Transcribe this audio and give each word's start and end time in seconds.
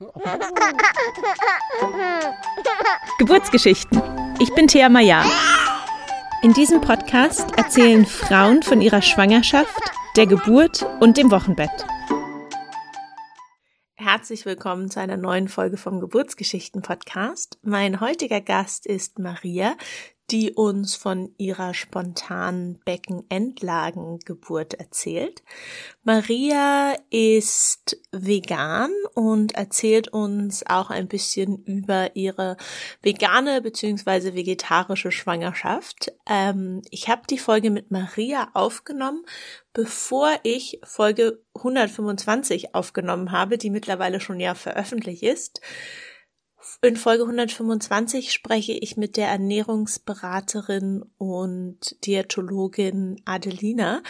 Geburtsgeschichten. 3.18 4.00
Ich 4.40 4.54
bin 4.54 4.66
Thea 4.66 4.88
Maya. 4.88 5.22
In 6.42 6.54
diesem 6.54 6.80
Podcast 6.80 7.46
erzählen 7.58 8.06
Frauen 8.06 8.62
von 8.62 8.80
ihrer 8.80 9.02
Schwangerschaft, 9.02 9.78
der 10.16 10.26
Geburt 10.26 10.86
und 11.00 11.18
dem 11.18 11.30
Wochenbett. 11.30 11.84
Herzlich 13.94 14.46
willkommen 14.46 14.90
zu 14.90 15.00
einer 15.00 15.18
neuen 15.18 15.48
Folge 15.48 15.76
vom 15.76 16.00
Geburtsgeschichten 16.00 16.80
Podcast. 16.80 17.58
Mein 17.62 18.00
heutiger 18.00 18.40
Gast 18.40 18.86
ist 18.86 19.18
Maria, 19.18 19.76
die 20.30 20.52
uns 20.52 20.94
von 20.94 21.34
ihrer 21.38 21.74
spontanen 21.74 22.78
Beckenendlagengeburt 22.84 24.74
erzählt. 24.74 25.42
Maria 26.04 26.94
ist 27.10 27.98
vegan 28.12 28.90
und 29.14 29.56
erzählt 29.56 30.08
uns 30.08 30.64
auch 30.66 30.90
ein 30.90 31.08
bisschen 31.08 31.64
über 31.64 32.14
ihre 32.14 32.56
vegane 33.02 33.60
bzw. 33.60 34.34
vegetarische 34.34 35.10
Schwangerschaft. 35.10 36.12
Ähm, 36.28 36.82
ich 36.90 37.08
habe 37.08 37.22
die 37.28 37.38
Folge 37.38 37.70
mit 37.70 37.90
Maria 37.90 38.50
aufgenommen, 38.54 39.24
bevor 39.72 40.30
ich 40.44 40.80
Folge 40.84 41.42
125 41.54 42.74
aufgenommen 42.74 43.32
habe, 43.32 43.58
die 43.58 43.70
mittlerweile 43.70 44.20
schon 44.20 44.38
ja 44.38 44.54
veröffentlicht 44.54 45.24
ist. 45.24 45.60
In 46.82 46.96
Folge 46.96 47.22
125 47.22 48.32
spreche 48.32 48.72
ich 48.72 48.96
mit 48.96 49.16
der 49.16 49.28
Ernährungsberaterin 49.28 51.04
und 51.16 51.96
Diätologin 52.04 53.20
Adelina, 53.24 54.02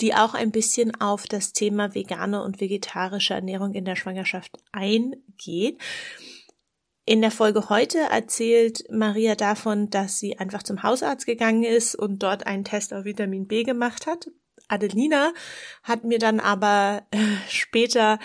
die 0.00 0.14
auch 0.14 0.34
ein 0.34 0.50
bisschen 0.50 1.00
auf 1.00 1.26
das 1.26 1.52
Thema 1.52 1.94
vegane 1.94 2.42
und 2.42 2.60
vegetarische 2.60 3.34
Ernährung 3.34 3.74
in 3.74 3.84
der 3.84 3.96
Schwangerschaft 3.96 4.58
eingeht. 4.72 5.78
In 7.04 7.20
der 7.20 7.30
Folge 7.32 7.68
heute 7.68 7.98
erzählt 7.98 8.84
Maria 8.90 9.34
davon, 9.34 9.90
dass 9.90 10.18
sie 10.18 10.38
einfach 10.38 10.62
zum 10.62 10.82
Hausarzt 10.82 11.26
gegangen 11.26 11.64
ist 11.64 11.94
und 11.94 12.22
dort 12.22 12.46
einen 12.46 12.64
Test 12.64 12.94
auf 12.94 13.04
Vitamin 13.04 13.46
B 13.46 13.64
gemacht 13.64 14.06
hat. 14.06 14.28
Adelina 14.68 15.32
hat 15.82 16.04
mir 16.04 16.18
dann 16.18 16.40
aber 16.40 17.02
äh, 17.10 17.18
später 17.48 18.18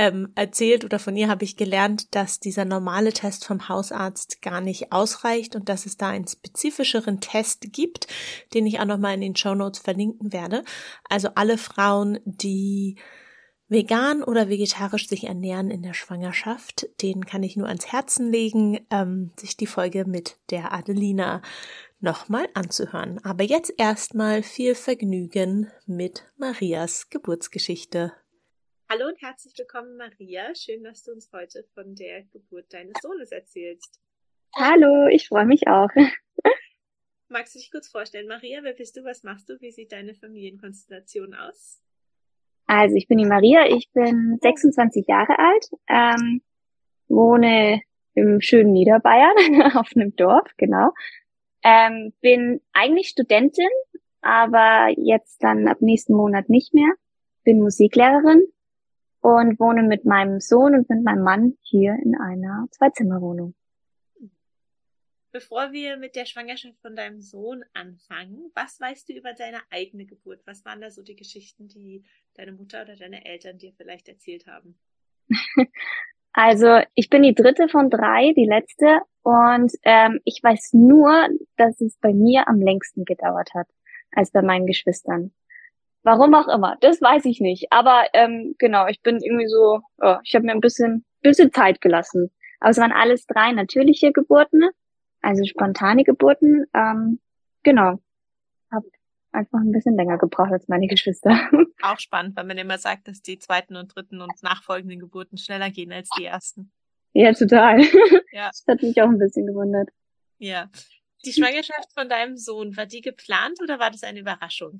ähm, 0.00 0.32
erzählt 0.34 0.82
oder 0.82 0.98
von 0.98 1.14
ihr 1.14 1.28
habe 1.28 1.44
ich 1.44 1.58
gelernt, 1.58 2.14
dass 2.14 2.40
dieser 2.40 2.64
normale 2.64 3.12
Test 3.12 3.44
vom 3.44 3.68
Hausarzt 3.68 4.40
gar 4.40 4.62
nicht 4.62 4.92
ausreicht 4.92 5.54
und 5.54 5.68
dass 5.68 5.84
es 5.84 5.98
da 5.98 6.08
einen 6.08 6.26
spezifischeren 6.26 7.20
Test 7.20 7.70
gibt, 7.70 8.06
den 8.54 8.64
ich 8.64 8.80
auch 8.80 8.86
nochmal 8.86 9.12
in 9.12 9.20
den 9.20 9.36
Show 9.36 9.54
Notes 9.54 9.78
verlinken 9.78 10.32
werde. 10.32 10.64
Also 11.10 11.28
alle 11.34 11.58
Frauen, 11.58 12.18
die 12.24 12.96
vegan 13.68 14.22
oder 14.22 14.48
vegetarisch 14.48 15.06
sich 15.06 15.24
ernähren 15.24 15.70
in 15.70 15.82
der 15.82 15.92
Schwangerschaft, 15.92 16.88
denen 17.02 17.26
kann 17.26 17.42
ich 17.42 17.58
nur 17.58 17.68
ans 17.68 17.92
Herzen 17.92 18.32
legen, 18.32 18.80
ähm, 18.90 19.32
sich 19.36 19.58
die 19.58 19.66
Folge 19.66 20.06
mit 20.06 20.38
der 20.48 20.72
Adelina 20.72 21.42
nochmal 22.00 22.48
anzuhören. 22.54 23.22
Aber 23.22 23.44
jetzt 23.44 23.74
erstmal 23.76 24.42
viel 24.42 24.74
Vergnügen 24.74 25.70
mit 25.84 26.24
Marias 26.38 27.10
Geburtsgeschichte. 27.10 28.14
Hallo 28.92 29.06
und 29.06 29.22
herzlich 29.22 29.56
willkommen, 29.56 29.96
Maria. 29.96 30.52
Schön, 30.52 30.82
dass 30.82 31.04
du 31.04 31.12
uns 31.12 31.30
heute 31.32 31.62
von 31.74 31.94
der 31.94 32.24
Geburt 32.24 32.72
deines 32.72 32.94
Sohnes 33.00 33.30
erzählst. 33.30 34.00
Hallo, 34.56 35.06
ich 35.06 35.28
freue 35.28 35.46
mich 35.46 35.68
auch. 35.68 35.90
Magst 37.28 37.54
du 37.54 37.60
dich 37.60 37.70
kurz 37.70 37.86
vorstellen, 37.86 38.26
Maria? 38.26 38.58
Wer 38.64 38.72
bist 38.72 38.96
du? 38.96 39.04
Was 39.04 39.22
machst 39.22 39.48
du? 39.48 39.60
Wie 39.60 39.70
sieht 39.70 39.92
deine 39.92 40.16
Familienkonstellation 40.16 41.34
aus? 41.34 41.80
Also, 42.66 42.96
ich 42.96 43.06
bin 43.06 43.18
die 43.18 43.26
Maria. 43.26 43.64
Ich 43.68 43.88
bin 43.92 44.40
26 44.42 45.06
Jahre 45.06 45.38
alt, 45.38 45.70
ähm, 45.88 46.42
wohne 47.06 47.82
im 48.14 48.40
schönen 48.40 48.72
Niederbayern 48.72 49.70
auf 49.76 49.90
einem 49.94 50.16
Dorf, 50.16 50.50
genau. 50.56 50.90
Ähm, 51.62 52.12
bin 52.22 52.60
eigentlich 52.72 53.10
Studentin, 53.10 53.70
aber 54.20 54.92
jetzt 54.96 55.44
dann 55.44 55.68
ab 55.68 55.80
nächsten 55.80 56.14
Monat 56.14 56.48
nicht 56.48 56.74
mehr. 56.74 56.92
Bin 57.44 57.60
Musiklehrerin 57.60 58.48
und 59.20 59.58
wohne 59.60 59.82
mit 59.82 60.04
meinem 60.04 60.40
Sohn 60.40 60.74
und 60.74 60.88
mit 60.88 61.02
meinem 61.02 61.22
Mann 61.22 61.58
hier 61.62 61.96
in 62.02 62.16
einer 62.16 62.66
Zweizimmerwohnung. 62.70 63.54
Bevor 65.32 65.70
wir 65.70 65.96
mit 65.96 66.16
der 66.16 66.26
Schwangerschaft 66.26 66.80
von 66.82 66.96
deinem 66.96 67.20
Sohn 67.20 67.64
anfangen, 67.72 68.50
was 68.54 68.80
weißt 68.80 69.08
du 69.08 69.12
über 69.12 69.32
deine 69.32 69.60
eigene 69.70 70.04
Geburt? 70.04 70.40
Was 70.44 70.64
waren 70.64 70.80
da 70.80 70.90
so 70.90 71.02
die 71.02 71.14
Geschichten, 71.14 71.68
die 71.68 72.02
deine 72.34 72.52
Mutter 72.52 72.82
oder 72.82 72.96
deine 72.96 73.24
Eltern 73.24 73.58
dir 73.58 73.72
vielleicht 73.76 74.08
erzählt 74.08 74.46
haben? 74.46 74.78
Also 76.32 76.80
ich 76.94 77.10
bin 77.10 77.24
die 77.24 77.34
dritte 77.34 77.68
von 77.68 77.90
drei, 77.90 78.32
die 78.36 78.46
letzte, 78.46 79.00
und 79.22 79.72
ähm, 79.82 80.20
ich 80.24 80.40
weiß 80.42 80.74
nur, 80.74 81.28
dass 81.56 81.80
es 81.80 81.96
bei 81.98 82.14
mir 82.14 82.48
am 82.48 82.60
längsten 82.60 83.04
gedauert 83.04 83.50
hat 83.54 83.66
als 84.12 84.30
bei 84.30 84.42
meinen 84.42 84.66
Geschwistern. 84.66 85.32
Warum 86.02 86.34
auch 86.34 86.48
immer, 86.48 86.76
das 86.80 87.02
weiß 87.02 87.26
ich 87.26 87.40
nicht. 87.40 87.72
Aber 87.72 88.04
ähm, 88.14 88.54
genau, 88.58 88.86
ich 88.86 89.02
bin 89.02 89.18
irgendwie 89.20 89.48
so, 89.48 89.80
oh, 89.98 90.16
ich 90.24 90.34
habe 90.34 90.46
mir 90.46 90.52
ein 90.52 90.60
bisschen, 90.60 91.04
bisschen 91.20 91.52
Zeit 91.52 91.80
gelassen. 91.80 92.30
Aber 92.60 92.70
es 92.70 92.78
waren 92.78 92.92
alles 92.92 93.26
drei 93.26 93.52
natürliche 93.52 94.12
Geburten, 94.12 94.68
also 95.20 95.44
spontane 95.44 96.04
Geburten. 96.04 96.66
Ähm, 96.74 97.20
genau, 97.62 97.98
hab 98.70 98.84
einfach 99.32 99.60
ein 99.60 99.72
bisschen 99.72 99.96
länger 99.96 100.18
gebraucht 100.18 100.52
als 100.52 100.68
meine 100.68 100.86
Geschwister. 100.86 101.48
Auch 101.82 101.98
spannend, 101.98 102.36
weil 102.36 102.44
man 102.44 102.58
immer 102.58 102.78
sagt, 102.78 103.08
dass 103.08 103.22
die 103.22 103.38
zweiten 103.38 103.76
und 103.76 103.94
dritten 103.94 104.20
und 104.20 104.42
nachfolgenden 104.42 105.00
Geburten 105.00 105.38
schneller 105.38 105.70
gehen 105.70 105.92
als 105.92 106.08
die 106.18 106.24
ersten. 106.24 106.72
Ja, 107.12 107.32
total. 107.32 107.80
Ja. 108.32 108.48
Das 108.48 108.64
hat 108.68 108.82
mich 108.82 109.00
auch 109.02 109.08
ein 109.08 109.18
bisschen 109.18 109.46
gewundert. 109.46 109.88
Ja. 110.38 110.70
Die 111.24 111.32
Schwangerschaft 111.32 111.92
von 111.92 112.08
deinem 112.08 112.36
Sohn, 112.36 112.76
war 112.76 112.86
die 112.86 113.00
geplant 113.00 113.60
oder 113.60 113.80
war 113.80 113.90
das 113.90 114.04
eine 114.04 114.20
Überraschung? 114.20 114.78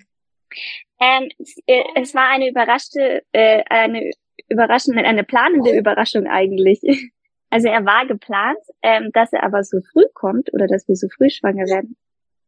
Ähm, 1.01 1.31
es, 1.39 1.57
äh, 1.67 1.85
es 1.95 2.15
war 2.15 2.29
eine 2.29 2.49
überraschte, 2.49 3.23
äh, 3.33 3.63
eine 3.69 4.11
überraschende, 4.49 5.05
eine 5.05 5.25
planende 5.25 5.77
Überraschung 5.77 6.27
eigentlich. 6.27 6.81
Also 7.53 7.67
er 7.67 7.85
war 7.85 8.07
geplant, 8.07 8.61
ähm, 8.81 9.11
dass 9.13 9.33
er 9.33 9.43
aber 9.43 9.65
so 9.65 9.81
früh 9.93 10.05
kommt 10.15 10.55
oder 10.55 10.69
dass 10.69 10.87
wir 10.87 10.95
so 10.95 11.09
früh 11.09 11.31
schwanger 11.31 11.65
werden. 11.65 11.97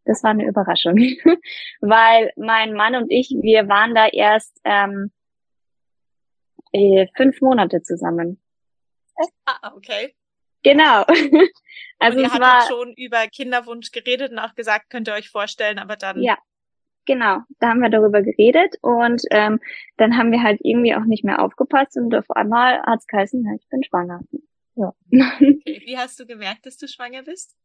Das 0.05 0.23
war 0.23 0.31
eine 0.31 0.47
Überraschung, 0.47 0.97
weil 1.81 2.33
mein 2.37 2.75
Mann 2.75 2.95
und 2.95 3.11
ich, 3.11 3.31
wir 3.31 3.67
waren 3.67 3.97
da 3.97 4.07
erst 4.07 4.61
ähm, 4.63 5.11
äh, 6.71 7.09
fünf 7.17 7.41
Monate 7.41 7.83
zusammen. 7.83 8.41
Ah, 9.45 9.73
okay. 9.75 10.15
Genau. 10.63 11.05
Also 11.99 12.19
und 12.19 12.25
ihr 12.25 12.33
es 12.33 12.41
war 12.41 12.67
schon 12.67 12.95
über 12.95 13.29
Kinderwunsch 13.29 13.93
geredet 13.93 14.33
und 14.33 14.41
auch 14.41 14.57
gesagt, 14.57 14.91
könnt 14.91 15.07
ihr 15.09 15.15
euch 15.15 15.31
vorstellen, 15.31 15.79
aber 15.79 15.95
dann. 15.95 16.21
Ja, 16.21 16.37
genau. 17.07 17.39
Da 17.59 17.69
haben 17.69 17.81
wir 17.81 17.91
darüber 17.91 18.23
geredet 18.23 18.77
und 18.83 19.23
ähm, 19.31 19.61
dann 19.97 20.17
haben 20.17 20.33
wir 20.33 20.43
halt 20.43 20.61
irgendwie 20.63 20.95
auch 20.95 21.05
nicht 21.05 21.25
mehr 21.25 21.43
aufgepasst 21.43 21.97
und 21.97 22.15
auf 22.15 22.31
einmal 22.31 22.83
hat 22.83 23.01
es 23.01 23.07
geheißen, 23.07 23.45
ja, 23.45 23.53
ich 23.55 23.69
bin 23.69 23.83
schwanger. 23.83 24.21
Ja. 24.75 24.93
Okay. 25.11 25.63
Wie 25.87 25.99
hast 25.99 26.19
du 26.19 26.27
gemerkt, 26.27 26.67
dass 26.67 26.77
du 26.77 26.89
schwanger 26.89 27.23
bist? 27.23 27.57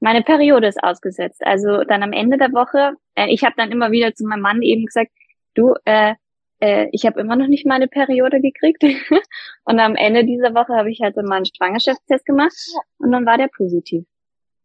Meine 0.00 0.22
Periode 0.22 0.66
ist 0.66 0.82
ausgesetzt. 0.82 1.44
Also 1.44 1.84
dann 1.84 2.02
am 2.02 2.12
Ende 2.12 2.38
der 2.38 2.52
Woche, 2.52 2.94
äh, 3.14 3.28
ich 3.28 3.44
habe 3.44 3.54
dann 3.56 3.70
immer 3.70 3.90
wieder 3.90 4.14
zu 4.14 4.26
meinem 4.26 4.40
Mann 4.40 4.62
eben 4.62 4.86
gesagt, 4.86 5.10
du, 5.54 5.74
äh, 5.84 6.14
äh, 6.60 6.88
ich 6.92 7.04
habe 7.04 7.20
immer 7.20 7.36
noch 7.36 7.46
nicht 7.46 7.66
meine 7.66 7.88
Periode 7.88 8.40
gekriegt. 8.40 8.82
und 9.64 9.78
am 9.78 9.94
Ende 9.94 10.24
dieser 10.24 10.54
Woche 10.54 10.74
habe 10.74 10.90
ich 10.90 11.00
halt 11.00 11.14
so 11.14 11.22
meinen 11.22 11.44
Schwangerschaftstest 11.44 12.24
gemacht 12.24 12.56
und 12.98 13.12
dann 13.12 13.26
war 13.26 13.36
der 13.36 13.48
positiv. 13.48 14.04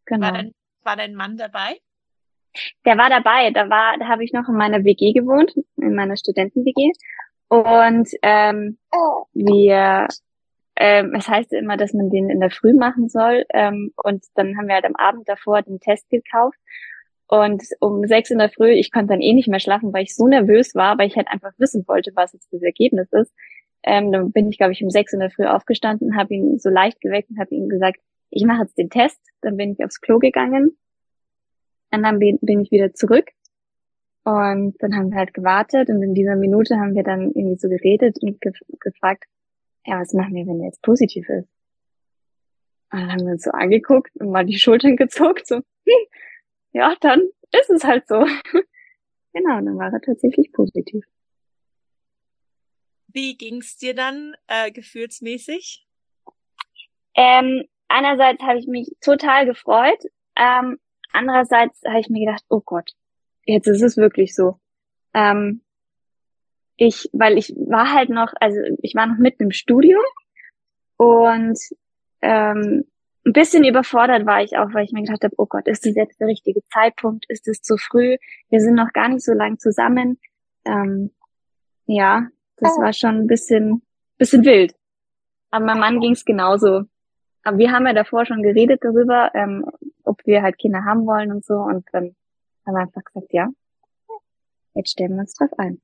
Genau. 0.06 0.26
War 0.26 0.32
dein, 0.32 0.54
war 0.82 0.96
dein 0.96 1.14
Mann 1.14 1.36
dabei? 1.36 1.78
Der 2.84 2.96
war 2.96 3.10
dabei. 3.10 3.50
Da 3.50 3.68
war, 3.68 3.96
da 3.98 4.08
habe 4.08 4.24
ich 4.24 4.32
noch 4.32 4.48
in 4.48 4.56
meiner 4.56 4.84
WG 4.84 5.12
gewohnt, 5.12 5.54
in 5.76 5.94
meiner 5.94 6.16
Studenten-WG. 6.16 6.92
Und 7.48 8.08
ähm, 8.22 8.78
wir 9.32 10.08
ähm, 10.76 11.14
es 11.16 11.28
heißt 11.28 11.52
immer, 11.52 11.76
dass 11.76 11.92
man 11.92 12.10
den 12.10 12.30
in 12.30 12.40
der 12.40 12.50
Früh 12.50 12.74
machen 12.74 13.08
soll. 13.08 13.44
Ähm, 13.52 13.92
und 13.96 14.24
dann 14.34 14.56
haben 14.56 14.66
wir 14.66 14.74
halt 14.74 14.84
am 14.84 14.96
Abend 14.96 15.28
davor 15.28 15.62
den 15.62 15.80
Test 15.80 16.08
gekauft. 16.10 16.58
Und 17.26 17.62
um 17.80 18.06
sechs 18.06 18.30
in 18.30 18.38
der 18.38 18.50
Früh, 18.50 18.70
ich 18.70 18.92
konnte 18.92 19.08
dann 19.08 19.20
eh 19.20 19.32
nicht 19.32 19.48
mehr 19.48 19.60
schlafen, 19.60 19.92
weil 19.92 20.02
ich 20.02 20.14
so 20.14 20.26
nervös 20.26 20.74
war, 20.74 20.98
weil 20.98 21.08
ich 21.08 21.16
halt 21.16 21.28
einfach 21.28 21.52
wissen 21.58 21.84
wollte, 21.86 22.12
was 22.14 22.32
jetzt 22.32 22.52
das 22.52 22.62
Ergebnis 22.62 23.08
ist. 23.12 23.32
Ähm, 23.82 24.12
dann 24.12 24.32
bin 24.32 24.48
ich, 24.48 24.58
glaube 24.58 24.72
ich, 24.72 24.82
um 24.82 24.90
sechs 24.90 25.12
in 25.12 25.20
der 25.20 25.30
Früh 25.30 25.44
aufgestanden, 25.44 26.16
habe 26.16 26.34
ihn 26.34 26.58
so 26.58 26.70
leicht 26.70 27.00
geweckt 27.00 27.30
und 27.30 27.38
habe 27.38 27.54
ihm 27.54 27.68
gesagt, 27.68 28.00
ich 28.30 28.44
mache 28.44 28.62
jetzt 28.62 28.76
den 28.76 28.90
Test. 28.90 29.20
Dann 29.42 29.56
bin 29.56 29.72
ich 29.72 29.84
aufs 29.84 30.00
Klo 30.00 30.18
gegangen. 30.18 30.76
Und 31.94 32.02
dann 32.02 32.18
bin, 32.18 32.38
bin 32.40 32.60
ich 32.60 32.70
wieder 32.70 32.92
zurück. 32.92 33.30
Und 34.24 34.74
dann 34.82 34.96
haben 34.96 35.10
wir 35.10 35.18
halt 35.18 35.34
gewartet 35.34 35.90
und 35.90 36.02
in 36.02 36.14
dieser 36.14 36.34
Minute 36.34 36.78
haben 36.78 36.94
wir 36.94 37.02
dann 37.02 37.30
irgendwie 37.32 37.58
so 37.58 37.68
geredet 37.68 38.16
und 38.22 38.40
ge 38.40 38.52
gefragt, 38.80 39.24
ja, 39.86 40.00
was 40.00 40.14
machen 40.14 40.34
wir, 40.34 40.46
wenn 40.46 40.60
er 40.60 40.66
jetzt 40.66 40.82
positiv 40.82 41.28
ist? 41.28 41.46
Und 42.90 43.00
dann 43.00 43.12
haben 43.12 43.26
wir 43.26 43.32
uns 43.32 43.44
so 43.44 43.50
angeguckt 43.50 44.16
und 44.16 44.30
mal 44.30 44.46
die 44.46 44.58
Schultern 44.58 44.96
gezuckt, 44.96 45.46
so, 45.46 45.56
hm, 45.56 46.06
ja, 46.72 46.96
dann 47.00 47.20
ist 47.52 47.70
es 47.70 47.84
halt 47.84 48.08
so. 48.08 48.24
genau, 49.34 49.60
dann 49.60 49.76
war 49.76 49.92
er 49.92 50.00
tatsächlich 50.00 50.52
positiv. 50.52 51.04
Wie 53.08 53.36
ging's 53.36 53.76
dir 53.76 53.94
dann 53.94 54.34
äh, 54.48 54.72
gefühlsmäßig? 54.72 55.86
Ähm, 57.14 57.64
einerseits 57.88 58.42
habe 58.42 58.58
ich 58.58 58.66
mich 58.66 58.90
total 59.00 59.46
gefreut, 59.46 60.02
ähm, 60.36 60.78
andererseits 61.14 61.80
habe 61.86 62.00
ich 62.00 62.08
mir 62.08 62.26
gedacht, 62.26 62.44
oh 62.48 62.60
Gott, 62.64 62.90
jetzt 63.44 63.66
ist 63.66 63.82
es 63.82 63.96
wirklich 63.96 64.34
so. 64.34 64.58
Ähm, 65.14 65.62
ich, 66.76 67.08
weil 67.12 67.38
ich 67.38 67.54
war 67.56 67.92
halt 67.92 68.10
noch, 68.10 68.32
also 68.40 68.58
ich 68.82 68.94
war 68.94 69.06
noch 69.06 69.18
mitten 69.18 69.44
im 69.44 69.50
Studium 69.52 70.02
und 70.96 71.58
ähm, 72.20 72.84
ein 73.26 73.32
bisschen 73.32 73.64
überfordert 73.64 74.26
war 74.26 74.42
ich 74.42 74.58
auch, 74.58 74.72
weil 74.74 74.84
ich 74.84 74.92
mir 74.92 75.02
gedacht 75.02 75.24
habe, 75.24 75.34
oh 75.38 75.46
Gott, 75.46 75.66
ist 75.66 75.86
das 75.86 75.94
jetzt 75.94 76.20
der 76.20 76.28
richtige 76.28 76.62
Zeitpunkt? 76.72 77.24
Ist 77.28 77.48
es 77.48 77.62
zu 77.62 77.76
früh? 77.76 78.16
Wir 78.50 78.60
sind 78.60 78.74
noch 78.74 78.92
gar 78.92 79.08
nicht 79.08 79.24
so 79.24 79.32
lang 79.32 79.58
zusammen. 79.58 80.20
Ähm, 80.64 81.10
ja, 81.86 82.28
das 82.56 82.76
war 82.78 82.92
schon 82.92 83.16
ein 83.20 83.26
bisschen, 83.26 83.82
bisschen 84.18 84.44
wild. 84.44 84.74
Aber 85.50 85.64
meinem 85.64 85.80
Mann 85.80 86.00
ging 86.00 86.12
es 86.12 86.24
genauso. 86.24 86.84
Aber 87.44 87.58
wir 87.58 87.70
haben 87.72 87.86
ja 87.86 87.92
davor 87.92 88.24
schon 88.24 88.42
geredet 88.42 88.82
darüber, 88.82 89.30
ähm, 89.34 89.64
ob 90.02 90.24
wir 90.26 90.42
halt 90.42 90.58
Kinder 90.58 90.84
haben 90.84 91.06
wollen 91.06 91.30
und 91.30 91.44
so. 91.44 91.54
Und 91.54 91.86
dann 91.92 92.16
haben 92.66 92.74
wir 92.74 92.80
einfach 92.80 93.04
gesagt, 93.04 93.32
ja, 93.32 93.48
jetzt 94.74 94.90
stellen 94.90 95.14
wir 95.14 95.20
uns 95.20 95.34
drauf 95.34 95.50
ein. 95.58 95.80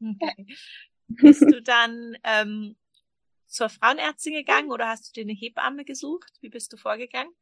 Okay. 0.00 0.46
Bist 1.08 1.42
du 1.42 1.62
dann 1.62 2.16
ähm, 2.24 2.76
zur 3.46 3.68
Frauenärztin 3.68 4.34
gegangen 4.34 4.70
oder 4.70 4.88
hast 4.88 5.08
du 5.08 5.20
dir 5.20 5.24
eine 5.24 5.38
Hebamme 5.38 5.84
gesucht? 5.84 6.32
Wie 6.40 6.48
bist 6.48 6.72
du 6.72 6.76
vorgegangen? 6.76 7.32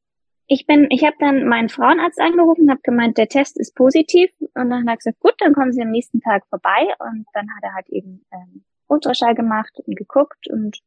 Ich 0.46 0.66
bin, 0.66 0.88
ich 0.90 1.04
habe 1.04 1.16
dann 1.20 1.46
meinen 1.46 1.68
Frauenarzt 1.68 2.20
angerufen, 2.20 2.70
habe 2.70 2.80
gemeint, 2.82 3.16
der 3.16 3.28
Test 3.28 3.56
ist 3.56 3.76
positiv 3.76 4.30
und 4.40 4.68
dann 4.70 4.80
hat 4.80 4.88
er 4.88 4.96
gesagt, 4.96 5.20
gut, 5.20 5.34
dann 5.38 5.54
kommen 5.54 5.72
Sie 5.72 5.80
am 5.80 5.92
nächsten 5.92 6.20
Tag 6.20 6.44
vorbei 6.48 6.92
und 6.98 7.24
dann 7.32 7.46
hat 7.54 7.62
er 7.62 7.74
halt 7.74 7.88
eben 7.88 8.26
ähm, 8.32 8.64
Ultraschall 8.88 9.36
gemacht 9.36 9.72
und 9.86 9.96
geguckt 9.96 10.48
und 10.50 10.80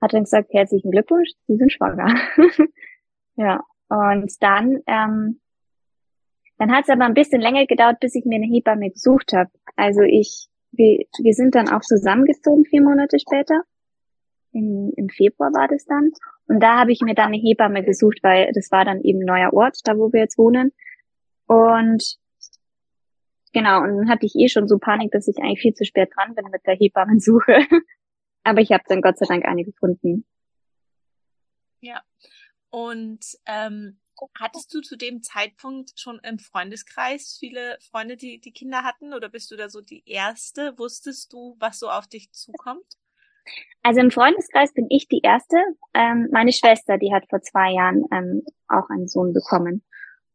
hat 0.00 0.12
dann 0.14 0.24
gesagt, 0.24 0.52
herzlichen 0.52 0.90
Glückwunsch, 0.90 1.30
Sie 1.46 1.56
sind 1.56 1.72
schwanger. 1.72 2.14
ja, 3.36 3.60
und 3.88 4.32
dann, 4.40 4.78
ähm, 4.86 5.40
dann 6.58 6.72
hat 6.72 6.84
es 6.84 6.90
aber 6.90 7.04
ein 7.04 7.14
bisschen 7.14 7.40
länger 7.40 7.66
gedauert, 7.66 8.00
bis 8.00 8.14
ich 8.14 8.24
mir 8.24 8.36
eine 8.36 8.46
Hebamme 8.46 8.90
gesucht 8.90 9.32
habe. 9.32 9.50
Also 9.76 10.02
ich, 10.02 10.48
wir, 10.72 11.04
wir 11.22 11.34
sind 11.34 11.54
dann 11.54 11.68
auch 11.68 11.80
zusammengezogen 11.80 12.64
vier 12.64 12.82
Monate 12.82 13.18
später 13.18 13.62
im, 14.52 14.92
im 14.96 15.08
Februar 15.08 15.52
war 15.52 15.68
das 15.68 15.84
dann. 15.84 16.10
Und 16.46 16.60
da 16.60 16.78
habe 16.78 16.92
ich 16.92 17.00
mir 17.00 17.14
dann 17.14 17.26
eine 17.26 17.38
Hebamme 17.38 17.84
gesucht, 17.84 18.18
weil 18.22 18.50
das 18.54 18.70
war 18.70 18.84
dann 18.84 19.00
eben 19.02 19.20
neuer 19.20 19.52
Ort, 19.52 19.78
da 19.84 19.96
wo 19.96 20.12
wir 20.12 20.20
jetzt 20.20 20.38
wohnen. 20.38 20.72
Und 21.46 22.16
genau, 23.52 23.82
und 23.82 23.96
dann 23.96 24.08
hatte 24.10 24.26
ich 24.26 24.34
eh 24.36 24.48
schon 24.48 24.68
so 24.68 24.78
Panik, 24.78 25.12
dass 25.12 25.28
ich 25.28 25.38
eigentlich 25.38 25.60
viel 25.60 25.74
zu 25.74 25.84
spät 25.84 26.10
dran 26.14 26.34
bin 26.34 26.46
mit 26.50 26.66
der 26.66 26.74
Hebammensuche. 26.74 27.66
Aber 28.42 28.60
ich 28.60 28.72
habe 28.72 28.84
dann 28.88 29.02
Gott 29.02 29.18
sei 29.18 29.26
Dank 29.26 29.44
eine 29.44 29.64
gefunden. 29.64 30.24
Ja. 31.80 32.02
Und 32.70 33.24
ähm, 33.46 34.00
hattest 34.38 34.72
du 34.74 34.80
zu 34.80 34.96
dem 34.96 35.22
Zeitpunkt 35.22 35.98
schon 35.98 36.20
im 36.20 36.38
Freundeskreis 36.38 37.36
viele 37.38 37.78
Freunde, 37.90 38.16
die 38.16 38.40
die 38.40 38.52
Kinder 38.52 38.84
hatten? 38.84 39.14
Oder 39.14 39.28
bist 39.28 39.50
du 39.50 39.56
da 39.56 39.68
so 39.68 39.80
die 39.80 40.02
Erste? 40.06 40.78
Wusstest 40.78 41.32
du, 41.32 41.56
was 41.58 41.78
so 41.78 41.90
auf 41.90 42.06
dich 42.06 42.32
zukommt? 42.32 42.84
Also 43.82 44.00
im 44.00 44.10
Freundeskreis 44.10 44.72
bin 44.74 44.86
ich 44.90 45.08
die 45.08 45.20
Erste. 45.22 45.56
Ähm, 45.94 46.28
meine 46.30 46.52
Schwester, 46.52 46.98
die 46.98 47.12
hat 47.12 47.28
vor 47.28 47.40
zwei 47.42 47.72
Jahren 47.72 48.04
ähm, 48.12 48.44
auch 48.68 48.88
einen 48.90 49.08
Sohn 49.08 49.32
bekommen. 49.32 49.82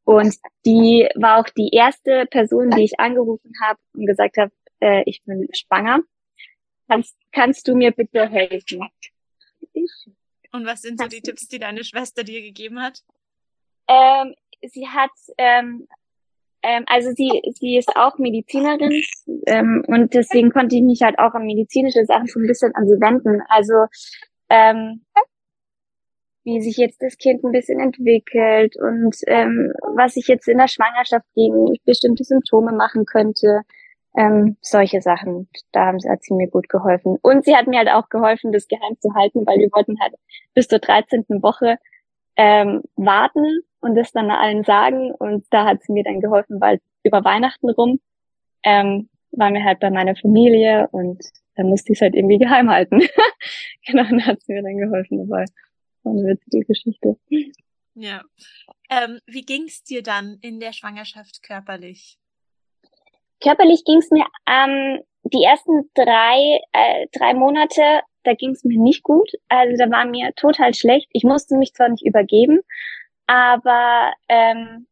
Und 0.04 0.36
die 0.66 1.08
war 1.16 1.40
auch 1.40 1.50
die 1.50 1.69
erste 1.72 2.25
Person, 2.28 2.72
die 2.72 2.84
ich 2.84 3.00
angerufen 3.00 3.51
habe 3.62 3.80
und 3.94 4.06
gesagt 4.06 4.38
habe, 4.38 4.51
äh, 4.80 5.04
ich 5.06 5.24
bin 5.24 5.48
schwanger. 5.54 6.00
Kannst, 6.88 7.18
kannst 7.32 7.68
du 7.68 7.76
mir 7.76 7.92
bitte 7.92 8.28
helfen? 8.28 8.88
Und 10.52 10.66
was 10.66 10.82
sind 10.82 11.00
so 11.00 11.08
die 11.08 11.22
Tipps, 11.22 11.48
die 11.48 11.60
deine 11.60 11.84
Schwester 11.84 12.24
dir 12.24 12.42
gegeben 12.42 12.82
hat? 12.82 13.04
Ähm, 13.88 14.36
sie 14.62 14.88
hat 14.88 15.12
ähm, 15.38 15.88
ähm, 16.66 16.84
also 16.88 17.12
sie, 17.12 17.44
sie 17.60 17.78
ist 17.78 17.96
auch 17.96 18.18
Medizinerin 18.18 19.04
ähm, 19.46 19.84
und 19.88 20.14
deswegen 20.16 20.52
konnte 20.52 20.76
ich 20.76 20.82
mich 20.82 21.02
halt 21.04 21.20
auch 21.20 21.36
an 21.36 21.46
medizinische 21.46 22.04
Sachen 22.06 22.26
so 22.26 22.40
ein 22.40 22.48
bisschen 22.48 22.74
an 22.74 22.88
sie 22.88 23.00
wenden. 23.00 23.42
Also 23.50 23.86
ähm, 24.50 25.06
wie 26.44 26.62
sich 26.62 26.78
jetzt 26.78 27.02
das 27.04 27.18
Kind 27.18 27.44
ein 27.44 27.52
bisschen 27.52 27.80
entwickelt 27.80 28.76
und 28.78 29.16
ähm, 29.28 29.74
was 29.96 30.16
ich 30.16 30.28
jetzt 30.28 30.48
in 30.48 30.58
der 30.58 30.68
Schwangerschaft 30.68 31.26
gegen 31.36 31.76
bestimmte 31.86 32.24
Symptome 32.24 32.72
machen 32.72 33.06
könnte. 33.06 33.62
Ähm, 34.18 34.56
solche 34.62 35.02
Sachen, 35.02 35.50
da 35.72 35.88
hat 35.88 36.24
sie 36.24 36.34
mir 36.34 36.48
gut 36.48 36.70
geholfen. 36.70 37.18
Und 37.22 37.44
sie 37.44 37.56
hat 37.56 37.68
mir 37.68 37.80
halt 37.80 37.90
auch 37.90 38.10
geholfen, 38.10 38.52
das 38.52 38.68
geheim 38.68 38.98
zu 39.00 39.14
halten, 39.14 39.46
weil 39.46 39.60
wir 39.60 39.70
wollten 39.74 40.00
halt 40.00 40.14
bis 40.54 40.68
zur 40.68 40.80
13. 40.80 41.26
Woche 41.42 41.78
ähm, 42.38 42.84
warten 42.96 43.62
und 43.82 43.96
das 43.96 44.12
dann 44.12 44.32
allen 44.32 44.64
sagen. 44.64 45.12
Und 45.12 45.46
da 45.50 45.66
hat 45.66 45.84
sie 45.84 45.92
mir 45.92 46.04
dann 46.04 46.22
geholfen, 46.22 46.62
weil 46.62 46.80
über 47.04 47.24
Weihnachten 47.24 47.70
rum 47.70 48.00
ähm, 48.64 49.10
waren 49.32 49.54
wir 49.54 49.64
halt 49.64 49.80
bei 49.80 49.92
meiner 49.92 50.16
Familie 50.16 50.88
und 50.92 51.22
da 51.56 51.64
musste 51.64 51.94
ich 51.94 51.98
es 51.98 52.02
halt 52.02 52.16
irgendwie 52.16 52.38
geheim 52.38 52.70
halten. 52.70 53.02
genau, 53.86 54.04
dann 54.04 54.26
hat 54.26 54.42
sie 54.42 54.54
mir 54.54 54.64
dann 54.64 54.78
geholfen 54.78 55.18
dabei. 55.18 55.46
War 56.04 56.14
eine 56.14 56.24
witzige 56.24 56.66
Geschichte. 56.66 57.18
Ja. 57.96 58.24
Ähm, 58.90 59.20
wie 59.26 59.44
ging's 59.44 59.84
dir 59.84 60.04
dann 60.04 60.38
in 60.42 60.60
der 60.60 60.74
Schwangerschaft 60.74 61.44
körperlich? 61.44 62.18
Körperlich 63.46 63.84
ging's 63.86 64.10
mir 64.10 64.26
ähm, 64.48 65.02
die 65.24 65.44
ersten 65.44 65.90
drei, 65.94 66.62
äh, 66.74 67.08
drei 67.12 67.36
Monate, 67.36 68.02
da 68.24 68.34
ging's 68.34 68.64
mir 68.64 68.80
nicht 68.80 69.04
gut. 69.04 69.30
Also 69.50 69.78
da 69.78 69.90
war 69.92 70.06
mir 70.06 70.34
total 70.36 70.74
schlecht. 70.74 71.08
Ich 71.14 71.24
musste 71.24 71.56
mich 71.56 71.74
zwar 71.74 71.90
nicht 71.90 72.04
übergeben, 72.04 72.62
aber 73.28 74.14
ähm, 74.30 74.88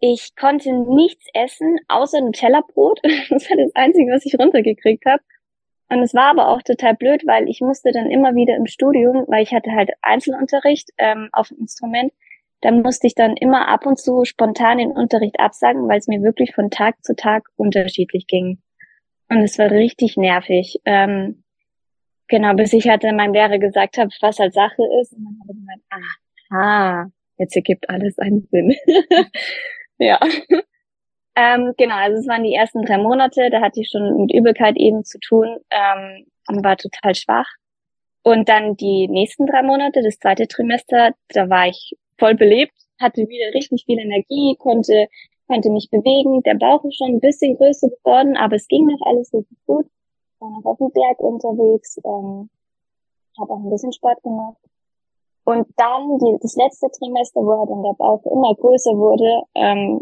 ich 0.00 0.34
konnte 0.34 0.72
nichts 0.72 1.26
essen 1.34 1.78
außer 1.88 2.20
Nutella-Brot. 2.20 3.00
Das 3.30 3.48
war 3.48 3.56
das 3.56 3.74
Einzige, 3.76 4.12
was 4.12 4.26
ich 4.26 4.38
runtergekriegt 4.38 5.06
habe. 5.06 5.22
Und 5.88 6.02
es 6.02 6.14
war 6.14 6.30
aber 6.30 6.48
auch 6.48 6.62
total 6.62 6.94
blöd, 6.94 7.22
weil 7.26 7.48
ich 7.48 7.60
musste 7.60 7.92
dann 7.92 8.10
immer 8.10 8.34
wieder 8.34 8.56
im 8.56 8.66
Studium, 8.66 9.24
weil 9.28 9.44
ich 9.44 9.54
hatte 9.54 9.70
halt 9.70 9.90
Einzelunterricht 10.02 10.90
ähm, 10.98 11.28
auf 11.32 11.48
dem 11.48 11.58
Instrument, 11.58 12.12
dann 12.60 12.82
musste 12.82 13.06
ich 13.06 13.14
dann 13.14 13.36
immer 13.36 13.68
ab 13.68 13.86
und 13.86 13.98
zu 13.98 14.24
spontan 14.24 14.78
den 14.78 14.90
Unterricht 14.90 15.38
absagen, 15.38 15.88
weil 15.88 15.98
es 15.98 16.08
mir 16.08 16.22
wirklich 16.22 16.54
von 16.54 16.70
Tag 16.70 17.02
zu 17.04 17.14
Tag 17.14 17.48
unterschiedlich 17.56 18.26
ging. 18.26 18.62
Und 19.28 19.38
es 19.38 19.58
war 19.58 19.70
richtig 19.70 20.16
nervig. 20.16 20.80
Ähm, 20.84 21.42
genau, 22.28 22.54
bis 22.54 22.72
ich 22.72 22.88
halt 22.88 23.02
meinem 23.02 23.34
Lehrer 23.34 23.58
gesagt 23.58 23.98
habe, 23.98 24.10
was 24.20 24.38
halt 24.38 24.54
Sache 24.54 24.82
ist. 25.00 25.12
Und 25.12 25.24
dann 25.24 25.38
habe 25.40 25.52
ich 25.52 25.58
gemeint, 25.58 25.82
aha, 26.50 27.10
jetzt 27.38 27.56
ergibt 27.56 27.90
alles 27.90 28.18
einen 28.18 28.46
Sinn. 28.50 28.74
ja. 29.98 30.18
Ähm, 31.34 31.74
genau, 31.76 31.96
also 31.96 32.18
es 32.18 32.26
waren 32.26 32.44
die 32.44 32.54
ersten 32.54 32.82
drei 32.82 32.96
Monate, 32.96 33.50
da 33.50 33.60
hatte 33.60 33.80
ich 33.80 33.90
schon 33.90 34.16
mit 34.22 34.32
Übelkeit 34.32 34.76
eben 34.76 35.04
zu 35.04 35.18
tun 35.20 35.58
ähm, 35.70 36.26
und 36.48 36.64
war 36.64 36.78
total 36.78 37.14
schwach. 37.14 37.48
Und 38.22 38.48
dann 38.48 38.76
die 38.76 39.06
nächsten 39.08 39.46
drei 39.46 39.62
Monate, 39.62 40.02
das 40.02 40.18
zweite 40.18 40.48
Trimester, 40.48 41.12
da 41.28 41.50
war 41.50 41.68
ich 41.68 41.94
voll 42.18 42.34
belebt, 42.34 42.74
hatte 43.00 43.28
wieder 43.28 43.54
richtig 43.54 43.84
viel 43.84 43.98
Energie, 43.98 44.56
konnte, 44.58 45.08
konnte 45.46 45.70
mich 45.70 45.88
bewegen. 45.90 46.42
Der 46.42 46.54
Bauch 46.54 46.84
ist 46.84 46.96
schon 46.96 47.14
ein 47.14 47.20
bisschen 47.20 47.56
größer 47.56 47.88
geworden, 47.88 48.36
aber 48.36 48.56
es 48.56 48.68
ging 48.68 48.86
noch 48.86 49.00
alles 49.06 49.32
richtig 49.32 49.58
gut. 49.66 49.86
War 50.38 50.50
noch 50.50 50.64
auf 50.64 50.78
dem 50.78 50.90
Berg 50.90 51.20
unterwegs, 51.20 51.98
ähm, 52.04 52.50
habe 53.38 53.52
auch 53.52 53.62
ein 53.62 53.70
bisschen 53.70 53.92
Sport 53.92 54.22
gemacht. 54.22 54.56
Und 55.44 55.66
dann 55.76 56.18
die, 56.18 56.38
das 56.40 56.56
letzte 56.56 56.90
Trimester, 56.90 57.40
wo 57.40 57.58
halt 57.58 57.70
dann 57.70 57.82
der 57.82 57.94
Bauch 57.94 58.24
immer 58.26 58.54
größer 58.54 58.96
wurde, 58.96 59.42
ähm, 59.54 60.00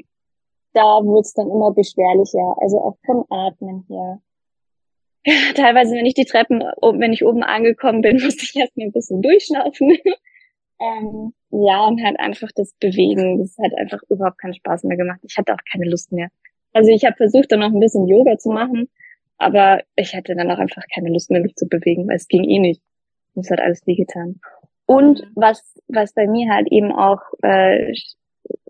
da 0.73 1.05
wurde 1.05 1.21
es 1.21 1.35
dann 1.35 1.51
immer 1.51 1.71
beschwerlicher, 1.73 2.57
also 2.61 2.81
auch 2.81 2.97
vom 3.05 3.25
Atmen 3.31 3.85
her. 3.89 4.21
Teilweise, 5.55 5.95
wenn 5.95 6.07
ich 6.07 6.15
die 6.15 6.25
Treppen, 6.25 6.61
wenn 6.61 7.13
ich 7.13 7.25
oben 7.25 7.43
angekommen 7.43 8.03
bin, 8.03 8.17
musste 8.23 8.43
ich 8.43 8.57
erstmal 8.57 8.87
ein 8.87 8.93
bisschen 8.93 9.23
durchschnaufen. 9.23 9.97
Ähm, 10.85 11.33
ja, 11.51 11.87
und 11.87 12.03
halt 12.03 12.19
einfach 12.19 12.51
das 12.55 12.75
Bewegen, 12.81 13.39
das 13.39 13.57
hat 13.59 13.75
einfach 13.77 14.01
überhaupt 14.09 14.39
keinen 14.39 14.55
Spaß 14.55 14.85
mehr 14.85 14.97
gemacht. 14.97 15.21
Ich 15.23 15.37
hatte 15.37 15.55
auch 15.55 15.65
keine 15.71 15.89
Lust 15.89 16.13
mehr. 16.13 16.29
Also 16.73 16.91
ich 16.91 17.05
habe 17.05 17.17
versucht, 17.17 17.53
dann 17.53 17.61
noch 17.61 17.73
ein 17.73 17.81
bisschen 17.81 18.09
Yoga 18.09 18.37
zu 18.39 18.51
machen, 18.51 18.89
aber 19.39 19.83
ich 19.97 20.15
hatte 20.15 20.35
dann 20.35 20.51
auch 20.51 20.59
einfach 20.59 20.83
keine 20.93 21.11
Lust 21.11 21.31
mehr, 21.31 21.41
mich 21.41 21.55
zu 21.55 21.69
bewegen, 21.69 22.09
weil 22.09 22.17
es 22.17 22.29
ging 22.29 22.45
eh 22.45 22.59
nicht. 22.59 22.83
Es 23.37 23.51
hat 23.51 23.61
alles 23.61 23.87
wehgetan. 23.87 24.41
Und 24.87 25.21
mhm. 25.21 25.33
was, 25.35 25.63
was 25.89 26.13
bei 26.13 26.27
mir 26.27 26.53
halt 26.53 26.69
eben 26.71 26.93
auch 26.93 27.21
äh, 27.43 27.93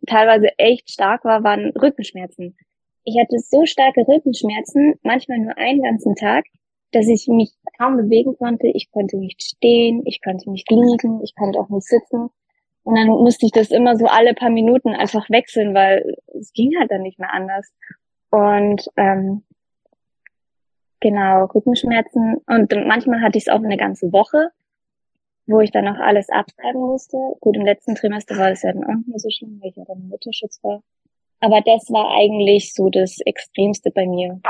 teilweise 0.06 0.49
echt 0.59 0.90
stark 0.90 1.25
war, 1.25 1.42
waren 1.42 1.71
Rückenschmerzen. 1.71 2.56
Ich 3.04 3.18
hatte 3.18 3.38
so 3.38 3.66
starke 3.66 4.06
Rückenschmerzen, 4.06 4.94
manchmal 5.02 5.38
nur 5.38 5.56
einen 5.59 5.83
ganzen 5.83 6.14
Tag, 6.14 6.44
dass 6.93 7.09
ich 7.09 7.26
mich 7.29 7.53
kaum 7.79 7.97
bewegen 7.97 8.37
konnte. 8.37 8.67
Ich 8.69 8.91
konnte 8.93 9.17
nicht 9.17 9.43
stehen, 9.43 10.03
ich 10.07 10.23
konnte 10.23 10.50
nicht 10.50 10.71
liegen, 10.71 11.23
ich 11.23 11.35
konnte 11.35 11.59
auch 11.59 11.69
nicht 11.69 11.87
sitzen. 11.87 12.31
Und 12.85 12.95
dann 12.97 13.09
musste 13.09 13.47
ich 13.47 13.53
das 13.53 13.71
immer 13.71 13.97
so 13.97 14.07
alle 14.07 14.35
paar 14.35 14.50
Minuten 14.50 14.91
einfach 14.95 15.29
wechseln, 15.31 15.75
weil 15.75 16.17
es 16.38 16.53
ging 16.53 16.79
halt 16.79 16.91
dann 16.91 17.03
nicht 17.03 17.19
mehr 17.19 17.33
anders. 17.33 17.73
Und 18.31 18.88
ähm, 18.97 19.43
genau, 21.00 21.47
Rückenschmerzen. 21.47 22.38
Und 22.47 22.73
manchmal 22.87 23.23
hatte 23.23 23.38
ich 23.38 23.45
es 23.47 23.53
auch 23.53 23.62
eine 23.62 23.76
ganze 23.76 24.12
Woche. 24.12 24.50
wo 25.47 25.61
ich 25.61 25.71
dann 25.71 25.87
auch 25.88 25.99
alles 26.00 26.29
abtreiben 26.31 26.81
musste. 26.81 27.17
Gut, 27.41 27.57
im 27.57 27.64
letzten 27.64 27.95
Trimester 27.95 28.37
war 28.37 28.50
das 28.50 28.62
ja 28.62 28.73
dann 28.73 28.85
auch 28.85 29.07
nicht 29.07 29.21
so 29.21 29.29
schlimm, 29.31 29.59
weil 29.61 29.71
ich 29.71 29.76
ja 29.76 29.85
dann 29.87 29.99
im 29.99 30.09
Mutterschutz 30.09 30.62
war. 30.62 30.83
Aber 31.41 31.61
das 31.61 31.91
war 31.91 32.17
eigentlich 32.17 32.73
so 32.73 32.88
das 32.88 33.19
Extremste 33.21 33.91
bei 33.91 34.07
mir. 34.07 34.41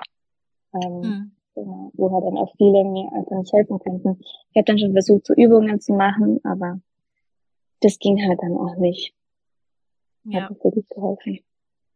Ähm, 0.74 1.00
mhm. 1.00 1.33
Genau, 1.54 1.90
wo 1.94 2.12
halt 2.12 2.24
dann 2.24 2.38
auch 2.38 2.54
viele 2.56 2.84
mir 2.84 3.10
einfach 3.12 3.38
nicht 3.38 3.52
helfen 3.52 3.78
konnten. 3.78 4.20
Ich 4.20 4.56
habe 4.56 4.64
dann 4.64 4.78
schon 4.78 4.92
versucht, 4.92 5.26
so 5.26 5.34
Übungen 5.34 5.80
zu 5.80 5.92
machen, 5.92 6.40
aber 6.44 6.80
das 7.80 7.98
ging 7.98 8.18
halt 8.26 8.40
dann 8.42 8.56
auch 8.56 8.76
nicht. 8.76 9.14
Ja. 10.24 10.42
Hat 10.42 10.50
nicht 10.50 10.64
wirklich 10.64 10.88
geholfen. 10.88 11.40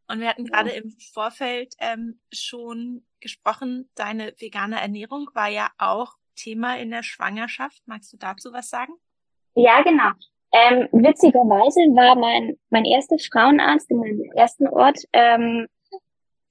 Und 0.08 0.20
wir 0.20 0.28
hatten 0.28 0.44
gerade 0.44 0.70
ja. 0.70 0.76
im 0.76 0.90
Vorfeld 1.12 1.74
ähm, 1.80 2.18
schon 2.32 3.04
gesprochen, 3.20 3.90
deine 3.94 4.32
vegane 4.38 4.80
Ernährung 4.80 5.28
war 5.34 5.48
ja 5.48 5.68
auch 5.78 6.14
Thema 6.34 6.78
in 6.78 6.90
der 6.90 7.02
Schwangerschaft. 7.02 7.82
Magst 7.86 8.12
du 8.12 8.16
dazu 8.16 8.52
was 8.52 8.70
sagen? 8.70 8.92
Ja, 9.54 9.82
genau. 9.82 10.10
Ähm, 10.52 10.88
witzigerweise 10.92 11.80
war 11.94 12.16
mein, 12.16 12.56
mein 12.70 12.86
erster 12.86 13.16
Frauenarzt 13.18 13.90
in 13.90 13.98
meinem 13.98 14.22
ersten 14.34 14.66
Ort, 14.68 14.98
ähm, 15.12 15.66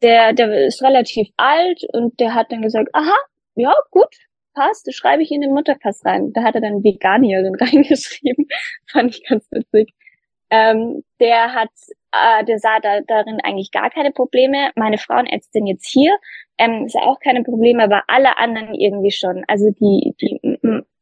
der, 0.01 0.33
der 0.33 0.67
ist 0.67 0.81
relativ 0.83 1.29
alt 1.37 1.81
und 1.93 2.19
der 2.19 2.33
hat 2.33 2.51
dann 2.51 2.61
gesagt, 2.61 2.89
aha, 2.93 3.15
ja, 3.55 3.73
gut, 3.91 4.15
passt, 4.53 4.93
schreibe 4.93 5.23
ich 5.23 5.31
in 5.31 5.41
den 5.41 5.53
Mutterpass 5.53 6.03
rein. 6.05 6.33
Da 6.33 6.43
hat 6.43 6.55
er 6.55 6.61
dann 6.61 6.83
Veganierin 6.83 7.55
reingeschrieben. 7.59 8.47
Fand 8.91 9.15
ich 9.15 9.27
ganz 9.27 9.45
witzig. 9.51 9.93
Ähm, 10.49 11.03
der 11.19 11.53
hat, 11.53 11.69
äh, 12.11 12.45
der 12.45 12.59
sah 12.59 12.79
da, 12.79 13.01
darin 13.01 13.39
eigentlich 13.43 13.71
gar 13.71 13.89
keine 13.89 14.11
Probleme. 14.11 14.71
Meine 14.75 14.97
Frauenärztin 14.97 15.67
jetzt 15.67 15.87
hier 15.87 16.17
ähm, 16.57 16.87
sah 16.87 17.01
auch 17.01 17.19
keine 17.19 17.43
Probleme, 17.43 17.83
aber 17.83 18.03
alle 18.07 18.37
anderen 18.37 18.73
irgendwie 18.73 19.11
schon. 19.11 19.43
Also 19.47 19.69
die, 19.71 20.15
die, 20.21 20.39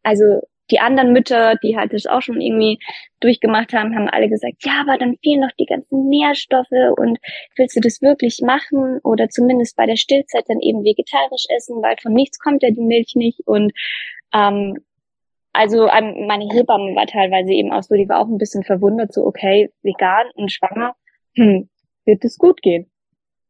also 0.03 0.41
die 0.72 0.79
anderen 0.79 1.13
Mütter, 1.13 1.55
die 1.62 1.77
halt 1.77 1.93
das 1.93 2.05
auch 2.05 2.22
schon 2.22 2.41
irgendwie 2.41 2.79
durchgemacht 3.19 3.74
haben, 3.74 3.95
haben 3.95 4.10
alle 4.10 4.29
gesagt, 4.29 4.65
ja, 4.65 4.81
aber 4.81 4.98
dann 4.98 5.17
fehlen 5.24 5.41
noch 5.41 5.51
die 5.60 5.65
ganzen 5.65 6.10
Nährstoffe 6.10 6.72
und 6.98 7.19
willst 7.55 7.75
du 7.75 7.81
das 7.81 8.01
wirklich 8.01 8.41
machen? 8.41 9.00
Oder 9.03 9.29
zumindest 9.29 9.75
bei 9.75 9.86
der 9.86 9.95
Stillzeit 9.95 10.45
dann 10.48 10.60
eben 10.60 10.84
vegetarisch 10.84 11.45
essen, 11.55 11.81
weil 11.81 11.95
von 12.01 12.13
nichts 12.13 12.39
kommt 12.39 12.63
ja 12.63 12.72
die 12.72 12.81
Milch 12.81 13.13
nicht. 13.15 13.41
Und 13.45 13.74
ähm, 14.34 14.79
also 15.53 15.88
ähm, 15.88 16.27
meine 16.27 16.50
Hebamme 16.51 16.95
war 16.95 17.07
teilweise 17.07 17.53
eben 17.53 17.72
auch 17.72 17.84
so, 17.84 17.95
die 17.95 18.10
war 18.10 18.19
auch 18.19 18.27
ein 18.27 18.38
bisschen 18.38 18.63
verwundert, 18.63 19.13
so 19.13 19.25
okay, 19.25 19.72
vegan 19.84 20.27
und 20.36 20.51
schwanger, 20.51 20.95
hm, 21.36 21.69
wird 22.05 22.25
es 22.25 22.38
gut 22.38 22.62
gehen. 22.62 22.89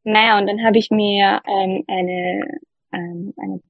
Naja, 0.03 0.38
und 0.38 0.48
dann 0.48 0.63
habe 0.63 0.77
ich 0.77 0.91
mir 0.91 1.41
ähm, 1.48 1.84
eine, 1.88 2.60
ähm, 2.93 3.34
eine 3.38 3.62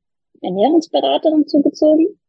Ernährungsberaterin 0.41 1.47
zugezogen 1.47 2.19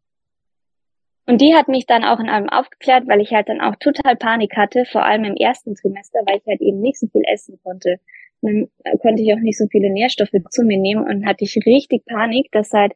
und 1.26 1.40
die 1.40 1.54
hat 1.54 1.68
mich 1.68 1.86
dann 1.86 2.04
auch 2.04 2.20
in 2.20 2.28
allem 2.28 2.48
aufgeklärt, 2.48 3.08
weil 3.08 3.20
ich 3.20 3.32
halt 3.32 3.48
dann 3.48 3.60
auch 3.60 3.76
total 3.76 4.16
Panik 4.16 4.56
hatte, 4.56 4.84
vor 4.84 5.04
allem 5.04 5.24
im 5.24 5.34
ersten 5.34 5.74
Trimester, 5.74 6.20
weil 6.24 6.38
ich 6.38 6.46
halt 6.46 6.60
eben 6.60 6.80
nicht 6.80 6.98
so 6.98 7.08
viel 7.08 7.22
essen 7.26 7.58
konnte. 7.64 7.98
dann 8.42 8.68
konnte 9.00 9.22
ich 9.22 9.32
auch 9.32 9.40
nicht 9.40 9.58
so 9.58 9.66
viele 9.70 9.90
Nährstoffe 9.90 10.30
zu 10.50 10.62
mir 10.62 10.78
nehmen 10.78 11.04
und 11.04 11.26
hatte 11.26 11.44
ich 11.44 11.56
richtig 11.66 12.04
Panik, 12.06 12.52
dass 12.52 12.72
halt 12.72 12.92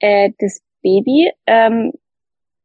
äh, 0.00 0.30
das 0.38 0.62
Baby 0.82 1.32
ähm, 1.46 1.92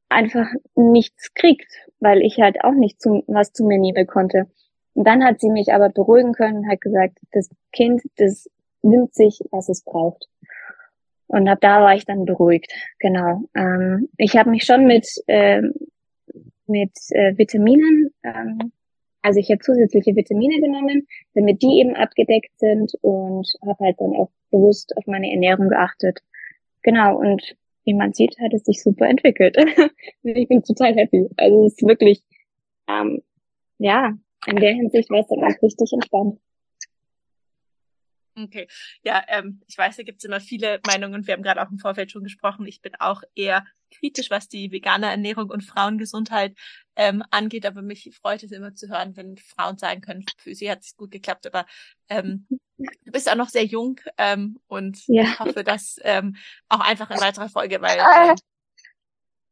einfach 0.09 0.47
nichts 0.75 1.33
kriegt, 1.33 1.71
weil 1.99 2.21
ich 2.21 2.39
halt 2.39 2.63
auch 2.63 2.73
nicht 2.73 3.01
zu, 3.01 3.23
was 3.27 3.53
zu 3.53 3.63
mir 3.65 3.79
nehmen 3.79 4.07
konnte. 4.07 4.47
Und 4.93 5.05
dann 5.07 5.23
hat 5.23 5.39
sie 5.39 5.49
mich 5.49 5.73
aber 5.73 5.89
beruhigen 5.89 6.33
können 6.33 6.59
und 6.59 6.69
hat 6.69 6.81
gesagt, 6.81 7.19
das 7.31 7.49
Kind, 7.71 8.01
das 8.17 8.49
nimmt 8.81 9.13
sich, 9.13 9.39
was 9.51 9.69
es 9.69 9.83
braucht. 9.83 10.27
Und 11.27 11.47
ab 11.47 11.59
da 11.61 11.81
war 11.81 11.95
ich 11.95 12.05
dann 12.05 12.25
beruhigt, 12.25 12.71
genau. 12.99 13.43
Ähm, 13.55 14.09
ich 14.17 14.37
habe 14.37 14.49
mich 14.49 14.63
schon 14.63 14.85
mit, 14.85 15.07
ähm, 15.27 15.73
mit 16.67 16.91
äh, 17.11 17.37
Vitaminen, 17.37 18.11
ähm, 18.23 18.71
also 19.25 19.39
ich 19.39 19.49
habe 19.49 19.59
zusätzliche 19.59 20.15
Vitamine 20.15 20.61
genommen, 20.61 21.07
damit 21.33 21.63
die 21.63 21.79
eben 21.79 21.95
abgedeckt 21.95 22.59
sind 22.59 22.93
und 23.01 23.47
habe 23.65 23.83
halt 23.83 23.99
dann 23.99 24.15
auch 24.15 24.29
bewusst 24.51 24.95
auf 24.97 25.07
meine 25.07 25.31
Ernährung 25.31 25.69
geachtet. 25.69 26.19
Genau, 26.83 27.17
und 27.17 27.55
wie 27.85 27.95
man 27.95 28.13
sieht, 28.13 28.37
hat 28.39 28.53
es 28.53 28.65
sich 28.65 28.83
super 28.83 29.07
entwickelt. 29.07 29.57
ich 30.23 30.47
bin 30.47 30.61
total 30.61 30.93
happy. 30.95 31.27
Also 31.37 31.65
es 31.65 31.73
ist 31.73 31.87
wirklich, 31.87 32.21
ähm, 32.87 33.23
ja, 33.79 34.13
in 34.45 34.57
der 34.57 34.73
Hinsicht 34.73 35.09
war 35.09 35.21
es 35.21 35.27
dann 35.27 35.43
auch 35.43 35.61
richtig 35.61 35.91
entspannt. 35.91 36.39
Okay, 38.37 38.67
ja, 39.01 39.23
ähm, 39.29 39.61
ich 39.65 39.77
weiß, 39.77 39.95
da 39.95 40.03
gibt's 40.03 40.25
immer 40.25 40.41
viele 40.41 40.81
Meinungen 40.85 41.15
und 41.15 41.27
wir 41.27 41.33
haben 41.33 41.43
gerade 41.43 41.61
auch 41.61 41.71
im 41.71 41.79
Vorfeld 41.79 42.11
schon 42.11 42.23
gesprochen. 42.23 42.67
Ich 42.67 42.81
bin 42.81 42.93
auch 42.99 43.21
eher 43.33 43.65
kritisch, 43.91 44.29
was 44.29 44.49
die 44.49 44.71
vegane 44.71 45.09
Ernährung 45.09 45.49
und 45.49 45.63
Frauengesundheit 45.63 46.57
ähm, 46.97 47.23
angeht, 47.31 47.65
aber 47.65 47.81
mich 47.81 48.11
freut 48.21 48.43
es 48.43 48.51
immer 48.51 48.75
zu 48.75 48.89
hören, 48.89 49.15
wenn 49.15 49.37
Frauen 49.37 49.77
sagen 49.77 50.01
können, 50.01 50.25
für 50.37 50.53
sie 50.53 50.69
hat 50.69 50.81
es 50.81 50.97
gut 50.97 51.11
geklappt, 51.11 51.47
aber 51.47 51.65
ähm, 52.09 52.45
du 52.77 53.11
bist 53.11 53.29
auch 53.29 53.35
noch 53.35 53.49
sehr 53.49 53.65
jung 53.65 54.01
ähm, 54.17 54.59
und 54.67 55.07
ja. 55.07 55.23
ich 55.23 55.39
hoffe, 55.39 55.63
dass 55.63 55.97
ähm, 56.03 56.35
auch 56.67 56.81
einfach 56.81 57.09
in 57.11 57.21
weiterer 57.21 57.47
Folge, 57.47 57.81
weil 57.81 57.97
ähm, 57.99 58.35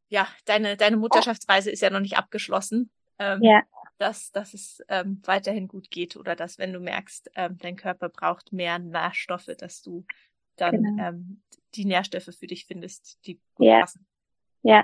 ja, 0.10 0.28
deine, 0.44 0.76
deine 0.76 0.98
Mutterschaftsreise 0.98 1.72
ist 1.72 1.82
ja 1.82 1.90
noch 1.90 2.02
nicht 2.02 2.18
abgeschlossen. 2.18 2.92
Ähm, 3.18 3.42
ja 3.42 3.64
dass, 4.04 4.34
dass 4.34 4.54
es 4.54 4.84
ähm, 4.90 5.22
weiterhin 5.24 5.70
gut 5.70 5.90
geht 5.90 6.18
oder 6.18 6.36
dass, 6.36 6.60
wenn 6.60 6.74
du 6.74 6.82
merkst, 6.82 7.32
ähm, 7.36 7.58
dein 7.62 7.78
Körper 7.78 8.10
braucht 8.10 8.52
mehr 8.52 8.78
Nährstoffe, 8.78 9.50
dass 9.58 9.82
du 9.82 10.06
dann 10.58 10.84
genau. 10.84 11.04
ähm, 11.08 11.42
die 11.76 11.86
Nährstoffe 11.86 12.36
für 12.38 12.48
dich 12.48 12.66
findest, 12.66 13.18
die 13.26 13.40
gut 13.56 13.68
ja. 13.68 13.80
passen. 13.80 14.06
Ja, 14.62 14.84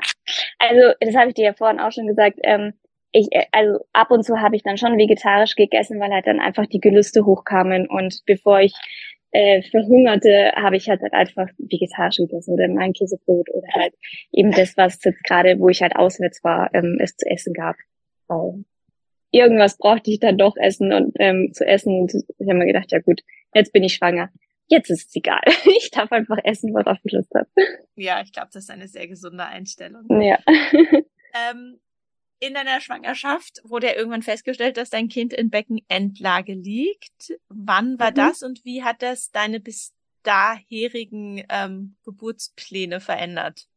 also 0.57 0.93
das 1.01 1.15
habe 1.15 1.29
ich 1.29 1.33
dir 1.35 1.45
ja 1.45 1.53
vorhin 1.53 1.81
auch 1.81 1.91
schon 1.91 2.07
gesagt. 2.07 2.39
Ähm, 2.43 2.73
ich, 3.11 3.27
äh, 3.31 3.45
also 3.51 3.85
ab 3.91 4.09
und 4.09 4.23
zu 4.23 4.39
habe 4.39 4.55
ich 4.55 4.63
dann 4.63 4.77
schon 4.77 4.97
vegetarisch 4.97 5.55
gegessen, 5.55 5.99
weil 5.99 6.11
halt 6.11 6.25
dann 6.25 6.39
einfach 6.39 6.65
die 6.65 6.79
Gelüste 6.79 7.25
hochkamen 7.25 7.87
und 7.89 8.21
bevor 8.25 8.61
ich 8.61 8.73
äh, 9.31 9.61
verhungerte, 9.63 10.53
habe 10.55 10.77
ich 10.77 10.89
halt, 10.89 11.01
halt 11.01 11.13
einfach 11.13 11.49
vegetarisch 11.57 12.17
gegessen 12.17 12.53
oder 12.53 12.69
mein 12.69 12.93
Käsebrot 12.93 13.49
oder 13.49 13.67
halt 13.73 13.93
eben 14.31 14.51
das, 14.51 14.77
was 14.77 15.03
jetzt 15.03 15.23
gerade, 15.25 15.59
wo 15.59 15.67
ich 15.67 15.81
halt 15.81 15.97
auswärts 15.97 16.41
war, 16.41 16.73
ähm, 16.73 16.97
es 17.01 17.17
zu 17.17 17.29
essen 17.29 17.53
gab. 17.53 17.75
Weil 18.27 18.63
irgendwas 19.31 19.77
brauchte 19.77 20.11
ich 20.11 20.19
dann 20.19 20.37
doch 20.37 20.55
essen 20.57 20.93
und 20.93 21.13
ähm, 21.19 21.51
zu 21.53 21.65
essen. 21.65 22.01
Und 22.01 22.13
ich 22.13 22.47
habe 22.47 22.59
mir 22.59 22.65
gedacht, 22.65 22.91
ja 22.91 22.99
gut, 22.99 23.21
jetzt 23.53 23.73
bin 23.73 23.83
ich 23.83 23.93
schwanger. 23.93 24.29
Jetzt 24.67 24.89
ist 24.89 25.09
es 25.09 25.15
egal. 25.15 25.41
Ich 25.77 25.91
darf 25.91 26.11
einfach 26.11 26.37
essen, 26.43 26.73
worauf 26.73 26.97
ich 27.03 27.11
Lust 27.11 27.33
habe. 27.33 27.49
Ja, 27.95 28.21
ich 28.21 28.31
glaube, 28.31 28.49
das 28.53 28.63
ist 28.63 28.71
eine 28.71 28.87
sehr 28.87 29.07
gesunde 29.07 29.45
Einstellung. 29.45 30.05
Ja. 30.21 30.39
Ähm, 31.51 31.79
in 32.39 32.55
deiner 32.55 32.81
Schwangerschaft 32.81 33.61
wurde 33.63 33.85
ja 33.85 33.93
irgendwann 33.93 34.23
festgestellt, 34.23 34.77
dass 34.77 34.89
dein 34.89 35.09
Kind 35.09 35.31
in 35.31 35.51
Beckenendlage 35.51 36.53
liegt. 36.53 37.37
Wann 37.49 37.99
war 37.99 38.09
mhm. 38.09 38.15
das 38.15 38.41
und 38.41 38.65
wie 38.65 38.83
hat 38.83 39.03
das 39.03 39.29
deine 39.29 39.59
bis 39.59 39.93
daherigen 40.23 41.43
ähm, 41.49 41.97
Geburtspläne 42.03 42.99
verändert? 42.99 43.67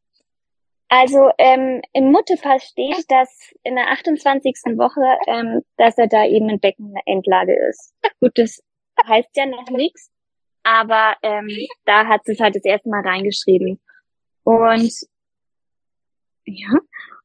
Also 0.95 1.31
ähm, 1.39 1.81
im 1.95 2.13
Mutterpass 2.13 2.65
steht, 2.65 3.11
dass 3.11 3.51
in 3.63 3.77
der 3.77 3.93
28. 3.93 4.77
Woche, 4.77 5.01
ähm, 5.27 5.63
dass 5.79 5.97
er 5.97 6.07
da 6.07 6.27
eben 6.27 6.51
in 6.51 6.61
Beckenendlage 6.61 7.55
ist. 7.71 7.95
Gut, 8.21 8.33
das 8.35 8.63
heißt 9.09 9.31
ja 9.35 9.47
noch 9.47 9.71
nichts, 9.71 10.11
aber 10.65 11.15
ähm, 11.23 11.49
da 11.87 12.07
hat 12.07 12.21
es 12.27 12.39
halt 12.41 12.57
das 12.57 12.67
erste 12.67 12.91
Mal 12.91 13.01
reingeschrieben. 13.01 13.81
Und 14.45 14.93
ja, 16.45 16.69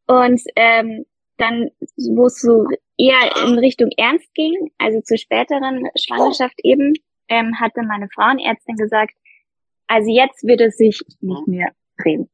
und 0.05 0.41
ähm, 0.55 1.05
dann, 1.35 1.69
wo 2.15 2.27
es 2.27 2.39
so 2.39 2.67
eher 2.97 3.35
in 3.47 3.59
Richtung 3.59 3.89
Ernst 3.97 4.33
ging, 4.33 4.71
also 4.77 5.01
zur 5.01 5.17
späteren 5.17 5.89
Schwangerschaft 5.99 6.55
eben, 6.63 6.93
ähm, 7.27 7.59
hatte 7.59 7.81
meine 7.81 8.07
Frauenärztin 8.15 8.77
gesagt, 8.77 9.13
also 9.87 10.09
jetzt 10.09 10.47
wird 10.47 10.61
es 10.61 10.77
sich 10.77 11.01
nicht 11.19 11.47
mehr 11.47 11.73
drehen 12.01 12.29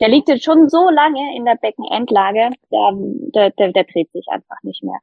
der 0.00 0.08
liegt 0.08 0.28
jetzt 0.28 0.44
schon 0.44 0.68
so 0.68 0.88
lange 0.88 1.36
in 1.36 1.44
der 1.44 1.56
Beckenendlage, 1.56 2.50
der, 2.72 2.92
der, 3.34 3.50
der, 3.50 3.72
der 3.72 3.84
dreht 3.84 4.10
sich 4.12 4.26
einfach 4.28 4.56
nicht 4.62 4.82
mehr. 4.82 4.98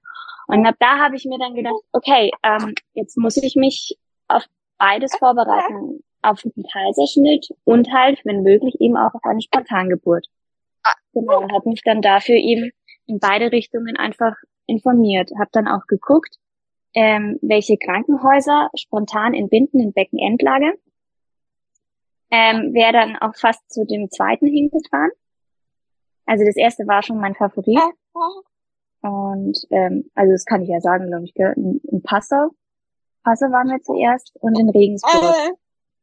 Und 0.48 0.66
ab 0.66 0.76
da 0.80 0.98
habe 0.98 1.16
ich 1.16 1.26
mir 1.26 1.38
dann 1.38 1.56
gedacht, 1.56 1.76
okay, 1.92 2.32
ähm, 2.44 2.74
jetzt 2.94 3.18
muss 3.18 3.38
ich 3.38 3.56
mich 3.56 3.98
auf 4.28 4.44
beides 4.78 5.16
vorbereiten, 5.18 6.04
auf 6.22 6.42
einen 6.44 6.66
Kaiserschnitt 6.72 7.50
und 7.64 7.92
halt, 7.94 8.22
wenn 8.26 8.44
möglich, 8.44 8.76
eben 8.80 8.98
auch 8.98 9.14
auf 9.14 9.24
eine 9.24 9.42
Spontangeburt. 9.42 10.28
Genau, 11.14 11.42
und 11.42 11.52
habe 11.52 11.70
mich 11.70 11.82
dann 11.84 12.02
dafür 12.02 12.36
eben 12.36 12.72
in 13.06 13.20
beide 13.20 13.52
Richtungen 13.52 13.98
einfach 13.98 14.34
informiert, 14.66 15.32
habe 15.38 15.50
dann 15.52 15.68
auch 15.68 15.86
geguckt, 15.88 16.38
ähm, 16.94 17.38
welche 17.42 17.78
Krankenhäuser 17.78 18.70
spontan 18.76 19.34
entbinden 19.34 19.80
in 19.80 19.94
Beckenendlage 19.94 20.74
ähm, 22.30 22.74
wäre 22.74 22.94
dann 22.94 23.16
auch 23.18 23.36
fast 23.36 23.72
zu 23.72 23.86
dem 23.86 24.10
zweiten 24.10 24.48
hingefahren. 24.48 25.12
Also 26.26 26.44
das 26.46 26.58
erste 26.58 26.88
war 26.88 27.04
schon 27.04 27.20
mein 27.20 27.36
Favorit. 27.36 27.80
Und 29.02 29.58
ähm, 29.70 30.10
also 30.16 30.32
das 30.34 30.46
kann 30.46 30.62
ich 30.62 30.70
ja 30.70 30.82
sagen, 30.82 31.08
glaube 31.08 31.26
ich, 31.26 31.34
gell? 31.34 31.54
In, 31.56 32.02
Passau. 32.04 32.50
Passau 33.24 33.48
waren 33.48 33.70
wir 33.70 33.82
zuerst 33.82 34.36
und 34.42 34.60
in 34.60 34.70
Regensburg. 34.70 35.36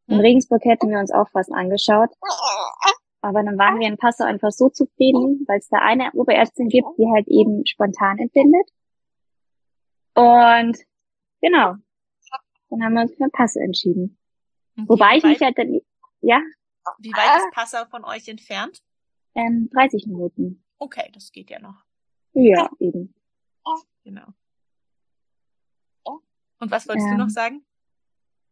In 0.07 0.21
Regensburg 0.21 0.64
hätten 0.64 0.90
wir 0.90 0.99
uns 0.99 1.12
auch 1.12 1.28
fast 1.31 1.52
angeschaut. 1.52 2.11
Aber 3.21 3.43
dann 3.43 3.57
waren 3.57 3.81
wir 3.81 3.88
in 3.88 3.97
Passau 3.97 4.25
einfach 4.25 4.50
so 4.50 4.69
zufrieden, 4.69 5.45
weil 5.47 5.59
es 5.59 5.69
da 5.69 5.78
eine 5.78 6.11
Oberärztin 6.12 6.69
gibt, 6.69 6.88
die 6.99 7.07
halt 7.14 7.26
eben 7.28 7.64
spontan 7.66 8.19
entbindet. 8.19 8.69
Und 10.14 10.78
genau, 11.40 11.75
dann 12.69 12.85
haben 12.85 12.95
wir 12.95 13.02
uns 13.02 13.14
für 13.14 13.28
Passau 13.31 13.61
entschieden. 13.61 14.19
Okay, 14.76 14.88
Wobei 14.88 15.16
ich 15.16 15.25
mich 15.25 15.40
halt 15.40 15.57
dann, 15.59 15.81
ja. 16.25 16.40
Wie 16.99 17.12
weit 17.12 17.38
ist 17.38 17.50
Passau 17.52 17.85
von 17.87 18.04
euch 18.04 18.28
entfernt? 18.28 18.83
Ähm, 19.35 19.71
30 19.73 20.07
Minuten. 20.07 20.64
Okay, 20.78 21.11
das 21.12 21.33
geht 21.33 21.50
ja 21.50 21.61
noch. 21.61 21.83
Ja, 22.35 22.69
eben. 22.78 23.14
Genau. 24.04 24.26
Und 26.64 26.71
was 26.71 26.88
wolltest 26.88 27.07
ähm, 27.09 27.19
du 27.19 27.25
noch 27.25 27.31
sagen? 27.31 27.62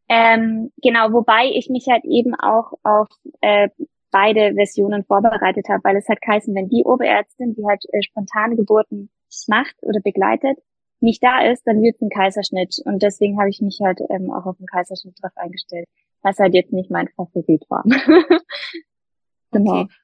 Ähm, 0.09 0.71
genau, 0.83 1.13
wobei 1.13 1.47
ich 1.55 1.71
mich 1.71 1.87
halt 1.89 2.05
eben 2.05 2.35
auch 2.35 2.75
auf 2.83 3.09
äh, 3.41 3.71
beide 4.11 4.55
Versionen 4.55 5.05
vorbereitet 5.05 5.69
habe, 5.71 5.83
weil 5.85 5.97
es 5.97 6.09
hat 6.09 6.21
geheißen, 6.21 6.55
wenn 6.55 6.69
die 6.69 6.85
Oberärztin, 6.85 7.55
die 7.55 7.65
halt 7.65 7.83
äh, 7.93 8.03
spontane 8.03 8.57
Geburten 8.57 9.11
macht 9.47 9.75
oder 9.81 10.01
begleitet, 10.01 10.59
nicht 11.01 11.23
da 11.23 11.43
ist, 11.51 11.67
dann 11.67 11.81
wird 11.81 12.03
ein 12.03 12.11
Kaiserschnitt. 12.11 12.77
Und 12.85 13.03
deswegen 13.03 13.39
habe 13.39 13.49
ich 13.49 13.63
mich 13.63 13.81
halt 13.83 14.01
ähm, 14.11 14.31
auch 14.31 14.45
auf 14.45 14.59
den 14.59 14.67
Kaiserschnitt 14.67 15.17
drauf 15.23 15.33
eingestellt, 15.37 15.89
was 16.23 16.39
halt 16.39 16.55
jetzt 16.55 16.73
nicht 16.73 16.91
mein 16.91 17.09
Favorit 17.17 17.65
war. 17.69 17.85
genau. 19.51 19.83
Okay. 19.83 19.95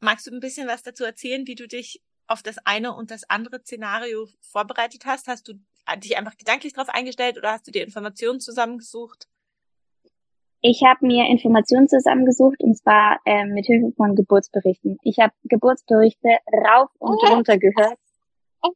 Magst 0.00 0.26
du 0.26 0.32
ein 0.32 0.40
bisschen 0.40 0.68
was 0.68 0.82
dazu 0.82 1.04
erzählen, 1.04 1.46
wie 1.46 1.54
du 1.54 1.66
dich 1.66 2.02
auf 2.26 2.42
das 2.42 2.58
eine 2.64 2.94
und 2.94 3.10
das 3.10 3.28
andere 3.28 3.60
Szenario 3.60 4.28
vorbereitet 4.40 5.06
hast? 5.06 5.28
Hast 5.28 5.48
du 5.48 5.54
dich 5.98 6.16
einfach 6.16 6.36
gedanklich 6.36 6.72
darauf 6.72 6.88
eingestellt 6.88 7.38
oder 7.38 7.52
hast 7.52 7.66
du 7.66 7.70
dir 7.70 7.84
Informationen 7.84 8.40
zusammengesucht? 8.40 9.26
Ich 10.60 10.82
habe 10.82 11.06
mir 11.06 11.26
Informationen 11.28 11.88
zusammengesucht 11.88 12.62
und 12.62 12.74
zwar 12.76 13.18
ähm, 13.26 13.50
mit 13.50 13.66
Hilfe 13.66 13.92
von 13.96 14.14
Geburtsberichten. 14.14 14.98
Ich 15.02 15.18
habe 15.18 15.34
Geburtsberichte 15.44 16.38
rauf 16.66 16.88
und 16.98 17.22
runter 17.30 17.58
gehört 17.58 17.98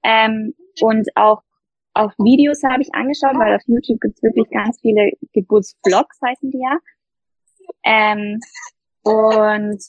ähm, 0.03 0.55
und 0.83 1.09
auch 1.17 1.43
auf 1.99 2.13
Videos 2.19 2.63
habe 2.63 2.83
ich 2.83 2.95
angeschaut, 2.95 3.35
weil 3.35 3.57
auf 3.57 3.63
YouTube 3.67 4.01
gibt's 4.01 4.23
wirklich 4.23 4.49
ganz 4.51 4.81
viele 4.81 5.13
Geburtsvlogs, 5.33 6.19
heißen 6.25 6.51
die 6.51 6.61
ja. 6.61 6.79
Ähm, 7.83 8.41
und 9.03 9.83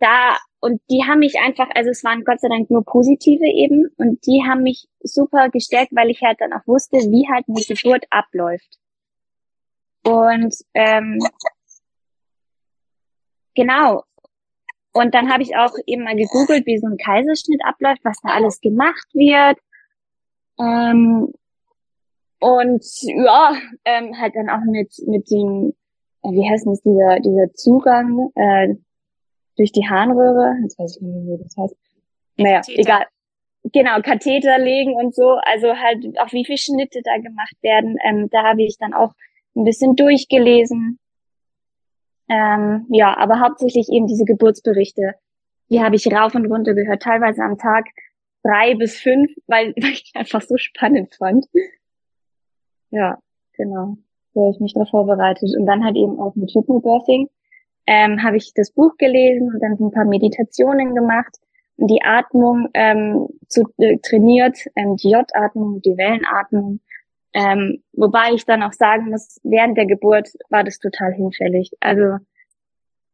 da, 0.00 0.38
und 0.60 0.80
die 0.90 1.04
haben 1.04 1.18
mich 1.18 1.38
einfach, 1.38 1.68
also 1.74 1.90
es 1.90 2.02
waren 2.02 2.24
Gott 2.24 2.40
sei 2.40 2.48
Dank 2.48 2.70
nur 2.70 2.84
positive 2.84 3.44
eben, 3.44 3.88
und 3.98 4.24
die 4.26 4.42
haben 4.48 4.62
mich 4.62 4.88
super 5.00 5.50
gestärkt, 5.50 5.94
weil 5.94 6.10
ich 6.10 6.22
halt 6.22 6.40
dann 6.40 6.52
auch 6.52 6.66
wusste, 6.66 6.96
wie 6.96 7.28
halt 7.30 7.44
eine 7.48 7.62
Geburt 7.62 8.06
abläuft. 8.10 8.78
Und 10.04 10.54
ähm, 10.72 11.18
genau. 13.54 14.04
Und 14.92 15.14
dann 15.14 15.30
habe 15.30 15.42
ich 15.42 15.54
auch 15.56 15.74
eben 15.86 16.04
mal 16.04 16.16
gegoogelt, 16.16 16.64
wie 16.64 16.78
so 16.78 16.86
ein 16.86 16.96
Kaiserschnitt 16.96 17.60
abläuft, 17.64 18.00
was 18.02 18.18
da 18.22 18.30
alles 18.30 18.60
gemacht 18.60 19.06
wird. 19.12 19.58
Ähm, 20.58 21.32
und 22.40 22.84
ja, 23.02 23.52
ähm, 23.84 24.18
halt 24.18 24.34
dann 24.36 24.48
auch 24.48 24.64
mit 24.64 24.92
mit 25.06 25.30
dem, 25.30 25.74
äh, 26.22 26.30
wie 26.30 26.48
heißt 26.48 26.66
das, 26.66 26.82
dieser 26.82 27.20
dieser 27.20 27.52
Zugang 27.54 28.30
äh, 28.34 28.74
durch 29.56 29.72
die 29.72 29.88
Harnröhre, 29.88 30.56
jetzt 30.62 30.78
weiß 30.78 30.96
ich 30.96 31.02
nicht 31.02 31.24
mehr, 31.24 31.38
wie 31.38 31.42
das 31.42 31.56
heißt. 31.56 31.76
Naja, 32.36 32.60
Katheter. 32.60 32.80
egal. 32.80 33.06
Genau, 33.72 34.00
Katheter 34.00 34.58
legen 34.58 34.94
und 34.94 35.14
so, 35.14 35.38
also 35.42 35.74
halt 35.74 36.18
auch 36.20 36.32
wie 36.32 36.44
viele 36.44 36.58
Schnitte 36.58 37.00
da 37.02 37.16
gemacht 37.18 37.56
werden, 37.60 37.96
ähm, 38.04 38.28
da 38.30 38.44
habe 38.44 38.62
ich 38.62 38.78
dann 38.78 38.94
auch 38.94 39.12
ein 39.56 39.64
bisschen 39.64 39.96
durchgelesen. 39.96 40.98
Ähm, 42.28 42.86
ja, 42.90 43.16
aber 43.18 43.40
hauptsächlich 43.40 43.88
eben 43.90 44.06
diese 44.06 44.24
Geburtsberichte, 44.24 45.14
die 45.70 45.82
habe 45.82 45.96
ich 45.96 46.06
rauf 46.12 46.34
und 46.34 46.46
runter 46.46 46.74
gehört, 46.74 47.02
teilweise 47.02 47.42
am 47.42 47.58
Tag 47.58 47.86
drei 48.48 48.74
bis 48.74 48.98
fünf, 48.98 49.30
weil, 49.46 49.74
weil 49.76 49.92
ich 49.92 50.12
einfach 50.14 50.42
so 50.42 50.56
spannend 50.56 51.14
fand. 51.14 51.46
Ja, 52.90 53.18
genau. 53.54 53.96
So 54.32 54.42
habe 54.42 54.52
ich 54.52 54.60
mich 54.60 54.74
da 54.74 54.84
vorbereitet. 54.84 55.50
Und 55.58 55.66
dann 55.66 55.84
halt 55.84 55.96
eben 55.96 56.18
auch 56.18 56.34
mit 56.34 56.50
Hypnobirthing 56.50 57.28
ähm, 57.86 58.22
habe 58.22 58.36
ich 58.36 58.52
das 58.54 58.70
Buch 58.70 58.96
gelesen 58.98 59.52
und 59.52 59.60
dann 59.60 59.78
ein 59.78 59.90
paar 59.90 60.04
Meditationen 60.04 60.94
gemacht 60.94 61.36
und 61.76 61.88
die 61.88 62.02
Atmung 62.02 62.68
ähm, 62.74 63.28
zu, 63.48 63.64
äh, 63.78 63.98
trainiert, 63.98 64.58
ähm, 64.76 64.96
die 64.96 65.10
J-Atmung, 65.10 65.80
die 65.82 65.96
Wellenatmung. 65.96 66.80
Ähm, 67.34 67.82
wobei 67.92 68.32
ich 68.34 68.44
dann 68.46 68.62
auch 68.62 68.72
sagen 68.72 69.10
muss, 69.10 69.40
während 69.42 69.76
der 69.76 69.86
Geburt 69.86 70.28
war 70.48 70.64
das 70.64 70.78
total 70.78 71.12
hinfällig. 71.12 71.70
Also 71.80 72.18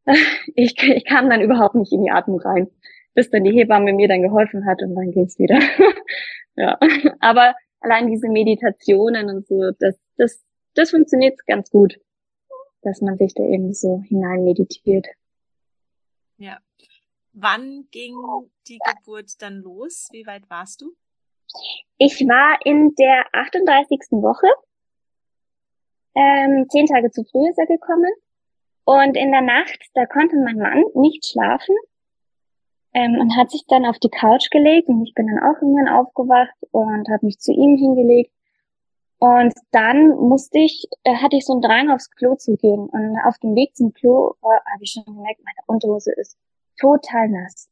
ich, 0.55 0.75
ich 0.81 1.05
kam 1.05 1.29
dann 1.29 1.41
überhaupt 1.41 1.75
nicht 1.75 1.91
in 1.91 2.03
die 2.03 2.11
Atmung 2.11 2.39
rein 2.39 2.69
bis 3.15 3.29
dann 3.29 3.43
die 3.45 3.53
Hebamme 3.53 3.93
mir 3.93 4.07
dann 4.07 4.21
geholfen 4.21 4.65
hat 4.67 4.83
und 4.83 4.93
dann 4.93 5.11
ging's 5.11 5.39
wieder. 5.39 5.57
ja, 6.55 6.77
aber 7.19 7.55
allein 7.79 8.07
diese 8.07 8.27
Meditationen 8.27 9.29
und 9.29 9.47
so, 9.47 9.71
das, 9.79 9.97
das, 10.17 10.43
das 10.75 10.91
funktioniert 10.91 11.39
ganz 11.47 11.71
gut, 11.71 11.97
dass 12.81 13.01
man 13.01 13.17
sich 13.17 13.33
da 13.33 13.43
eben 13.43 13.73
so 13.73 14.03
hinein 14.07 14.43
meditiert. 14.43 15.07
Ja. 16.37 16.59
Wann 17.31 17.87
ging 17.91 18.15
die 18.67 18.79
Geburt 18.79 19.41
dann 19.41 19.55
los? 19.55 20.07
Wie 20.11 20.25
weit 20.25 20.49
warst 20.49 20.81
du? 20.81 20.93
Ich 21.97 22.21
war 22.27 22.59
in 22.65 22.95
der 22.95 23.25
38. 23.33 23.99
Woche. 24.11 24.47
Ähm, 26.15 26.65
zehn 26.69 26.85
Tage 26.85 27.11
zu 27.11 27.23
früh 27.25 27.49
ist 27.49 27.57
er 27.57 27.65
gekommen. 27.65 28.11
Und 28.85 29.17
in 29.17 29.31
der 29.31 29.41
Nacht, 29.41 29.79
da 29.95 30.05
konnte 30.05 30.37
mein 30.37 30.57
Mann 30.57 30.83
nicht 30.93 31.25
schlafen 31.25 31.75
ähm, 32.95 33.19
und 33.19 33.35
hat 33.35 33.51
sich 33.51 33.65
dann 33.67 33.85
auf 33.85 33.99
die 33.99 34.09
Couch 34.09 34.49
gelegt 34.49 34.87
und 34.87 35.05
ich 35.05 35.13
bin 35.13 35.27
dann 35.27 35.39
auch 35.39 35.61
irgendwann 35.61 35.93
aufgewacht 35.93 36.55
und 36.71 37.07
habe 37.09 37.25
mich 37.25 37.39
zu 37.39 37.51
ihm 37.51 37.77
hingelegt. 37.77 38.31
Und 39.19 39.53
dann 39.71 40.09
musste 40.09 40.59
ich, 40.59 40.85
äh, 41.03 41.15
hatte 41.15 41.35
ich 41.35 41.45
so 41.45 41.53
einen 41.53 41.61
Drang 41.61 41.91
aufs 41.91 42.09
Klo 42.11 42.35
zu 42.35 42.55
gehen. 42.55 42.87
Und 42.87 43.17
auf 43.25 43.37
dem 43.39 43.53
Weg 43.55 43.75
zum 43.75 43.93
Klo 43.93 44.35
äh, 44.41 44.47
habe 44.71 44.81
ich 44.81 44.91
schon 44.91 45.03
gemerkt, 45.05 45.41
meine 45.43 45.57
Unterhose 45.67 46.13
ist 46.15 46.37
total 46.79 47.29
nass. 47.29 47.69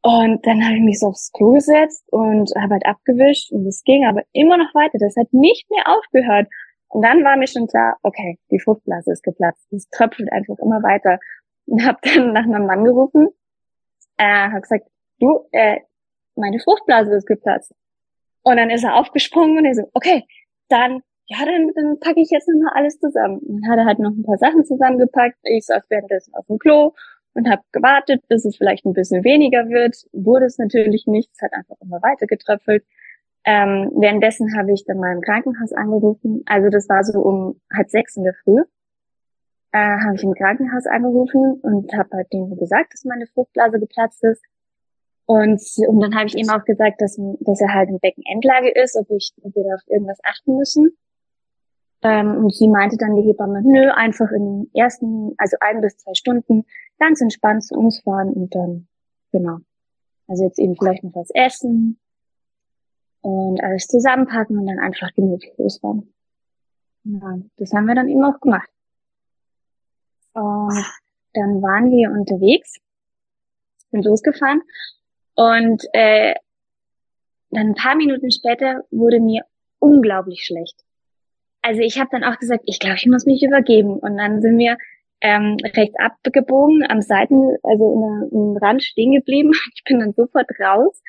Und 0.00 0.46
dann 0.46 0.64
habe 0.64 0.76
ich 0.76 0.82
mich 0.82 0.98
so 0.98 1.08
aufs 1.08 1.30
Klo 1.32 1.52
gesetzt 1.52 2.04
und 2.10 2.50
habe 2.58 2.74
halt 2.74 2.86
abgewischt 2.86 3.52
und 3.52 3.66
es 3.66 3.84
ging 3.84 4.06
aber 4.06 4.22
immer 4.32 4.56
noch 4.56 4.74
weiter. 4.74 4.98
Das 4.98 5.16
hat 5.16 5.32
nicht 5.32 5.70
mehr 5.70 5.84
aufgehört. 5.86 6.48
Und 6.88 7.02
dann 7.02 7.24
war 7.24 7.36
mir 7.36 7.46
schon 7.46 7.66
klar, 7.66 7.98
okay, 8.02 8.38
die 8.50 8.58
Fruchtblase 8.58 9.12
ist 9.12 9.22
geplatzt. 9.22 9.70
Es 9.70 9.88
tröpfelt 9.90 10.32
einfach 10.32 10.58
immer 10.58 10.82
weiter. 10.82 11.18
Und 11.66 11.84
habe 11.86 11.98
dann 12.02 12.32
nach 12.32 12.46
meinem 12.46 12.66
Mann 12.66 12.84
gerufen 12.84 13.28
äh, 14.22 14.50
hat 14.52 14.62
gesagt, 14.62 14.86
du, 15.18 15.48
äh, 15.50 15.80
meine 16.36 16.60
Fruchtblase 16.60 17.14
ist 17.14 17.26
geplatzt. 17.26 17.72
Und 18.42 18.56
dann 18.56 18.70
ist 18.70 18.84
er 18.84 18.96
aufgesprungen 18.96 19.58
und 19.58 19.64
er 19.64 19.74
so, 19.74 19.90
okay, 19.94 20.24
dann, 20.68 21.02
ja, 21.26 21.38
dann, 21.44 21.72
dann 21.74 21.98
packe 22.00 22.20
ich 22.20 22.30
jetzt 22.30 22.48
nochmal 22.48 22.72
alles 22.74 22.98
zusammen. 22.98 23.38
Und 23.40 23.62
dann 23.62 23.70
hat 23.70 23.78
er 23.78 23.84
halt 23.84 23.98
noch 23.98 24.10
ein 24.10 24.22
paar 24.22 24.38
Sachen 24.38 24.64
zusammengepackt. 24.64 25.38
Ich 25.42 25.66
saß 25.66 25.82
währenddessen 25.88 26.34
auf 26.34 26.46
dem 26.46 26.58
Klo 26.58 26.92
und 27.34 27.48
habe 27.48 27.62
gewartet, 27.72 28.22
bis 28.28 28.44
es 28.44 28.56
vielleicht 28.56 28.84
ein 28.84 28.92
bisschen 28.92 29.24
weniger 29.24 29.68
wird. 29.68 29.96
Wurde 30.12 30.46
es 30.46 30.58
natürlich 30.58 31.06
nicht, 31.06 31.30
es 31.32 31.42
hat 31.42 31.52
einfach 31.52 31.76
immer 31.80 32.00
weiter 32.02 32.26
getröpfelt. 32.26 32.84
Ähm, 33.44 33.90
währenddessen 33.96 34.56
habe 34.56 34.72
ich 34.72 34.84
dann 34.84 34.98
mal 34.98 35.14
im 35.14 35.20
Krankenhaus 35.20 35.72
angerufen. 35.72 36.42
Also 36.46 36.68
das 36.68 36.88
war 36.88 37.02
so 37.02 37.20
um 37.20 37.60
halb 37.72 37.90
sechs 37.90 38.16
in 38.16 38.24
der 38.24 38.34
Früh 38.44 38.62
äh, 39.72 39.78
habe 39.78 40.14
ich 40.14 40.22
im 40.22 40.34
Krankenhaus 40.34 40.86
angerufen 40.86 41.60
und 41.62 41.92
habe 41.94 42.08
halt 42.12 42.32
denen 42.32 42.56
gesagt, 42.56 42.92
dass 42.92 43.04
meine 43.04 43.26
Fruchtblase 43.26 43.80
geplatzt 43.80 44.22
ist. 44.22 44.42
Und, 45.24 45.62
und 45.88 46.00
dann 46.00 46.14
habe 46.14 46.26
ich 46.26 46.36
ihm 46.36 46.50
auch 46.50 46.64
gesagt, 46.64 47.00
dass, 47.00 47.18
dass 47.40 47.60
er 47.60 47.72
halt 47.72 47.88
in 47.88 47.98
Beckenendlage 48.00 48.70
ist, 48.70 48.96
ob, 48.96 49.10
ich, 49.10 49.32
ob 49.42 49.54
wir 49.54 49.64
da 49.64 49.74
auf 49.74 49.82
irgendwas 49.86 50.18
achten 50.24 50.56
müssen. 50.56 50.96
Ähm, 52.02 52.44
und 52.44 52.54
sie 52.54 52.68
meinte 52.68 52.96
dann 52.96 53.14
die 53.14 53.22
Hebamme, 53.22 53.62
nö, 53.62 53.90
einfach 53.92 54.30
in 54.32 54.44
den 54.44 54.70
ersten, 54.74 55.34
also 55.38 55.56
ein 55.60 55.80
bis 55.80 55.96
zwei 55.98 56.14
Stunden 56.14 56.64
ganz 56.98 57.20
entspannt 57.20 57.64
zu 57.64 57.76
uns 57.76 58.00
fahren 58.00 58.30
und 58.30 58.54
dann, 58.54 58.88
genau. 59.30 59.58
Also 60.26 60.44
jetzt 60.44 60.58
eben 60.58 60.76
vielleicht 60.76 61.04
noch 61.04 61.14
was 61.14 61.30
essen 61.30 61.98
und 63.20 63.62
alles 63.62 63.86
zusammenpacken 63.86 64.58
und 64.58 64.66
dann 64.66 64.80
einfach 64.80 65.14
gemütlich 65.14 65.52
losfahren. 65.56 66.12
Ja, 67.04 67.38
das 67.56 67.72
haben 67.72 67.86
wir 67.86 67.94
dann 67.94 68.08
eben 68.08 68.24
auch 68.24 68.40
gemacht. 68.40 68.68
Und 70.34 70.84
dann 71.34 71.62
waren 71.62 71.90
wir 71.90 72.10
unterwegs, 72.10 72.78
sind 73.90 74.04
losgefahren 74.04 74.62
und 75.34 75.82
äh, 75.92 76.34
dann 77.50 77.68
ein 77.68 77.74
paar 77.74 77.94
Minuten 77.94 78.30
später 78.30 78.82
wurde 78.90 79.20
mir 79.20 79.44
unglaublich 79.78 80.44
schlecht. 80.44 80.76
Also 81.60 81.80
ich 81.80 81.98
habe 81.98 82.08
dann 82.10 82.24
auch 82.24 82.38
gesagt, 82.38 82.64
ich 82.66 82.80
glaube, 82.80 82.96
ich 82.96 83.06
muss 83.06 83.26
mich 83.26 83.42
übergeben. 83.42 83.98
Und 83.98 84.16
dann 84.16 84.40
sind 84.40 84.58
wir 84.58 84.76
ähm, 85.20 85.56
rechts 85.62 85.94
abgebogen, 85.98 86.84
am 86.88 87.02
Seiten, 87.02 87.56
also 87.62 88.28
im 88.32 88.56
Rand 88.56 88.82
stehen 88.82 89.12
geblieben. 89.12 89.52
Ich 89.74 89.84
bin 89.84 90.00
dann 90.00 90.12
sofort 90.12 90.48
raus. 90.58 91.00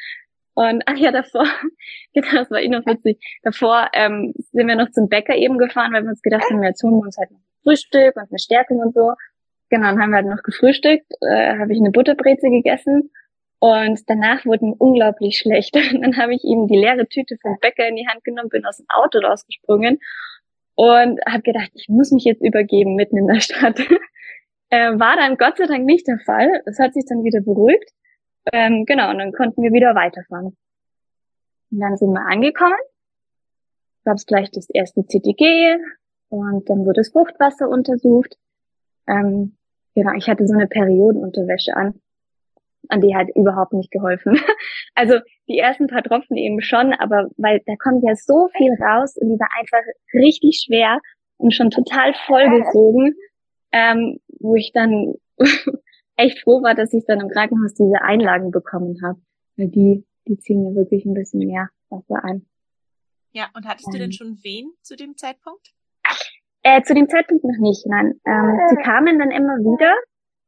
Und 0.54 0.84
ach 0.86 0.98
ja, 0.98 1.12
davor, 1.12 1.46
genau, 2.14 2.32
das 2.34 2.52
war 2.52 2.62
eh 2.62 2.68
noch 2.68 2.86
witzig. 2.86 3.20
Davor 3.42 3.90
ähm, 3.94 4.34
sind 4.36 4.68
wir 4.68 4.76
noch 4.76 4.92
zum 4.92 5.10
Bäcker 5.10 5.36
eben 5.36 5.58
gefahren, 5.58 5.94
weil 5.94 6.04
wir 6.04 6.10
uns 6.10 6.22
gedacht 6.22 6.44
haben, 6.50 6.64
jetzt 6.64 6.84
holen 6.84 6.96
wir 6.96 7.06
uns 7.06 7.18
halt 7.18 7.32
noch 7.32 7.40
Frühstück 7.64 8.16
und 8.16 8.30
eine 8.30 8.40
Stärkung 8.40 8.80
und 8.80 8.94
so. 8.94 9.14
genau, 9.70 9.88
dann 9.88 10.02
haben 10.02 10.12
wir 10.12 10.18
halt 10.18 10.28
noch 10.28 10.44
gefrühstückt, 10.44 11.12
äh, 11.22 11.58
habe 11.58 11.74
ich 11.74 11.80
eine 11.80 11.92
Butterbreze 11.92 12.50
gegessen 12.50 13.10
und 13.64 14.02
danach 14.10 14.46
wurde 14.46 14.66
mir 14.66 14.76
unglaublich 14.78 15.38
schlecht. 15.38 15.74
Und 15.94 16.02
dann 16.02 16.18
habe 16.18 16.36
ich 16.36 16.44
ihm 16.44 16.68
die 16.68 16.76
leere 16.76 17.08
Tüte 17.08 17.38
vom 17.42 17.58
Bäcker 17.62 17.88
in 17.88 17.96
die 17.96 18.06
Hand 18.06 18.22
genommen, 18.26 18.50
bin 18.50 18.66
aus 18.66 18.76
dem 18.76 18.86
Auto 18.90 19.20
rausgesprungen 19.20 20.00
und 20.76 21.22
habe 21.26 21.44
gedacht, 21.44 21.72
ich 21.74 21.88
muss 21.88 22.12
mich 22.12 22.26
jetzt 22.26 22.42
übergeben 22.42 22.96
mitten 22.96 23.16
in 23.16 23.28
der 23.28 23.40
Stadt. 23.40 23.80
äh, 24.70 25.00
war 25.00 25.16
dann 25.16 25.38
Gott 25.38 25.58
sei 25.58 25.66
Dank 25.66 25.86
nicht 25.86 26.06
der 26.10 26.20
Fall. 26.26 26.62
Es 26.66 26.78
hat 26.78 26.94
sich 26.94 27.06
dann 27.08 27.24
wieder 27.24 27.40
beruhigt. 27.40 27.90
Ähm, 28.52 28.84
genau, 28.86 29.10
und 29.12 29.20
dann 29.20 29.32
konnten 29.32 29.64
wir 29.64 29.72
wieder 29.72 29.96
weiterfahren. 29.96 30.58
Und 31.72 31.80
dann 31.80 31.96
sind 31.96 32.12
wir 32.12 32.26
angekommen. 32.26 32.76
Gab 34.04 34.16
es 34.16 34.26
gleich 34.26 34.52
das 34.52 34.70
erste 34.70 35.06
CTG 35.06 35.78
und 36.34 36.70
dann 36.70 36.86
wurde 36.86 37.02
das 37.02 37.10
Fruchtwasser 37.10 37.70
untersucht. 37.70 38.38
Ähm, 39.08 39.58
genau, 39.96 40.14
ich 40.18 40.28
hatte 40.28 40.48
so 40.48 40.54
eine 40.54 40.68
Periodenunterwäsche 40.68 41.76
an 41.76 42.00
an 42.90 43.02
die 43.02 43.16
hat 43.16 43.28
überhaupt 43.36 43.74
nicht 43.74 43.92
geholfen. 43.92 44.38
Also 44.96 45.20
die 45.48 45.58
ersten 45.58 45.88
paar 45.88 46.04
Tropfen 46.04 46.38
eben 46.38 46.62
schon, 46.62 46.94
aber 46.94 47.28
weil 47.38 47.62
da 47.66 47.74
kommt 47.78 48.04
ja 48.04 48.16
so 48.16 48.48
viel 48.56 48.72
raus 48.80 49.18
und 49.18 49.30
die 49.30 49.40
war 49.40 49.50
einfach 49.60 49.82
richtig 50.14 50.64
schwer 50.64 51.00
und 51.38 51.52
schon 51.52 51.72
total 51.72 52.14
vollgezogen, 52.28 53.16
ähm, 53.72 54.20
wo 54.40 54.56
ich 54.56 54.72
dann 54.72 55.16
echt 56.16 56.44
froh 56.44 56.62
war, 56.62 56.76
dass 56.76 56.94
ich 56.94 57.06
dann 57.08 57.22
im 57.22 57.30
Krankenhaus 57.30 57.74
diese 57.74 58.04
Einlagen 58.04 58.52
bekommen 58.52 59.00
habe. 59.04 59.20
Weil 59.58 59.70
die, 59.70 60.06
die 60.28 60.38
ziehen 60.38 60.62
mir 60.62 60.76
wirklich 60.76 61.06
ein 61.06 61.16
bisschen 61.16 61.40
mehr 61.48 61.70
Wasser 61.90 62.24
ein. 62.24 62.46
Ja, 63.32 63.50
und 63.56 63.68
hattest 63.68 63.88
ähm, 63.88 63.94
du 63.94 63.98
denn 63.98 64.10
ähm. 64.10 64.12
schon 64.12 64.44
Wehen 64.44 64.74
zu 64.84 64.96
dem 64.96 65.18
Zeitpunkt? 65.18 65.74
Äh, 66.64 66.82
zu 66.84 66.94
dem 66.94 67.10
Zeitpunkt 67.10 67.44
noch 67.44 67.60
nicht, 67.60 67.86
nein. 67.86 68.20
Ähm, 68.26 68.60
sie 68.70 68.78
kamen 68.78 69.20
dann 69.20 69.32
immer 69.32 69.58
wieder, 69.60 69.94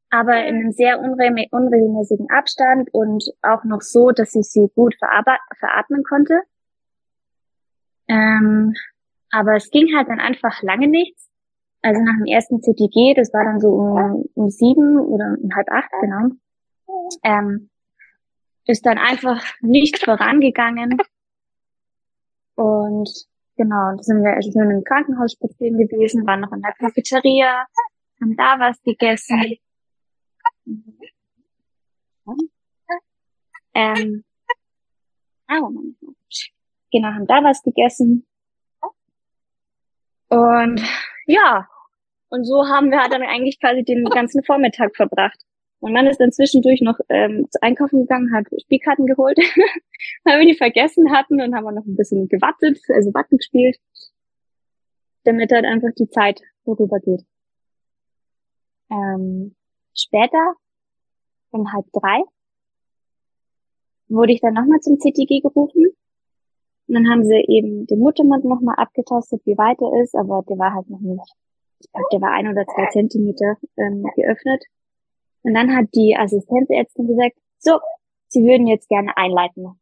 aber 0.10 0.46
in 0.46 0.56
einem 0.56 0.72
sehr 0.72 1.00
unregelmäßigen 1.00 2.30
Abstand 2.30 2.90
und 2.94 3.24
auch 3.42 3.66
noch 3.66 3.82
so, 3.82 4.12
dass 4.12 4.34
ich 4.34 4.50
sie 4.50 4.70
gut 4.76 4.96
veratmen 4.98 6.04
konnte. 6.04 6.42
Ähm, 8.08 8.74
aber 9.30 9.56
es 9.56 9.70
ging 9.70 9.94
halt 9.96 10.08
dann 10.08 10.22
einfach 10.22 10.62
lange 10.62 10.88
nichts. 10.88 11.30
Also 11.82 12.02
nach 12.02 12.16
dem 12.18 12.26
ersten 12.26 12.62
CTG, 12.62 13.14
das 13.16 13.34
war 13.34 13.44
dann 13.44 13.60
so 13.60 13.70
um, 13.70 14.26
um 14.34 14.50
sieben 14.50 14.98
oder 14.98 15.36
um 15.40 15.54
halb 15.54 15.70
acht, 15.70 15.92
genau, 16.02 16.30
ähm, 17.24 17.70
ist 18.66 18.86
dann 18.86 18.98
einfach 18.98 19.44
nicht 19.62 20.04
vorangegangen. 20.04 20.98
Und 22.56 23.28
genau, 23.56 23.96
da 23.96 24.04
sind 24.04 24.24
wir 24.24 24.34
also 24.34 24.52
sind 24.52 24.70
im 24.70 24.84
Krankenhaus 24.84 25.34
spazieren 25.34 25.78
gewesen, 25.78 26.26
waren 26.26 26.42
noch 26.42 26.52
in 26.52 26.62
der 26.62 26.74
Cafeteria, 26.74 27.66
haben 28.22 28.36
da 28.38 28.60
was 28.60 28.82
gegessen. 28.84 29.58
Ähm, 33.74 34.24
oh, 35.50 35.70
genau, 36.92 37.08
haben 37.10 37.28
da 37.28 37.44
was 37.44 37.62
gegessen. 37.62 38.26
Und 40.30 40.82
ja, 41.26 41.68
und 42.30 42.46
so 42.46 42.68
haben 42.68 42.90
wir 42.90 43.08
dann 43.10 43.22
eigentlich 43.22 43.60
quasi 43.60 43.84
den 43.84 44.06
ganzen 44.06 44.44
Vormittag 44.44 44.96
verbracht. 44.96 45.40
Mein 45.82 45.94
Mann 45.94 46.08
ist 46.08 46.20
dann 46.20 46.32
zwischendurch 46.32 46.82
noch 46.82 47.00
ähm, 47.10 47.48
zu 47.52 47.62
einkaufen 47.62 48.02
gegangen, 48.02 48.34
hat 48.34 48.48
Spielkarten 48.64 49.06
geholt, 49.06 49.38
weil 50.24 50.40
wir 50.40 50.46
die 50.48 50.58
vergessen 50.58 51.12
hatten 51.12 51.42
und 51.42 51.54
haben 51.54 51.64
wir 51.64 51.72
noch 51.72 51.86
ein 51.86 51.96
bisschen 51.96 52.28
gewattet, 52.28 52.80
also 52.90 53.14
Watten 53.14 53.38
gespielt, 53.38 53.78
damit 55.26 55.52
halt 55.52 55.66
einfach 55.66 55.90
die 55.98 56.10
Zeit 56.10 56.42
vorübergeht. 56.64 57.24
Ähm, 58.90 59.56
Später, 59.98 60.56
um 61.52 61.72
halb 61.72 61.86
drei, 61.94 62.22
wurde 64.10 64.34
ich 64.34 64.42
dann 64.42 64.54
nochmal 64.54 64.82
zum 64.82 65.00
CTG 65.00 65.40
gerufen. 65.40 65.86
Und 66.88 66.94
dann 66.94 67.10
haben 67.10 67.24
sie 67.24 67.46
eben 67.48 67.88
den 67.88 68.00
Muttermund 68.00 68.44
nochmal 68.44 68.76
abgetastet, 68.76 69.42
wie 69.46 69.58
weit 69.58 69.80
er 69.82 70.04
ist, 70.04 70.16
aber 70.16 70.44
der 70.50 70.60
war 70.60 70.74
halt 70.74 70.90
noch 70.90 71.00
nicht, 71.00 71.34
ich 71.80 71.90
glaube, 71.92 72.08
der 72.12 72.22
war 72.22 72.32
ein 72.32 72.50
oder 72.50 72.66
zwei 72.68 72.88
Zentimeter 72.92 73.56
ähm, 73.78 74.06
geöffnet. 74.16 74.66
Und 75.46 75.54
dann 75.54 75.76
hat 75.76 75.86
die 75.94 76.18
Assistenzärztin 76.18 77.08
gesagt, 77.08 77.38
so, 77.60 77.80
sie 78.30 78.44
würden 78.44 78.66
jetzt 78.66 78.90
gerne 78.90 79.16
einleiten. 79.16 79.80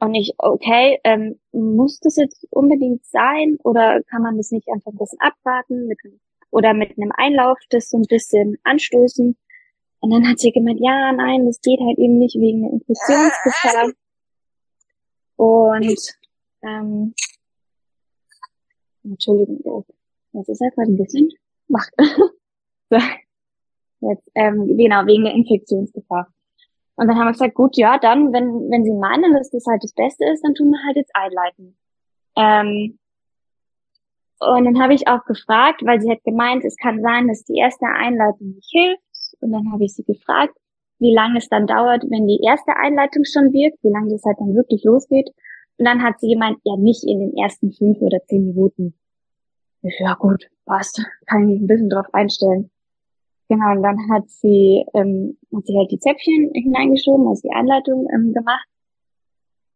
Und 0.00 0.14
ich, 0.14 0.34
okay, 0.38 0.98
ähm, 1.04 1.38
muss 1.52 2.00
das 2.00 2.16
jetzt 2.16 2.46
unbedingt 2.50 3.04
sein 3.04 3.58
oder 3.64 4.02
kann 4.04 4.22
man 4.22 4.38
das 4.38 4.50
nicht 4.50 4.66
einfach 4.68 4.92
ein 4.92 4.98
bisschen 4.98 5.20
abwarten? 5.20 5.92
Können 6.00 6.20
oder 6.50 6.72
mit 6.72 6.96
einem 6.96 7.12
Einlauf 7.14 7.58
das 7.68 7.90
so 7.90 7.98
ein 7.98 8.06
bisschen 8.08 8.56
anstoßen. 8.64 9.36
Und 10.00 10.10
dann 10.10 10.26
hat 10.26 10.38
sie 10.38 10.52
gemeint, 10.52 10.80
ja, 10.80 11.12
nein, 11.12 11.44
das 11.44 11.60
geht 11.60 11.80
halt 11.80 11.98
eben 11.98 12.16
nicht 12.16 12.36
wegen 12.36 12.62
der 12.62 12.72
Infektionsgefahr. 12.72 13.92
Und 15.36 15.98
ähm, 16.62 17.14
Entschuldigung, 19.04 19.84
jetzt 20.32 20.48
ist 20.48 20.60
gerade 20.60 20.90
ein 20.90 20.96
bisschen 20.96 21.28
macht. 21.68 21.92
so, 22.90 22.96
jetzt, 24.10 24.30
ähm, 24.34 24.76
genau, 24.76 25.06
wegen 25.06 25.24
der 25.24 25.34
Infektionsgefahr. 25.34 26.28
Und 26.96 27.08
dann 27.08 27.16
haben 27.16 27.26
wir 27.26 27.32
gesagt, 27.32 27.54
gut, 27.54 27.76
ja, 27.76 27.98
dann, 27.98 28.32
wenn, 28.32 28.70
wenn 28.70 28.84
Sie 28.84 28.92
meinen, 28.92 29.34
dass 29.34 29.50
das 29.50 29.66
halt 29.66 29.82
das 29.84 29.92
Beste 29.92 30.24
ist, 30.32 30.42
dann 30.42 30.54
tun 30.54 30.70
wir 30.70 30.82
halt 30.84 30.96
jetzt 30.96 31.14
einleiten. 31.14 31.76
Ähm, 32.36 32.98
und 34.38 34.64
dann 34.64 34.80
habe 34.80 34.94
ich 34.94 35.08
auch 35.08 35.24
gefragt, 35.24 35.82
weil 35.84 36.00
sie 36.00 36.10
hat 36.10 36.22
gemeint, 36.24 36.64
es 36.64 36.76
kann 36.76 37.00
sein, 37.00 37.28
dass 37.28 37.44
die 37.44 37.56
erste 37.56 37.86
Einleitung 37.86 38.54
nicht 38.54 38.70
hilft. 38.70 39.02
Und 39.40 39.52
dann 39.52 39.72
habe 39.72 39.84
ich 39.84 39.94
sie 39.94 40.04
gefragt, 40.04 40.54
wie 40.98 41.14
lange 41.14 41.38
es 41.38 41.48
dann 41.48 41.66
dauert, 41.66 42.04
wenn 42.04 42.26
die 42.26 42.40
erste 42.42 42.76
Einleitung 42.76 43.24
schon 43.24 43.52
wirkt, 43.52 43.82
wie 43.82 43.90
lange 43.90 44.10
das 44.10 44.24
halt 44.24 44.38
dann 44.38 44.54
wirklich 44.54 44.84
losgeht. 44.84 45.30
Und 45.78 45.84
dann 45.84 46.02
hat 46.02 46.20
sie 46.20 46.32
gemeint, 46.32 46.58
ja, 46.64 46.76
nicht 46.76 47.04
in 47.04 47.20
den 47.20 47.36
ersten 47.36 47.72
fünf 47.72 48.00
oder 48.00 48.18
zehn 48.26 48.46
Minuten. 48.46 48.94
Ich, 49.82 49.98
ja 50.00 50.14
gut, 50.14 50.48
passt, 50.64 51.02
kann 51.26 51.42
ich 51.42 51.48
mich 51.48 51.60
ein 51.60 51.66
bisschen 51.66 51.90
drauf 51.90 52.06
einstellen. 52.12 52.70
Genau, 53.48 53.72
und 53.72 53.82
dann 53.82 53.98
hat 54.10 54.28
sie, 54.28 54.84
ähm, 54.94 55.38
hat 55.54 55.66
sie 55.66 55.76
halt 55.76 55.90
die 55.92 56.00
Zäpfchen 56.00 56.50
hineingeschoben, 56.52 57.28
also 57.28 57.42
die 57.42 57.54
Einleitung 57.54 58.08
ähm, 58.12 58.32
gemacht. 58.32 58.66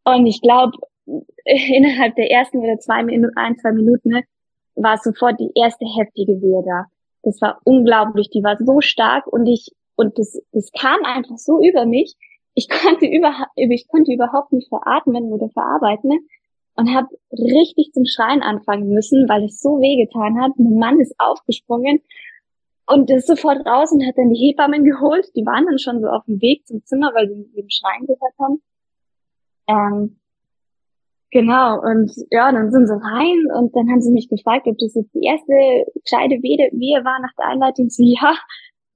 Und 0.05 0.27
ich 0.27 0.41
glaube, 0.41 0.77
innerhalb 1.45 2.17
der 2.17 2.31
ersten 2.31 2.59
oder 2.59 2.79
zwei 2.79 3.05
Minuten, 3.05 3.37
ein, 3.37 3.57
zwei 3.59 3.73
Minuten, 3.73 4.11
ne, 4.11 4.25
war 4.75 4.99
sofort 4.99 5.39
die 5.39 5.53
erste 5.55 5.87
heftige 5.87 6.41
Wehe 6.41 6.63
da. 6.65 6.87
Das 7.23 7.41
war 7.41 7.61
unglaublich, 7.65 8.31
die 8.31 8.43
war 8.43 8.57
so 8.59 8.81
stark 8.81 9.27
und 9.27 9.47
ich, 9.47 9.69
und 9.95 10.19
das, 10.19 10.41
das 10.53 10.71
kam 10.73 11.05
einfach 11.05 11.37
so 11.37 11.63
über 11.63 11.87
mich. 11.87 12.15
Ich 12.55 12.69
konnte 12.69 13.07
über, 13.07 13.47
ich 13.55 13.87
konnte 13.89 14.13
überhaupt 14.13 14.53
nicht 14.53 14.69
veratmen 14.69 15.33
oder 15.33 15.49
verarbeiten 15.51 16.11
ne? 16.11 16.19
und 16.75 16.95
habe 16.95 17.09
richtig 17.33 17.93
zum 17.93 18.05
Schreien 18.05 18.43
anfangen 18.43 18.89
müssen, 18.89 19.29
weil 19.29 19.45
es 19.45 19.61
so 19.61 19.79
wehgetan 19.81 20.41
hat. 20.41 20.53
Mein 20.57 20.75
Mann 20.75 21.01
ist 21.01 21.15
aufgesprungen 21.19 22.01
und 22.93 23.11
ist 23.11 23.27
sofort 23.27 23.67
raus 23.67 23.93
und 23.93 24.07
hat 24.07 24.17
dann 24.17 24.31
die 24.31 24.39
Hebammen 24.39 24.85
geholt. 24.85 25.27
Die 25.37 25.45
waren 25.47 25.67
dann 25.67 25.79
schon 25.79 26.01
so 26.01 26.09
auf 26.09 26.25
dem 26.27 26.41
Weg 26.41 26.67
zum 26.67 26.85
Zimmer, 26.85 27.13
weil 27.15 27.29
sie 27.29 27.51
den 27.55 27.71
Schreien 27.71 28.07
gehört 28.07 28.35
haben. 28.39 28.63
Ähm, 29.69 30.21
Genau, 31.33 31.81
und 31.81 32.11
ja, 32.33 32.51
dann 32.51 32.73
sind 32.73 32.89
sie 32.89 32.93
rein 32.93 33.39
und 33.57 33.75
dann 33.77 33.89
haben 33.89 34.01
sie 34.01 34.11
mich 34.11 34.29
gefragt, 34.29 34.67
ob 34.67 34.77
das 34.79 34.97
jetzt 34.97 35.15
die 35.15 35.23
erste 35.23 35.53
gescheite 36.03 36.43
Wehe, 36.43 37.05
war 37.05 37.21
nach 37.21 37.33
der 37.39 37.47
Einleitung. 37.47 37.89
So, 37.89 38.03
ja, 38.03 38.35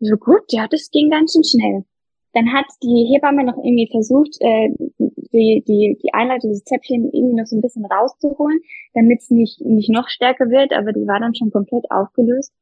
so 0.00 0.16
gut, 0.16 0.42
ja, 0.50 0.66
das 0.66 0.90
ging 0.90 1.11
ganz 1.11 1.33
schön 1.33 1.44
schnell. 1.44 1.85
Dann 2.33 2.52
hat 2.52 2.66
die 2.83 3.07
Hebamme 3.12 3.44
noch 3.44 3.57
irgendwie 3.59 3.88
versucht, 3.88 4.37
äh, 4.40 4.70
die, 4.98 5.62
die, 5.68 5.96
die 6.02 6.12
Einleitung, 6.12 6.50
des 6.50 6.64
Zäpfchen 6.64 7.09
irgendwie 7.12 7.37
noch 7.37 7.46
so 7.46 7.57
ein 7.57 7.62
bisschen 7.62 7.87
rauszuholen, 7.87 8.59
damit 8.94 9.20
es 9.20 9.30
nicht, 9.30 9.61
nicht 9.61 9.90
noch 9.90 10.09
stärker 10.09 10.50
wird, 10.50 10.72
aber 10.72 10.92
die 10.92 11.07
war 11.07 11.20
dann 11.20 11.37
schon 11.37 11.52
komplett 11.52 11.88
aufgelöst. 11.92 12.52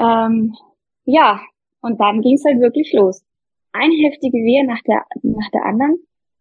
Ähm, 0.00 0.56
ja, 1.04 1.40
und 1.82 2.00
dann 2.00 2.20
ging 2.22 2.34
es 2.34 2.44
halt 2.44 2.60
wirklich 2.60 2.92
los. 2.92 3.22
Eine 3.72 3.94
heftige 3.94 4.38
Wehe 4.38 4.66
nach 4.66 4.82
der, 4.82 5.04
nach 5.22 5.50
der 5.52 5.64
anderen 5.64 5.98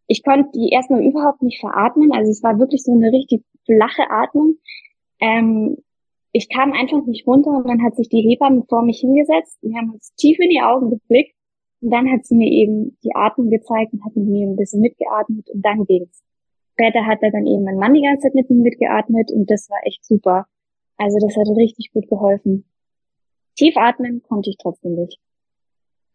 ich 0.10 0.24
konnte 0.24 0.50
die 0.56 0.69
erstmal 0.69 1.06
überhaupt 1.06 1.43
nicht 1.43 1.60
veratmen. 1.60 2.12
Also 2.12 2.32
es 2.32 2.43
war 2.43 2.60
wirklich 2.60 2.84
so 2.84 2.91
eine 2.91 3.12
richtig 3.12 3.43
flache 3.65 4.10
Atmung. 4.10 4.56
Ähm, 5.22 5.78
ich 6.32 6.50
kam 6.50 6.74
einfach 6.74 7.06
nicht 7.06 7.28
runter 7.28 7.52
und 7.52 7.67
dann 7.67 7.84
hat 7.84 7.95
sich 7.95 8.10
die 8.10 8.22
Hebamme 8.22 8.63
vor 8.67 8.84
mich 8.84 9.00
hingesetzt. 9.00 9.60
Wir 9.62 9.78
haben 9.78 9.91
uns 9.91 10.13
tief 10.15 10.39
in 10.39 10.50
die 10.50 10.62
Augen 10.62 10.89
geblickt 10.89 11.36
und 11.82 11.91
dann 11.91 12.12
hat 12.12 12.26
sie 12.26 12.36
mir 12.36 12.52
eben 12.52 12.98
die 13.04 13.15
Atmung 13.15 13.52
gezeigt 13.52 13.93
und 13.93 14.04
hat 14.04 14.15
mit 14.15 14.28
mir 14.28 14.48
ein 14.48 14.56
bisschen 14.56 14.82
mitgeatmet 14.82 15.48
und 15.52 15.63
dann 15.63 15.86
ging's. 15.86 16.24
Später 16.74 17.06
hat 17.06 17.22
er 17.22 17.32
dann 17.32 17.45
eben 17.45 17.63
mein 17.63 17.78
Mann 17.78 17.93
die 17.93 18.02
ganze 18.02 18.24
Zeit 18.24 18.36
mit 18.36 18.50
mir 18.50 18.63
mitgeatmet 18.63 19.32
und 19.32 19.50
das 19.50 19.69
war 19.69 19.80
echt 19.84 20.04
super. 20.04 20.48
Also 20.98 21.19
das 21.19 21.38
hat 21.38 21.56
richtig 21.56 21.91
gut 21.93 22.10
geholfen. 22.10 22.65
Tief 23.56 23.76
atmen 23.78 24.22
konnte 24.24 24.50
ich 24.50 24.58
trotzdem 24.58 24.96
nicht. 24.96 25.20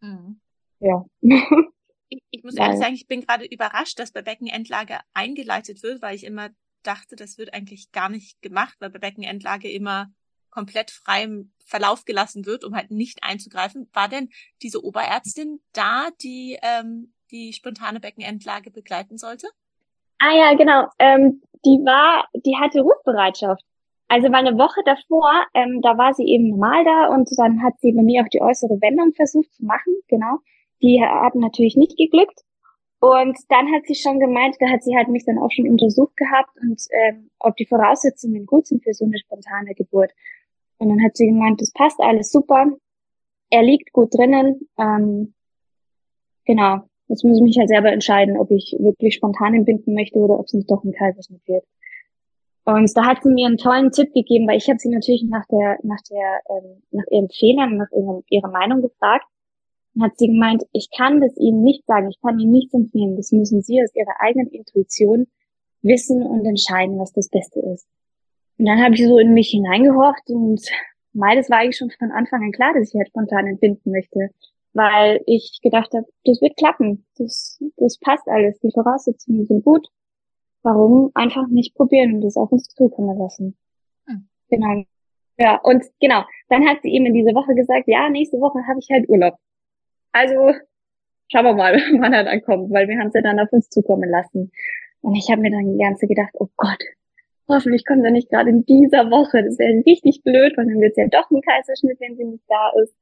Mhm. 0.01 0.39
Ja. 0.79 1.05
Ich, 2.07 2.21
ich 2.29 2.43
muss 2.43 2.55
ehrlich 2.55 2.77
sagen, 2.79 2.93
ich 2.93 3.07
bin 3.07 3.21
gerade 3.21 3.45
überrascht, 3.45 3.97
dass 3.97 4.11
bei 4.11 4.21
Beckenendlage 4.21 4.99
eingeleitet 5.15 5.81
wird, 5.81 6.03
weil 6.03 6.15
ich 6.15 6.23
immer 6.23 6.49
dachte, 6.83 7.15
das 7.15 7.39
wird 7.39 7.53
eigentlich 7.53 7.91
gar 7.91 8.09
nicht 8.09 8.41
gemacht, 8.43 8.75
weil 8.79 8.91
bei 8.91 8.99
Beckenendlage 8.99 9.71
immer 9.71 10.11
komplett 10.51 10.91
freiem 10.91 11.51
Verlauf 11.65 12.05
gelassen 12.05 12.45
wird, 12.45 12.63
um 12.63 12.75
halt 12.75 12.91
nicht 12.91 13.23
einzugreifen. 13.23 13.89
War 13.91 14.07
denn 14.07 14.29
diese 14.61 14.83
Oberärztin 14.83 15.61
da, 15.73 16.09
die 16.21 16.59
ähm, 16.61 17.13
die 17.31 17.53
spontane 17.53 17.99
Beckenendlage 17.99 18.71
begleiten 18.71 19.17
sollte? 19.17 19.47
Ah 20.19 20.33
ja, 20.33 20.53
genau. 20.55 20.87
Ähm, 20.99 21.41
die 21.65 21.79
war, 21.83 22.27
die 22.33 22.55
hatte 22.55 22.81
Rufbereitschaft. 22.81 23.63
Also 24.07 24.31
war 24.31 24.39
eine 24.39 24.57
Woche 24.57 24.81
davor, 24.85 25.31
ähm, 25.53 25.81
da 25.81 25.97
war 25.97 26.13
sie 26.13 26.25
eben 26.25 26.49
normal 26.49 26.83
da 26.85 27.07
und 27.15 27.29
dann 27.37 27.63
hat 27.63 27.79
sie 27.79 27.91
bei 27.91 28.03
mir 28.03 28.23
auch 28.23 28.29
die 28.29 28.41
äußere 28.41 28.79
Wendung 28.81 29.13
versucht 29.13 29.51
zu 29.53 29.65
machen, 29.65 29.95
genau. 30.07 30.37
Die 30.81 31.01
hat 31.01 31.35
natürlich 31.35 31.75
nicht 31.75 31.97
geglückt. 31.97 32.41
Und 32.99 33.37
dann 33.49 33.71
hat 33.71 33.85
sie 33.85 33.95
schon 33.95 34.19
gemeint, 34.19 34.55
da 34.59 34.67
hat 34.69 34.83
sie 34.83 34.95
halt 34.95 35.09
mich 35.09 35.25
dann 35.25 35.37
auch 35.37 35.51
schon 35.51 35.69
untersucht 35.69 36.15
gehabt 36.17 36.49
und 36.61 36.81
ähm, 36.91 37.29
ob 37.39 37.55
die 37.55 37.65
Voraussetzungen 37.65 38.45
gut 38.45 38.67
sind 38.67 38.83
für 38.83 38.93
so 38.93 39.05
eine 39.05 39.17
spontane 39.17 39.75
Geburt. 39.75 40.11
Und 40.77 40.89
dann 40.89 41.03
hat 41.03 41.15
sie 41.15 41.27
gemeint, 41.27 41.61
das 41.61 41.71
passt 41.71 41.99
alles 41.99 42.31
super. 42.31 42.67
Er 43.49 43.63
liegt 43.63 43.91
gut 43.93 44.13
drinnen. 44.15 44.67
Ähm, 44.77 45.33
genau. 46.45 46.81
Jetzt 47.07 47.23
muss 47.23 47.37
ich 47.37 47.43
mich 47.43 47.57
halt 47.59 47.69
selber 47.69 47.91
entscheiden, 47.91 48.37
ob 48.37 48.49
ich 48.49 48.75
wirklich 48.79 49.15
spontan 49.15 49.53
entbinden 49.53 49.93
möchte 49.93 50.17
oder 50.17 50.39
ob 50.39 50.45
es 50.45 50.53
nicht 50.53 50.69
doch 50.71 50.83
ein 50.83 50.91
Kaiserschnitt 50.91 51.47
wird. 51.47 51.63
Und 52.65 52.91
da 52.97 53.05
hat 53.05 53.21
sie 53.21 53.29
mir 53.29 53.45
einen 53.45 53.57
tollen 53.57 53.91
Tipp 53.91 54.11
gegeben, 54.13 54.47
weil 54.47 54.57
ich 54.57 54.67
habe 54.67 54.79
sie 54.79 54.89
natürlich 54.89 55.23
nach 55.23 55.45
der, 55.51 55.77
nach 55.83 56.01
der, 56.09 56.39
ähm, 56.49 56.81
nach 56.91 57.03
ihren 57.11 57.29
Fehlern, 57.29 57.77
nach 57.77 57.91
ihrer, 57.91 58.21
ihrer 58.27 58.49
Meinung 58.49 58.81
gefragt. 58.81 59.25
Und 59.93 60.01
hat 60.01 60.17
sie 60.17 60.27
gemeint, 60.27 60.63
ich 60.73 60.89
kann 60.89 61.21
das 61.21 61.37
Ihnen 61.37 61.63
nicht 61.63 61.85
sagen, 61.85 62.09
ich 62.09 62.19
kann 62.21 62.39
Ihnen 62.39 62.51
nichts 62.51 62.73
empfehlen. 62.73 63.15
Das 63.15 63.31
müssen 63.31 63.61
Sie 63.61 63.81
aus 63.81 63.95
Ihrer 63.95 64.19
eigenen 64.19 64.47
Intuition 64.47 65.27
wissen 65.83 66.23
und 66.23 66.43
entscheiden, 66.43 66.97
was 66.97 67.13
das 67.13 67.29
Beste 67.29 67.59
ist. 67.59 67.87
Und 68.57 68.65
dann 68.65 68.83
habe 68.83 68.95
ich 68.95 69.05
so 69.05 69.19
in 69.19 69.33
mich 69.33 69.49
hineingehorcht 69.49 70.29
und 70.29 70.59
meides 71.13 71.49
war 71.51 71.59
eigentlich 71.59 71.77
schon 71.77 71.91
von 71.91 72.11
Anfang 72.11 72.41
an 72.43 72.51
klar, 72.51 72.73
dass 72.73 72.89
ich 72.89 72.95
halt 72.95 73.09
spontan 73.09 73.45
entbinden 73.45 73.91
möchte. 73.91 74.31
Weil 74.73 75.21
ich 75.27 75.59
gedacht 75.61 75.93
habe, 75.93 76.07
das 76.25 76.41
wird 76.41 76.57
klappen. 76.57 77.05
Das, 77.17 77.63
das 77.77 77.99
passt 77.99 78.27
alles. 78.27 78.59
Die 78.59 78.71
Voraussetzungen 78.71 79.45
sind 79.45 79.63
gut 79.63 79.87
warum 80.65 81.11
einfach 81.13 81.47
nicht 81.47 81.75
probieren 81.75 82.15
und 82.15 82.21
das 82.21 82.35
auf 82.35 82.51
uns 82.51 82.67
zukommen 82.69 83.17
lassen. 83.17 83.55
Hm. 84.07 84.27
Genau. 84.49 84.83
Ja, 85.37 85.59
und 85.63 85.85
genau, 86.01 86.23
dann 86.49 86.67
hat 86.67 86.81
sie 86.81 86.89
eben 86.93 87.05
in 87.05 87.13
dieser 87.13 87.35
Woche 87.35 87.53
gesagt, 87.55 87.87
ja, 87.87 88.09
nächste 88.09 88.39
Woche 88.39 88.65
habe 88.67 88.79
ich 88.79 88.89
halt 88.91 89.07
Urlaub. 89.07 89.35
Also 90.11 90.53
schauen 91.27 91.45
wir 91.45 91.53
mal, 91.53 91.73
wann 91.99 92.13
er 92.13 92.23
dann 92.23 92.41
kommt, 92.41 92.71
weil 92.71 92.87
wir 92.87 92.97
haben 92.99 93.07
es 93.07 93.13
ja 93.13 93.21
dann 93.21 93.39
auf 93.39 93.51
uns 93.51 93.69
zukommen 93.69 94.09
lassen. 94.09 94.51
Und 95.01 95.15
ich 95.15 95.29
habe 95.29 95.41
mir 95.41 95.51
dann 95.51 95.71
die 95.71 95.77
ganze 95.77 96.07
gedacht, 96.07 96.31
oh 96.33 96.47
Gott, 96.57 96.83
hoffentlich 97.47 97.85
kommt 97.85 98.03
er 98.03 98.11
nicht 98.11 98.29
gerade 98.29 98.49
in 98.49 98.65
dieser 98.65 99.11
Woche. 99.11 99.43
Das 99.43 99.59
wäre 99.59 99.83
richtig 99.85 100.23
blöd, 100.23 100.57
weil 100.57 100.65
dann 100.65 100.81
wird 100.81 100.91
es 100.91 100.97
ja 100.97 101.07
doch 101.07 101.29
ein 101.29 101.41
Kaiserschnitt, 101.41 101.99
wenn 101.99 102.15
sie 102.17 102.25
nicht 102.25 102.45
da 102.47 102.71
ist. 102.81 102.95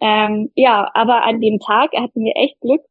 Ähm, 0.00 0.50
ja, 0.54 0.90
aber 0.94 1.24
an 1.24 1.40
dem 1.40 1.58
Tag 1.58 1.92
hatten 1.92 2.24
wir 2.24 2.32
echt 2.36 2.58
Glück. 2.60 2.82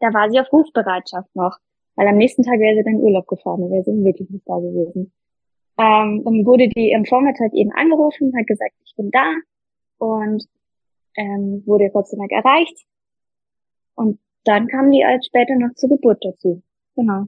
Da 0.00 0.12
war 0.12 0.30
sie 0.30 0.40
auf 0.40 0.52
Rufbereitschaft 0.52 1.34
noch. 1.34 1.58
Weil 1.96 2.08
am 2.08 2.16
nächsten 2.16 2.42
Tag 2.42 2.60
wäre 2.60 2.76
sie 2.76 2.84
dann 2.84 2.96
Urlaub 3.00 3.26
gefahren, 3.26 3.62
dann 3.62 3.70
wäre 3.70 3.82
sie 3.82 4.04
wirklich 4.04 4.30
nicht 4.30 4.46
da 4.46 4.58
gewesen. 4.58 5.12
Ähm, 5.78 6.22
dann 6.24 6.46
wurde 6.46 6.68
die 6.68 6.94
am 6.94 7.04
Vormittag 7.04 7.52
eben 7.52 7.72
angerufen, 7.72 8.32
hat 8.36 8.46
gesagt, 8.46 8.74
ich 8.84 8.94
bin 8.96 9.10
da 9.10 9.34
und 9.98 10.44
ähm, 11.16 11.62
wurde 11.66 11.90
Gott 11.90 12.08
sei 12.08 12.16
Dank 12.16 12.30
erreicht. 12.32 12.86
Und 13.94 14.20
dann 14.44 14.68
kam 14.68 14.90
die 14.90 15.04
als 15.04 15.26
später 15.26 15.56
noch 15.56 15.74
zur 15.74 15.88
Geburt 15.88 16.24
dazu. 16.24 16.62
Genau. 16.94 17.26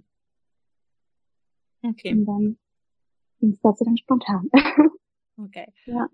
Okay. 1.83 2.13
Und 2.13 2.27
dann 2.27 2.59
ging 3.41 3.53
es 3.53 3.61
Gott 3.61 3.79
sei 3.79 3.85
Dank 3.85 3.99
spontan. 3.99 4.51
Okay. 5.41 5.73
Ja. 5.87 6.09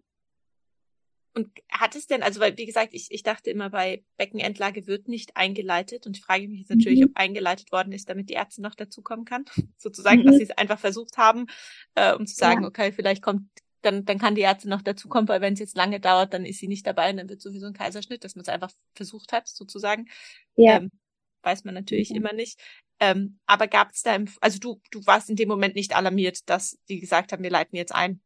Und 1.37 1.51
hat 1.68 1.97
es 1.97 2.07
denn, 2.07 2.23
also 2.23 2.38
weil, 2.38 2.57
wie 2.57 2.66
gesagt, 2.66 2.94
ich, 2.94 3.09
ich 3.11 3.25
dachte 3.25 3.51
immer, 3.51 3.70
bei 3.70 4.05
Beckenendlage 4.16 4.87
wird 4.87 5.09
nicht 5.09 5.37
eingeleitet 5.37 6.07
und 6.07 6.16
ich 6.16 6.23
frage 6.23 6.47
mich 6.47 6.61
jetzt 6.61 6.70
natürlich, 6.70 7.01
mhm. 7.01 7.07
ob 7.07 7.16
eingeleitet 7.16 7.73
worden 7.73 7.92
ist, 7.92 8.09
damit 8.09 8.31
die 8.31 8.35
Ärzte 8.35 8.62
noch 8.62 8.77
dazukommen 8.77 9.25
kann. 9.25 9.44
Sozusagen, 9.77 10.20
mhm. 10.20 10.27
dass 10.27 10.37
sie 10.37 10.44
es 10.44 10.51
einfach 10.53 10.79
versucht 10.79 11.18
haben, 11.18 11.47
äh, 11.97 12.14
um 12.14 12.27
zu 12.27 12.37
sagen, 12.37 12.62
ja. 12.62 12.68
okay, 12.68 12.92
vielleicht 12.92 13.20
kommt, 13.20 13.49
dann, 13.83 14.05
dann 14.05 14.18
kann 14.18 14.37
die 14.37 14.42
Ärzte 14.42 14.68
noch 14.68 14.81
dazukommen, 14.81 15.29
weil 15.29 15.40
wenn 15.40 15.55
es 15.55 15.61
jetzt 15.61 15.77
lange 15.77 15.99
dauert, 15.99 16.33
dann 16.33 16.47
ist 16.47 16.61
sie 16.61 16.68
nicht 16.68 16.87
dabei 16.87 17.11
und 17.11 17.16
dann 17.16 17.29
wird 17.29 17.42
sowieso 17.42 17.66
ein 17.66 17.75
Kaiserschnitt, 17.75 18.23
dass 18.23 18.37
man 18.37 18.42
es 18.42 18.49
einfach 18.49 18.70
versucht 18.94 19.33
hat, 19.33 19.49
sozusagen. 19.49 20.07
Ja. 20.55 20.77
Ähm, 20.77 20.92
weiß 21.42 21.64
man 21.64 21.75
natürlich 21.75 22.11
mhm. 22.11 22.16
immer 22.16 22.33
nicht. 22.33 22.61
Ähm, 23.01 23.40
aber 23.47 23.66
gab 23.66 23.90
es 23.90 24.03
da, 24.03 24.14
im, 24.14 24.29
also 24.40 24.61
du, 24.61 24.81
du 24.92 25.05
warst 25.05 25.29
in 25.29 25.37
dem 25.37 25.49
Moment 25.49 25.75
nicht 25.75 25.97
alarmiert, 25.97 26.49
dass 26.49 26.79
die 26.88 27.01
gesagt 27.01 27.33
haben, 27.33 27.42
wir 27.42 27.51
leiten 27.51 27.77
jetzt 27.77 27.92
ein. 27.94 28.20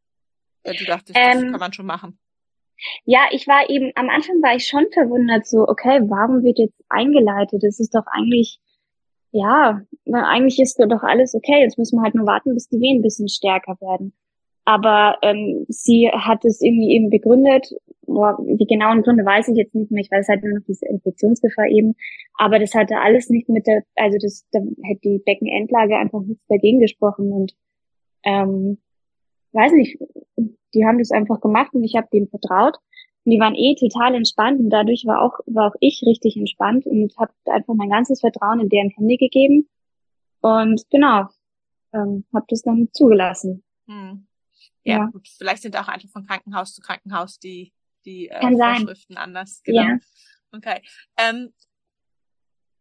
Weil 0.62 0.76
du 0.76 0.84
dachtest, 0.84 1.18
ähm, 1.18 1.42
das 1.42 1.50
kann 1.52 1.60
man 1.60 1.72
schon 1.72 1.86
machen. 1.86 2.18
Ja, 3.04 3.20
ich 3.30 3.46
war 3.46 3.68
eben, 3.70 3.92
am 3.94 4.08
Anfang 4.08 4.42
war 4.42 4.54
ich 4.54 4.66
schon 4.66 4.86
verwundert, 4.92 5.46
so, 5.46 5.66
okay, 5.66 6.00
warum 6.04 6.42
wird 6.42 6.58
jetzt 6.58 6.80
eingeleitet? 6.88 7.62
Das 7.62 7.80
ist 7.80 7.94
doch 7.94 8.06
eigentlich, 8.06 8.60
ja, 9.32 9.82
eigentlich 10.12 10.58
ist 10.60 10.78
doch 10.78 11.02
alles 11.02 11.34
okay. 11.34 11.60
Jetzt 11.62 11.78
müssen 11.78 11.98
wir 11.98 12.02
halt 12.02 12.14
nur 12.14 12.26
warten, 12.26 12.54
bis 12.54 12.68
die 12.68 12.80
Wehen 12.80 13.00
ein 13.00 13.02
bisschen 13.02 13.28
stärker 13.28 13.76
werden. 13.80 14.12
Aber 14.64 15.16
ähm, 15.22 15.64
sie 15.68 16.10
hat 16.12 16.44
es 16.44 16.60
irgendwie 16.60 16.90
eben 16.94 17.08
begründet, 17.08 17.72
boah, 18.02 18.36
die 18.40 18.66
genauen 18.66 19.02
Gründe 19.02 19.24
weiß 19.24 19.48
ich 19.48 19.56
jetzt 19.56 19.74
nicht 19.74 19.90
mehr, 19.90 20.02
ich 20.02 20.10
weiß 20.10 20.28
halt 20.28 20.42
nur 20.42 20.58
noch 20.58 20.66
diese 20.66 20.86
Infektionsgefahr 20.86 21.68
eben, 21.68 21.94
aber 22.34 22.58
das 22.58 22.74
hatte 22.74 22.98
alles 22.98 23.30
nicht 23.30 23.48
mit 23.48 23.66
der, 23.66 23.82
also 23.96 24.18
das, 24.20 24.46
da 24.52 24.60
hätte 24.82 25.00
die 25.04 25.22
Beckenendlage 25.24 25.96
einfach 25.96 26.20
nichts 26.20 26.44
dagegen 26.48 26.80
gesprochen 26.80 27.32
und 27.32 27.54
ähm, 28.24 28.78
weiß 29.52 29.72
nicht, 29.72 29.98
die 30.74 30.84
haben 30.86 30.98
das 30.98 31.10
einfach 31.10 31.40
gemacht 31.40 31.72
und 31.72 31.84
ich 31.84 31.96
habe 31.96 32.08
denen 32.12 32.28
vertraut. 32.28 32.76
Und 33.24 33.32
die 33.32 33.40
waren 33.40 33.54
eh 33.54 33.74
total 33.74 34.14
entspannt 34.14 34.58
und 34.60 34.70
dadurch 34.70 35.04
war 35.06 35.20
auch, 35.22 35.38
war 35.46 35.68
auch 35.68 35.76
ich 35.80 36.02
richtig 36.06 36.36
entspannt 36.36 36.86
und 36.86 37.16
habe 37.18 37.32
einfach 37.46 37.74
mein 37.74 37.90
ganzes 37.90 38.20
Vertrauen 38.20 38.60
in 38.60 38.68
deren 38.68 38.90
Hände 38.90 39.16
gegeben. 39.16 39.68
Und 40.40 40.82
genau, 40.90 41.26
ähm, 41.92 42.24
habe 42.32 42.46
das 42.48 42.62
dann 42.62 42.88
zugelassen. 42.92 43.64
Hm. 43.86 44.26
Ja, 44.84 44.98
ja. 44.98 45.06
Gut. 45.06 45.28
vielleicht 45.36 45.62
sind 45.62 45.76
auch 45.76 45.88
einfach 45.88 46.08
von 46.08 46.26
Krankenhaus 46.26 46.74
zu 46.74 46.80
Krankenhaus 46.80 47.38
die, 47.38 47.72
die 48.04 48.28
äh, 48.28 48.40
Vorschriften 48.40 49.14
sein. 49.14 49.22
anders. 49.22 49.62
Genau. 49.64 49.82
Ja. 49.82 49.98
Okay. 50.52 50.80
Ähm, 51.18 51.52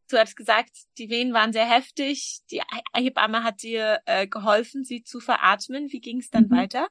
du 0.10 0.18
hattest 0.18 0.38
gesagt, 0.38 0.72
die 0.98 1.10
Wehen 1.10 1.34
waren 1.34 1.54
sehr 1.54 1.70
heftig. 1.70 2.40
Die 2.52 2.62
Hebamme 2.94 3.44
hat 3.44 3.64
dir 3.64 4.00
äh, 4.06 4.28
geholfen, 4.28 4.84
sie 4.84 5.04
zu 5.04 5.20
veratmen. 5.20 5.92
Wie 5.92 6.00
ging 6.00 6.20
es 6.20 6.30
dann 6.30 6.48
mhm. 6.50 6.52
weiter? 6.52 6.88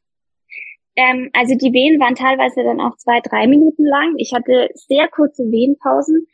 Ähm, 0.96 1.31
also 1.35 1.55
die 1.55 1.72
Wehen 1.72 2.00
waren 2.00 2.14
teilweise 2.14 2.62
dann 2.64 2.81
auch 2.81 2.96
zwei, 2.96 3.20
drei 3.20 3.46
Minuten 3.46 3.85
lang. 3.85 4.14
Ich 4.16 4.33
hatte 4.33 4.70
sehr 4.74 5.09
kurze 5.09 5.44
Wehenpausen, 5.44 6.26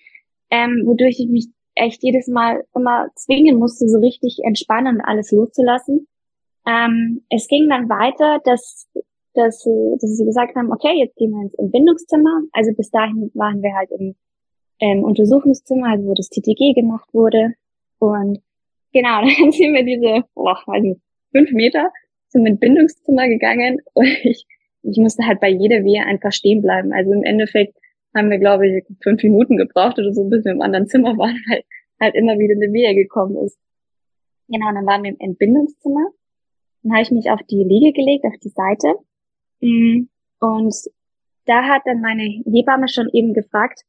ähm, 0.51 0.83
wodurch 0.85 1.19
ich 1.19 1.29
mich 1.29 1.49
echt 1.75 2.03
jedes 2.03 2.29
Mal 2.29 2.65
immer 2.75 3.09
zwingen 3.17 3.59
musste, 3.59 3.89
so 3.89 3.99
richtig 3.99 4.39
entspannen 4.45 4.97
und 4.97 5.01
alles 5.01 5.33
loszulassen. 5.33 6.07
Ähm, 6.67 7.25
es 7.29 7.49
ging 7.49 7.69
dann 7.69 7.89
weiter, 7.89 8.41
dass, 8.45 8.89
dass, 9.35 9.65
dass 9.65 10.17
sie 10.17 10.25
gesagt 10.25 10.55
haben, 10.55 10.73
okay, 10.73 10.97
jetzt 10.97 11.17
gehen 11.17 11.31
wir 11.31 11.43
ins 11.43 11.55
Entbindungszimmer. 11.55 12.43
Also 12.53 12.73
bis 12.73 12.91
dahin 12.91 13.31
waren 13.35 13.63
wir 13.63 13.75
halt 13.75 13.91
im 13.99 14.15
ähm, 14.83 15.05
Untersuchungszimmer, 15.05 15.91
also 15.91 16.09
wo 16.09 16.15
das 16.15 16.29
TTG 16.29 16.75
gemacht 16.75 17.09
wurde. 17.15 17.55
Und 18.01 18.43
genau, 18.93 19.21
dann 19.41 19.53
sind 19.53 19.75
wir 19.75 19.85
diese, 19.85 20.25
boah, 20.35 20.61
also 20.67 20.97
fünf 21.31 21.53
Meter 21.53 21.91
zum 22.29 22.45
Entbindungszimmer 22.45 23.29
gegangen 23.29 23.81
und 23.95 24.07
ich, 24.25 24.45
ich 24.83 24.99
musste 24.99 25.25
halt 25.25 25.41
bei 25.41 25.49
jeder 25.49 25.85
Wehe 25.85 26.05
einfach 26.05 26.33
stehen 26.33 26.61
bleiben. 26.63 26.93
Also 26.93 27.13
im 27.13 27.23
Endeffekt 27.23 27.79
haben 28.15 28.29
wir, 28.29 28.39
glaube 28.39 28.69
ich, 28.69 28.85
fünf 29.03 29.23
Minuten 29.23 29.57
gebraucht 29.57 29.99
oder 29.99 30.13
so, 30.13 30.25
bis 30.25 30.45
wir 30.45 30.53
im 30.53 30.61
anderen 30.61 30.89
Zimmer 30.89 31.17
waren, 31.17 31.39
weil 31.49 31.63
halt 32.01 32.17
immer 32.17 32.37
wieder 32.39 32.55
eine 32.55 32.73
Wehe 32.73 32.95
gekommen 32.97 33.37
ist. 33.37 33.57
Genau, 34.49 34.69
und 34.69 34.75
dann 34.75 34.87
waren 34.87 35.05
wir 35.05 35.11
im 35.13 35.21
Entbindungszimmer. 35.21 36.09
Dann 36.83 36.93
habe 36.93 37.03
ich 37.03 37.13
mich 37.13 37.31
auf 37.31 37.41
die 37.49 37.63
Liege 37.63 37.93
gelegt, 37.93 38.25
auf 38.25 38.37
die 38.43 38.49
Seite. 38.49 38.97
Mm, 39.61 40.09
und 40.41 40.75
da 41.47 41.63
hat 41.63 41.83
dann 41.85 42.01
meine 42.01 42.25
Hebamme 42.45 42.89
schon 42.89 43.09
eben 43.13 43.33
gefragt, 43.33 43.85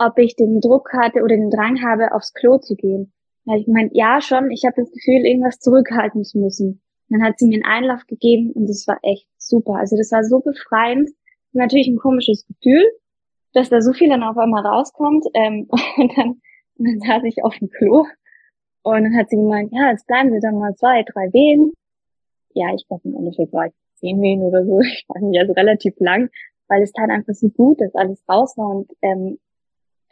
ob 0.00 0.18
ich 0.18 0.34
den 0.34 0.60
Druck 0.60 0.92
hatte 0.94 1.22
oder 1.22 1.36
den 1.36 1.50
Drang 1.50 1.82
habe, 1.82 2.14
aufs 2.14 2.32
Klo 2.32 2.58
zu 2.58 2.74
gehen. 2.74 3.12
Da 3.44 3.54
ich 3.54 3.66
gemeint, 3.66 3.92
ja 3.94 4.20
schon, 4.20 4.50
ich 4.50 4.64
habe 4.64 4.74
das 4.76 4.90
Gefühl, 4.90 5.26
irgendwas 5.26 5.60
zurückhalten 5.60 6.24
zu 6.24 6.38
müssen. 6.38 6.80
Und 7.08 7.18
dann 7.18 7.22
hat 7.22 7.38
sie 7.38 7.46
mir 7.46 7.56
einen 7.56 7.64
Einlauf 7.64 8.06
gegeben 8.06 8.52
und 8.52 8.66
das 8.68 8.86
war 8.86 8.98
echt 9.02 9.28
super. 9.38 9.74
Also 9.74 9.96
das 9.96 10.10
war 10.10 10.24
so 10.24 10.40
befreiend. 10.40 11.10
Natürlich 11.52 11.88
ein 11.88 11.98
komisches 11.98 12.46
Gefühl, 12.46 12.82
dass 13.52 13.68
da 13.68 13.82
so 13.82 13.92
viel 13.92 14.08
dann 14.08 14.22
auf 14.22 14.38
einmal 14.38 14.64
rauskommt. 14.64 15.26
Ähm, 15.34 15.68
und, 15.96 16.16
dann, 16.16 16.40
und 16.78 16.86
dann 16.86 17.00
saß 17.00 17.24
ich 17.24 17.44
auf 17.44 17.56
dem 17.58 17.68
Klo 17.68 18.06
und 18.82 19.04
dann 19.04 19.16
hat 19.16 19.28
sie 19.28 19.36
gemeint, 19.36 19.70
ja, 19.72 19.90
jetzt 19.90 20.06
bleiben 20.06 20.32
Sie 20.32 20.40
dann 20.40 20.58
mal 20.58 20.74
zwei, 20.76 21.02
drei 21.02 21.30
Wehen. 21.32 21.72
Ja, 22.54 22.74
ich 22.74 22.86
glaube 22.88 23.02
im 23.04 23.16
Endeffekt 23.16 23.52
war 23.52 23.66
ich 23.66 23.74
zehn 23.96 24.20
Wehen 24.22 24.40
oder 24.40 24.64
so. 24.64 24.80
Ich 24.84 25.04
war 25.08 25.20
nicht 25.20 25.38
also 25.38 25.52
relativ 25.52 25.94
lang, 25.98 26.30
weil 26.68 26.82
es 26.82 26.92
tat 26.92 27.10
einfach 27.10 27.34
so 27.34 27.48
gut, 27.50 27.80
dass 27.80 27.94
alles 27.94 28.22
raus 28.28 28.56
war 28.56 28.70
und, 28.70 28.90
ähm, 29.02 29.38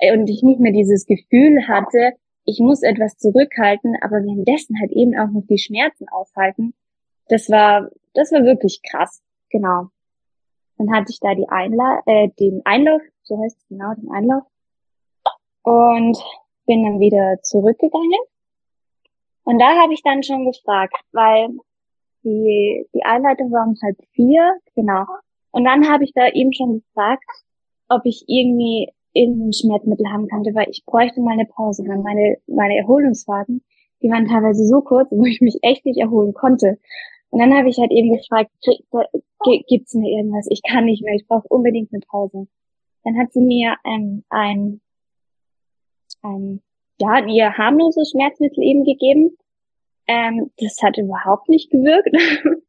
und 0.01 0.29
ich 0.29 0.43
nicht 0.43 0.61
mehr 0.61 0.73
dieses 0.73 1.07
Gefühl 1.07 1.67
hatte, 1.69 2.13
ich 2.45 2.61
muss 2.61 2.83
etwas 2.83 3.19
zurückhalten, 3.19 3.97
aber 4.01 4.17
währenddessen 4.25 4.81
halt 4.81 4.93
eben 4.93 5.19
auch 5.19 5.29
noch 5.29 5.47
die 5.49 5.59
Schmerzen 5.59 6.09
aushalten. 6.09 6.75
Das 7.29 7.51
war, 7.51 7.91
das 8.15 8.33
war 8.33 8.45
wirklich 8.45 8.81
krass. 8.83 9.23
genau. 9.51 9.89
Dann 10.79 10.95
hatte 10.95 11.11
ich 11.11 11.19
da 11.21 11.35
die 11.35 11.49
Einla 11.49 12.01
äh, 12.07 12.29
den 12.39 12.63
Einlauf, 12.65 13.03
so 13.23 13.39
heißt 13.43 13.59
es 13.59 13.69
genau, 13.69 13.93
den 13.95 14.11
Einlauf. 14.11 14.45
Und 15.63 16.17
bin 16.67 16.85
dann 16.85 17.01
wieder 17.01 17.43
zurückgegangen. 17.43 18.21
Und 19.45 19.59
da 19.59 19.77
habe 19.77 19.93
ich 19.93 20.03
dann 20.03 20.23
schon 20.23 20.45
gefragt, 20.45 20.95
weil 21.13 21.49
die, 22.23 22.87
die 22.95 23.03
Einleitung 23.03 23.51
war 23.51 23.67
um 23.67 23.75
halb 23.83 23.97
vier, 24.13 24.59
genau. 24.75 25.05
Und 25.51 25.65
dann 25.65 25.91
habe 25.91 26.05
ich 26.05 26.13
da 26.13 26.29
eben 26.29 26.53
schon 26.53 26.83
gefragt, 26.83 27.25
ob 27.89 28.05
ich 28.05 28.25
irgendwie 28.27 28.93
irgendein 29.19 29.53
Schmerzmittel 29.53 30.07
haben 30.11 30.29
könnte, 30.29 30.55
weil 30.55 30.69
ich 30.71 30.85
bräuchte 30.87 31.21
mal 31.21 31.33
eine 31.33 31.47
Pause, 31.47 31.85
weil 31.87 31.99
meine, 31.99 32.37
meine 32.47 32.77
Erholungsfahrten, 32.77 33.63
die 34.03 34.11
waren 34.11 34.27
teilweise 34.27 34.65
so 34.65 34.81
kurz, 34.81 35.09
wo 35.11 35.25
ich 35.25 35.41
mich 35.41 35.59
echt 35.63 35.85
nicht 35.85 35.99
erholen 35.99 36.35
konnte. 36.35 36.79
Und 37.31 37.41
dann 37.41 37.55
habe 37.55 37.69
ich 37.69 37.79
halt 37.79 37.91
eben 37.91 38.13
gefragt, 38.15 38.51
gibt's 39.69 39.95
mir 39.95 40.11
irgendwas? 40.11 40.47
Ich 40.49 40.63
kann 40.63 40.87
nicht 40.87 41.05
mehr, 41.05 41.15
ich 41.15 41.27
brauche 41.27 41.47
unbedingt 41.49 41.93
eine 41.93 42.01
Pause. 42.01 42.47
Dann 43.05 43.19
hat 43.19 43.33
sie 43.33 43.41
mir 43.41 43.77
ähm, 43.85 44.25
ein, 44.31 44.81
ein, 46.23 46.63
ja, 46.99 47.27
ihr 47.27 47.53
harmloses 47.57 48.11
Schmerzmittel 48.11 48.63
eben 48.63 48.85
gegeben. 48.85 49.37
Ähm, 50.07 50.51
das 50.59 50.79
hat 50.83 50.97
überhaupt 50.97 51.49
nicht 51.49 51.71
gewirkt. 51.71 52.11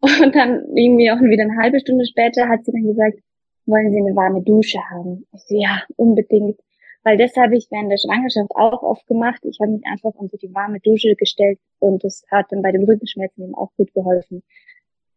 Und 0.00 0.34
dann 0.34 0.66
irgendwie 0.76 1.10
auch 1.10 1.20
wieder 1.20 1.44
eine 1.44 1.56
halbe 1.56 1.80
Stunde 1.80 2.06
später 2.06 2.48
hat 2.48 2.64
sie 2.64 2.72
dann 2.72 2.86
gesagt, 2.86 3.18
wollen 3.66 3.90
Sie 3.90 3.98
eine 3.98 4.16
warme 4.16 4.42
Dusche 4.42 4.78
haben? 4.90 5.26
Ich 5.32 5.42
so, 5.42 5.56
ja, 5.56 5.82
unbedingt. 5.96 6.60
Weil 7.02 7.18
das 7.18 7.36
habe 7.36 7.56
ich 7.56 7.68
während 7.70 7.90
der 7.90 7.98
Schwangerschaft 7.98 8.50
auch 8.56 8.82
oft 8.82 9.06
gemacht. 9.06 9.40
Ich 9.44 9.60
habe 9.60 9.72
mich 9.72 9.86
einfach 9.86 10.12
unter 10.14 10.36
die 10.38 10.52
warme 10.52 10.80
Dusche 10.80 11.14
gestellt 11.14 11.60
und 11.78 12.02
das 12.02 12.24
hat 12.30 12.46
dann 12.50 12.62
bei 12.62 12.72
dem 12.72 12.84
Rückenschmerzen 12.84 13.44
eben 13.44 13.54
auch 13.54 13.70
gut 13.76 13.92
geholfen. 13.94 14.42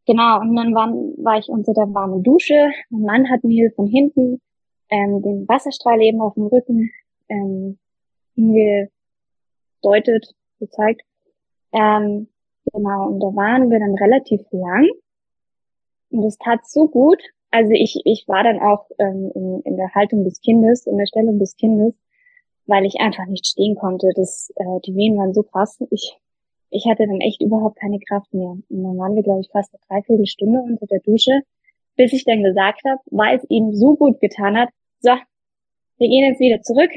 Genau, 0.05 0.39
und 0.39 0.55
dann 0.55 0.73
war, 0.73 0.87
war 1.23 1.39
ich 1.39 1.49
unter 1.49 1.73
der 1.73 1.93
warmen 1.93 2.23
Dusche. 2.23 2.71
Mein 2.89 3.01
Mann 3.01 3.29
hat 3.29 3.43
mir 3.43 3.71
von 3.71 3.87
hinten 3.87 4.41
ähm, 4.89 5.21
den 5.21 5.47
Wasserstrahl 5.47 6.01
eben 6.01 6.21
auf 6.21 6.33
dem 6.33 6.47
Rücken 6.47 6.91
ähm, 7.27 7.77
hingedeutet, 8.35 10.33
gezeigt. 10.59 11.01
Ähm, 11.71 12.27
genau, 12.71 13.07
und 13.07 13.19
da 13.19 13.35
waren 13.35 13.69
wir 13.69 13.79
dann 13.79 13.95
relativ 13.95 14.41
lang. 14.51 14.87
Und 16.11 16.23
es 16.25 16.37
tat 16.37 16.67
so 16.67 16.87
gut, 16.87 17.21
also 17.51 17.71
ich, 17.71 18.01
ich 18.05 18.27
war 18.27 18.43
dann 18.43 18.59
auch 18.59 18.85
ähm, 18.99 19.31
in, 19.33 19.61
in 19.61 19.77
der 19.77 19.93
Haltung 19.95 20.23
des 20.23 20.41
Kindes, 20.41 20.85
in 20.85 20.97
der 20.97 21.07
Stellung 21.07 21.39
des 21.39 21.55
Kindes, 21.55 21.93
weil 22.65 22.85
ich 22.85 22.99
einfach 22.99 23.25
nicht 23.25 23.47
stehen 23.47 23.75
konnte. 23.75 24.09
Das, 24.15 24.51
äh, 24.55 24.79
die 24.85 24.95
Wehen 24.95 25.17
waren 25.17 25.33
so 25.33 25.43
krass. 25.43 25.79
Ich, 25.89 26.17
ich 26.69 26.85
hatte 26.85 27.07
dann 27.07 27.21
echt 27.21 27.41
überhaupt 27.41 27.79
keine 27.79 27.99
Kraft 27.99 28.33
mehr. 28.33 28.49
Und 28.49 28.63
dann 28.69 28.97
waren 28.97 29.15
wir, 29.15 29.23
glaube 29.23 29.41
ich, 29.41 29.49
fast 29.49 29.73
eine 29.73 29.81
Dreiviertelstunde 29.87 30.61
unter 30.61 30.85
der 30.85 30.99
Dusche, 30.99 31.41
bis 31.95 32.13
ich 32.13 32.23
dann 32.25 32.43
gesagt 32.43 32.81
habe, 32.85 33.01
weil 33.07 33.37
es 33.37 33.45
ihm 33.49 33.73
so 33.73 33.95
gut 33.95 34.19
getan 34.19 34.57
hat, 34.57 34.69
so, 34.99 35.11
wir 35.97 36.07
gehen 36.07 36.25
jetzt 36.25 36.39
wieder 36.39 36.61
zurück. 36.61 36.91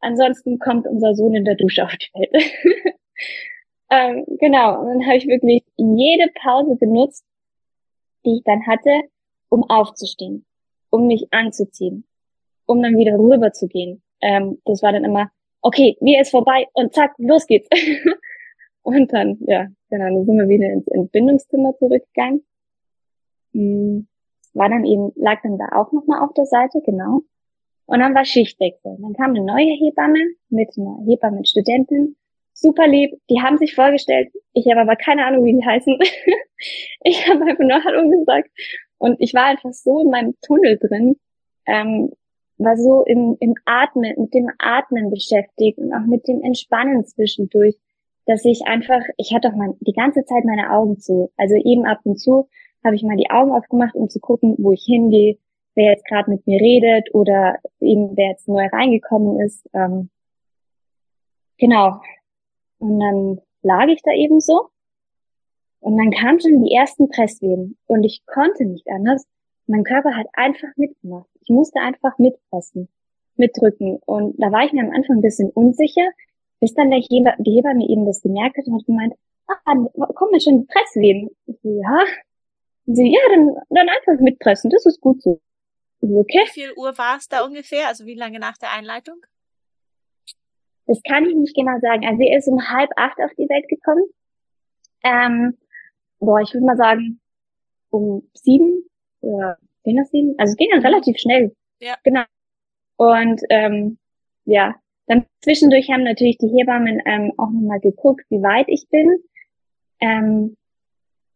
Ansonsten 0.00 0.58
kommt 0.58 0.86
unser 0.86 1.14
Sohn 1.14 1.34
in 1.34 1.44
der 1.44 1.54
Dusche 1.54 1.84
auf 1.84 1.96
die 1.96 2.10
Welt. 2.14 2.52
ähm, 3.90 4.24
genau, 4.38 4.80
und 4.80 4.88
dann 4.88 5.06
habe 5.06 5.16
ich 5.16 5.26
wirklich 5.26 5.62
jede 5.76 6.30
Pause 6.42 6.76
genutzt, 6.76 7.24
die 8.26 8.36
ich 8.36 8.42
dann 8.44 8.66
hatte, 8.66 8.90
um 9.48 9.64
aufzustehen, 9.64 10.44
um 10.90 11.06
mich 11.06 11.28
anzuziehen, 11.32 12.04
um 12.66 12.82
dann 12.82 12.96
wieder 12.96 13.18
rüber 13.18 13.52
zu 13.52 13.68
gehen. 13.68 14.02
Ähm, 14.20 14.58
das 14.64 14.82
war 14.82 14.92
dann 14.92 15.04
immer, 15.04 15.30
okay, 15.60 15.96
mir 16.00 16.20
ist 16.20 16.30
vorbei 16.30 16.66
und 16.72 16.94
zack, 16.94 17.14
los 17.18 17.46
geht's. 17.46 17.68
und 18.82 19.12
dann, 19.12 19.38
ja, 19.46 19.68
genau, 19.90 20.04
dann 20.04 20.24
sind 20.26 20.36
wir 20.36 20.48
wieder 20.48 20.70
ins 20.70 20.86
Entbindungszimmer 20.88 21.76
zurückgegangen. 21.78 22.44
Hm, 23.52 24.06
war 24.52 24.68
dann 24.68 24.84
eben, 24.84 25.12
lag 25.16 25.42
dann 25.42 25.58
da 25.58 25.68
auch 25.72 25.92
nochmal 25.92 26.22
auf 26.22 26.32
der 26.34 26.46
Seite, 26.46 26.80
genau. 26.84 27.22
Und 27.86 28.00
dann 28.00 28.14
war 28.14 28.24
Schichtwechsel. 28.24 28.96
Dann 28.98 29.12
kam 29.14 29.30
eine 29.30 29.44
neue 29.44 29.74
Hebamme 29.74 30.24
mit 30.48 30.70
einer 30.78 30.98
Hebammenstudentin. 31.06 32.16
Super 32.52 32.86
lieb. 32.86 33.20
Die 33.28 33.40
haben 33.40 33.58
sich 33.58 33.74
vorgestellt. 33.74 34.32
Ich 34.52 34.70
habe 34.70 34.80
aber 34.80 34.96
keine 34.96 35.26
Ahnung, 35.26 35.44
wie 35.44 35.54
die 35.54 35.64
heißen. 35.64 35.98
ich 37.04 37.28
habe 37.28 37.44
einfach 37.44 37.64
nur 37.64 37.84
Hallo 37.84 38.08
gesagt. 38.08 38.48
Und 39.04 39.16
ich 39.20 39.34
war 39.34 39.44
einfach 39.44 39.74
so 39.74 40.00
in 40.00 40.08
meinem 40.08 40.34
Tunnel 40.40 40.78
drin, 40.78 41.16
ähm, 41.66 42.10
war 42.56 42.74
so 42.78 43.02
im, 43.04 43.36
im 43.38 43.54
Atmen, 43.66 44.14
mit 44.16 44.32
dem 44.32 44.50
Atmen 44.58 45.10
beschäftigt 45.10 45.76
und 45.76 45.92
auch 45.92 46.06
mit 46.06 46.26
dem 46.26 46.40
Entspannen 46.42 47.04
zwischendurch, 47.04 47.76
dass 48.24 48.46
ich 48.46 48.62
einfach, 48.64 49.02
ich 49.18 49.34
hatte 49.34 49.48
auch 49.48 49.56
mal 49.56 49.74
die 49.80 49.92
ganze 49.92 50.24
Zeit 50.24 50.46
meine 50.46 50.70
Augen 50.70 51.00
zu. 51.00 51.30
Also 51.36 51.54
eben 51.54 51.84
ab 51.84 52.00
und 52.04 52.16
zu 52.18 52.48
habe 52.82 52.96
ich 52.96 53.02
mal 53.02 53.18
die 53.18 53.28
Augen 53.28 53.52
aufgemacht, 53.52 53.94
um 53.94 54.08
zu 54.08 54.20
gucken, 54.20 54.54
wo 54.56 54.72
ich 54.72 54.84
hingehe, 54.86 55.36
wer 55.74 55.90
jetzt 55.90 56.06
gerade 56.06 56.30
mit 56.30 56.46
mir 56.46 56.58
redet 56.58 57.12
oder 57.12 57.58
eben 57.80 58.16
wer 58.16 58.30
jetzt 58.30 58.48
neu 58.48 58.66
reingekommen 58.72 59.38
ist. 59.38 59.68
Ähm, 59.74 60.08
genau. 61.58 62.00
Und 62.78 63.00
dann 63.00 63.40
lag 63.60 63.86
ich 63.88 64.00
da 64.00 64.12
eben 64.12 64.40
so 64.40 64.70
und 65.84 65.98
dann 65.98 66.12
kamen 66.12 66.40
schon 66.40 66.64
die 66.64 66.72
ersten 66.72 67.10
Presswehen 67.10 67.76
und 67.86 68.04
ich 68.04 68.24
konnte 68.24 68.64
nicht 68.64 68.88
anders. 68.88 69.26
Mein 69.66 69.84
Körper 69.84 70.16
hat 70.16 70.26
einfach 70.32 70.70
mitgemacht. 70.76 71.28
Ich 71.42 71.50
musste 71.50 71.78
einfach 71.78 72.16
mitpressen, 72.16 72.88
mitdrücken. 73.36 73.98
Und 74.06 74.34
da 74.38 74.50
war 74.50 74.64
ich 74.64 74.72
mir 74.72 74.82
am 74.82 74.94
Anfang 74.94 75.18
ein 75.18 75.20
bisschen 75.20 75.50
unsicher, 75.50 76.08
bis 76.58 76.72
dann 76.72 76.90
der 76.90 77.00
Heber, 77.00 77.34
die 77.38 77.56
Hebamme 77.56 77.86
eben 77.86 78.06
das 78.06 78.22
gemerkt 78.22 78.56
hat 78.56 78.66
und 78.66 78.78
hat 78.78 78.86
gemeint, 78.86 79.12
ah, 79.46 79.74
kommen 80.14 80.40
schon 80.40 80.60
die 80.60 80.66
Presswehen. 80.72 81.28
Ich 81.44 81.60
so, 81.62 81.68
ja. 81.68 82.04
Und 82.86 82.96
sie, 82.96 83.12
ja, 83.12 83.20
dann, 83.28 83.54
dann 83.68 83.88
einfach 83.90 84.18
mitpressen, 84.22 84.70
das 84.70 84.86
ist 84.86 85.02
gut 85.02 85.20
so. 85.20 85.38
So, 86.00 86.20
okay. 86.20 86.44
Wie 86.46 86.60
viel 86.62 86.72
Uhr 86.78 86.96
war 86.96 87.18
es 87.18 87.28
da 87.28 87.44
ungefähr? 87.44 87.88
Also 87.88 88.06
wie 88.06 88.14
lange 88.14 88.38
nach 88.38 88.56
der 88.56 88.72
Einleitung? 88.72 89.16
Das 90.86 91.02
kann 91.02 91.26
ich 91.26 91.34
nicht 91.34 91.54
genau 91.54 91.78
sagen. 91.80 92.06
Also 92.06 92.22
er 92.22 92.38
ist 92.38 92.48
um 92.48 92.70
halb 92.70 92.90
acht 92.96 93.18
auf 93.18 93.32
die 93.36 93.50
Welt 93.50 93.68
gekommen. 93.68 94.04
Ähm, 95.02 95.58
boah, 96.24 96.40
ich 96.40 96.52
würde 96.54 96.66
mal 96.66 96.76
sagen, 96.76 97.20
um 97.90 98.28
sieben 98.34 98.84
oder 99.20 99.58
zehn 99.82 99.96
nach 99.96 100.06
sieben. 100.06 100.34
Also 100.38 100.52
es 100.52 100.56
ging 100.56 100.68
dann 100.72 100.84
relativ 100.84 101.18
schnell. 101.18 101.54
Ja. 101.80 101.96
Genau. 102.04 102.24
Und 102.96 103.40
ähm, 103.50 103.98
ja, 104.44 104.74
dann 105.06 105.26
zwischendurch 105.42 105.90
haben 105.90 106.04
natürlich 106.04 106.38
die 106.38 106.48
Hebammen 106.48 107.00
ähm, 107.04 107.32
auch 107.36 107.50
nochmal 107.50 107.80
geguckt, 107.80 108.24
wie 108.30 108.42
weit 108.42 108.66
ich 108.68 108.88
bin. 108.90 109.18
Ähm, 110.00 110.56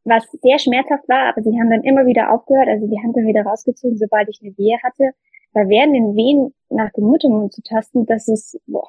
was 0.04 0.24
sehr 0.42 0.58
schmerzhaft 0.58 1.08
war, 1.08 1.28
aber 1.28 1.42
sie 1.42 1.58
haben 1.60 1.70
dann 1.70 1.84
immer 1.84 2.06
wieder 2.06 2.32
aufgehört, 2.32 2.68
also 2.68 2.86
die 2.86 2.98
haben 2.98 3.12
dann 3.12 3.26
wieder 3.26 3.42
rausgezogen, 3.42 3.98
sobald 3.98 4.28
ich 4.30 4.40
eine 4.42 4.56
Wehe 4.56 4.78
hatte. 4.82 5.12
Weil 5.52 5.68
während 5.68 5.94
den 5.94 6.16
Wehen 6.16 6.54
nach 6.70 6.90
dem 6.92 7.04
Muttermund 7.04 7.52
zu 7.52 7.62
tasten, 7.62 8.06
das 8.06 8.28
ist, 8.28 8.58
boah, 8.66 8.88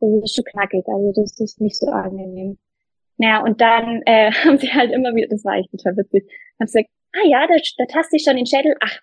das 0.00 0.10
ist 0.24 0.34
schon 0.34 0.44
knackig, 0.44 0.86
also 0.86 1.12
das 1.12 1.38
ist 1.40 1.60
nicht 1.60 1.76
so 1.76 1.88
angenehm. 1.88 2.58
Naja, 3.18 3.42
und 3.42 3.60
dann 3.60 4.02
äh, 4.06 4.32
haben 4.44 4.58
sie 4.58 4.72
halt 4.72 4.92
immer 4.92 5.14
wieder, 5.14 5.28
das 5.28 5.44
war 5.44 5.56
echt 5.56 5.70
total 5.70 5.96
witzig, 5.96 6.24
haben 6.58 6.66
sie 6.66 6.78
gesagt, 6.78 6.90
ah 7.12 7.28
ja, 7.28 7.46
da, 7.46 7.54
da 7.76 7.84
taste 7.86 8.16
ich 8.16 8.24
schon 8.24 8.36
den 8.36 8.46
Schädel. 8.46 8.76
Ach, 8.80 8.98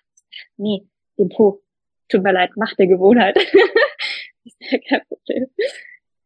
nee, 0.56 0.82
den 1.18 1.28
Po. 1.28 1.62
Tut 2.08 2.22
mir 2.22 2.32
leid, 2.32 2.56
macht 2.56 2.78
der 2.78 2.86
Gewohnheit. 2.86 3.36
ist 4.44 4.56
ja 4.60 4.78
kein 4.78 5.02
Problem. 5.08 5.46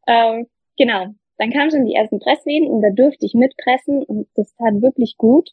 Ähm, 0.07 0.47
genau. 0.77 1.15
Dann 1.39 1.51
kamen 1.51 1.71
schon 1.71 1.87
die 1.87 1.95
ersten 1.95 2.21
Presswehen 2.21 2.69
und 2.69 2.83
da 2.83 2.91
durfte 2.91 3.25
ich 3.25 3.33
mitpressen 3.33 4.03
und 4.03 4.29
das 4.35 4.55
tat 4.57 4.83
wirklich 4.83 5.17
gut. 5.17 5.51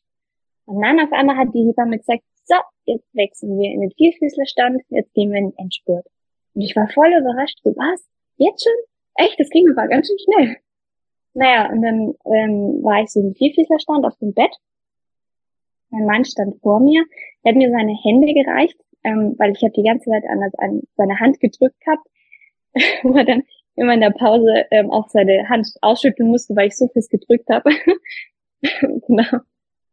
Und 0.66 0.82
dann 0.82 1.00
auf 1.00 1.14
einmal 1.14 1.38
hat 1.38 1.54
die 1.54 1.64
Hebamme 1.64 1.98
gesagt, 1.98 2.24
so, 2.44 2.56
jetzt 2.86 3.08
wechseln 3.14 3.58
wir 3.58 3.72
in 3.72 3.82
den 3.82 3.92
Vierfüßlerstand, 3.92 4.82
jetzt 4.90 5.14
gehen 5.14 5.32
wir 5.32 5.40
in 5.40 5.52
den 5.52 5.58
Endspurt. 5.58 6.06
Und 6.54 6.62
ich 6.62 6.76
war 6.76 6.90
voll 6.90 7.14
überrascht, 7.14 7.60
so 7.64 7.74
was? 7.78 8.06
Jetzt 8.36 8.64
schon? 8.64 8.74
Echt, 9.16 9.40
das 9.40 9.50
ging 9.50 9.70
aber 9.70 9.88
ganz 9.88 10.08
schön 10.08 10.18
schnell. 10.20 10.58
Naja, 11.38 11.70
und 11.70 11.84
dann 11.84 12.16
ähm, 12.34 12.84
war 12.84 13.04
ich 13.04 13.12
so 13.12 13.20
im 13.20 13.36
Vierfüßlerstand 13.36 14.04
auf 14.06 14.18
dem 14.18 14.34
Bett. 14.34 14.56
Mein 15.92 16.08
Mann 16.08 16.26
stand 16.26 16.60
vor 16.62 16.80
mir. 16.80 17.06
Er 17.44 17.52
hat 17.52 17.58
mir 17.58 17.70
seine 17.70 17.94
Hände 17.94 18.34
gereicht, 18.34 18.76
ähm, 19.04 19.36
weil 19.38 19.52
ich 19.52 19.62
habe 19.62 19.72
die 19.74 19.84
ganze 19.84 20.10
Zeit 20.10 20.24
an, 20.28 20.42
an 20.58 20.82
seine 20.96 21.20
Hand 21.20 21.40
gedrückt 21.40 21.80
gehabt, 21.82 22.08
wo 23.04 23.16
er 23.16 23.26
dann 23.26 23.44
immer 23.76 23.94
in 23.94 24.02
der 24.02 24.10
Pause 24.10 24.66
ähm, 24.72 24.90
auch 24.90 25.10
seine 25.10 25.48
Hand 25.48 25.68
ausschütteln 25.82 26.28
musste, 26.28 26.56
weil 26.56 26.70
ich 26.70 26.76
so 26.76 26.88
fest 26.88 27.12
gedrückt 27.12 27.48
habe. 27.52 27.70
genau. 28.82 29.42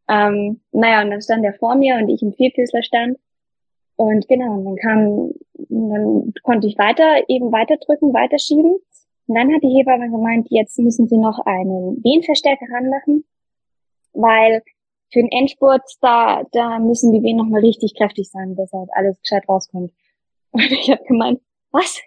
Ähm, 0.09 0.63
naja, 0.73 1.03
und 1.03 1.11
dann 1.11 1.21
stand 1.21 1.45
er 1.45 1.53
vor 1.53 1.75
mir 1.75 1.97
und 1.97 2.09
ich 2.09 2.23
im 2.23 2.33
Vierfüßlerstand. 2.33 3.19
Und 3.97 4.27
genau, 4.29 4.55
und 4.55 4.65
dann 4.65 4.77
kam, 4.77 5.33
dann 5.69 6.33
konnte 6.43 6.69
ich 6.69 6.79
weiter, 6.79 7.23
eben 7.29 7.53
weiter 7.53 7.77
drücken, 7.77 8.15
weiter 8.15 8.39
schieben. 8.39 8.79
Und 9.27 9.35
dann 9.37 9.53
hat 9.53 9.63
die 9.63 9.75
Hebamme 9.75 10.11
gemeint, 10.11 10.49
jetzt 10.51 10.79
müssen 10.79 11.09
sie 11.09 11.17
noch 11.17 11.39
einen 11.47 12.03
Wehenverstärker 12.05 12.67
ranmachen, 12.71 13.25
weil 14.13 14.63
für 15.13 15.21
den 15.21 15.31
Endspurt, 15.31 15.83
da, 16.01 16.43
da 16.53 16.79
müssen 16.79 17.13
die 17.13 17.23
Wehen 17.23 17.37
nochmal 17.37 17.61
richtig 17.61 17.95
kräftig 17.95 18.29
sein, 18.31 18.57
dass 18.57 18.73
halt 18.73 18.91
alles 18.93 19.21
gescheit 19.21 19.49
rauskommt. 19.49 19.93
Und 20.51 20.73
ich 20.73 20.91
habe 20.91 21.05
gemeint, 21.05 21.41
was? 21.71 22.01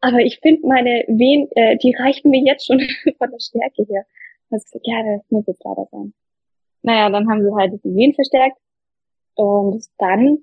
Aber 0.00 0.20
ich 0.20 0.38
finde 0.40 0.66
meine 0.66 1.04
Wehen, 1.08 1.48
äh, 1.52 1.76
die 1.78 1.94
reichen 1.94 2.30
mir 2.30 2.42
jetzt 2.42 2.66
schon 2.66 2.80
von 3.18 3.30
der 3.30 3.40
Stärke 3.40 3.84
her. 3.88 4.06
Also 4.50 4.64
gesagt, 4.64 4.86
ja, 4.86 5.02
das 5.02 5.30
muss 5.30 5.46
jetzt 5.46 5.64
leider 5.64 5.86
sein. 5.90 6.14
naja, 6.82 7.10
dann 7.10 7.28
haben 7.28 7.42
sie 7.42 7.54
halt 7.54 7.72
die 7.84 7.94
Wehen 7.94 8.14
verstärkt. 8.14 8.58
Und 9.34 9.84
dann 9.98 10.38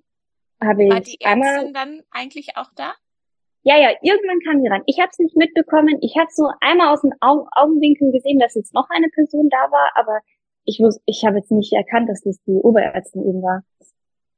habe 0.61 0.83
ich 0.83 0.91
War 0.91 1.01
die 1.01 1.19
Ärztin 1.19 1.27
einmal, 1.27 1.73
dann 1.73 2.03
eigentlich 2.11 2.57
auch 2.57 2.69
da? 2.75 2.93
Ja, 3.65 3.77
ja, 3.79 3.89
irgendwann 4.03 4.39
kam 4.41 4.61
sie 4.61 4.67
ran. 4.67 4.83
Ich 4.85 4.99
habe 4.99 5.09
es 5.11 5.17
nicht 5.17 5.35
mitbekommen. 5.35 5.97
Ich 6.01 6.15
habe 6.17 6.29
so 6.29 6.47
einmal 6.61 6.93
aus 6.93 7.01
den 7.01 7.15
Au 7.19 7.47
Augenwinkeln 7.51 8.11
gesehen, 8.11 8.37
dass 8.37 8.53
jetzt 8.53 8.75
noch 8.75 8.87
eine 8.91 9.09
Person 9.09 9.49
da 9.49 9.71
war, 9.71 9.91
aber 9.95 10.19
ich 10.65 10.79
wusste, 10.79 11.01
ich 11.07 11.25
habe 11.25 11.37
jetzt 11.37 11.51
nicht 11.51 11.73
erkannt, 11.73 12.07
dass 12.07 12.21
das 12.21 12.39
die 12.43 12.51
Oberärztin 12.51 13.27
eben 13.27 13.41
war. 13.41 13.63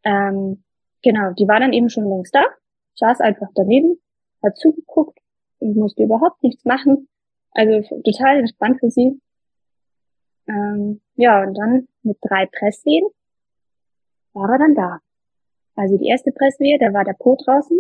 Ähm, 0.04 0.64
genau, 1.04 1.34
die 1.34 1.46
war 1.46 1.60
dann 1.60 1.74
eben 1.74 1.90
schon 1.90 2.08
längst 2.08 2.34
da, 2.34 2.44
saß 2.96 3.20
einfach 3.20 3.50
daneben, 3.54 4.00
hat 4.42 4.58
zugeguckt 4.58 5.20
und 5.60 5.76
musste 5.76 6.04
überhaupt 6.04 6.42
nichts 6.42 6.64
machen. 6.64 7.10
Also 7.52 7.82
total 8.04 8.40
entspannt 8.40 8.80
für 8.80 8.90
sie. 8.90 9.20
Ähm, 10.48 11.02
ja, 11.16 11.44
und 11.44 11.54
dann 11.54 11.90
mit 12.04 12.18
drei 12.22 12.46
Presswehen 12.46 13.06
war 14.32 14.50
er 14.52 14.60
dann 14.60 14.76
da. 14.76 15.00
Also 15.76 15.98
die 15.98 16.08
erste 16.08 16.32
Presswehe, 16.32 16.80
da 16.80 16.94
war 16.94 17.04
der 17.04 17.16
Po 17.20 17.36
draußen, 17.36 17.78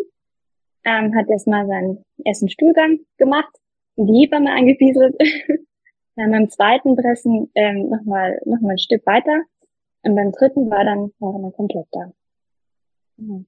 ähm, 0.88 1.14
hat 1.16 1.30
erstmal 1.30 1.68
seinen 1.68 2.04
ersten 2.24 2.50
Stuhlgang 2.50 3.00
gemacht, 3.18 3.54
die 3.98 4.22
Hebamme 4.22 4.52
angepieselt. 4.52 5.16
dann 6.16 6.32
beim 6.32 6.50
zweiten 6.50 6.96
Pressen 6.96 7.52
ähm, 7.54 7.90
nochmal 7.90 8.42
noch 8.46 8.60
mal 8.62 8.72
ein 8.72 8.80
Stück 8.80 9.06
weiter. 9.06 9.44
Und 10.02 10.16
beim 10.16 10.32
dritten 10.32 10.70
war 10.70 10.84
dann, 10.84 11.12
war 11.20 11.36
er 11.36 11.42
dann 11.42 11.54
komplett 11.54 11.88
da. 11.92 12.12
Mhm. 13.18 13.46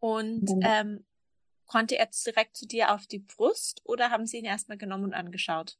Und 0.00 0.50
ähm, 0.62 1.04
konnte 1.66 1.98
er 1.98 2.08
direkt 2.26 2.56
zu 2.56 2.66
dir 2.66 2.94
auf 2.94 3.06
die 3.06 3.18
Brust 3.18 3.82
oder 3.84 4.10
haben 4.10 4.26
sie 4.26 4.38
ihn 4.38 4.44
erstmal 4.44 4.78
genommen 4.78 5.04
und 5.04 5.14
angeschaut? 5.14 5.76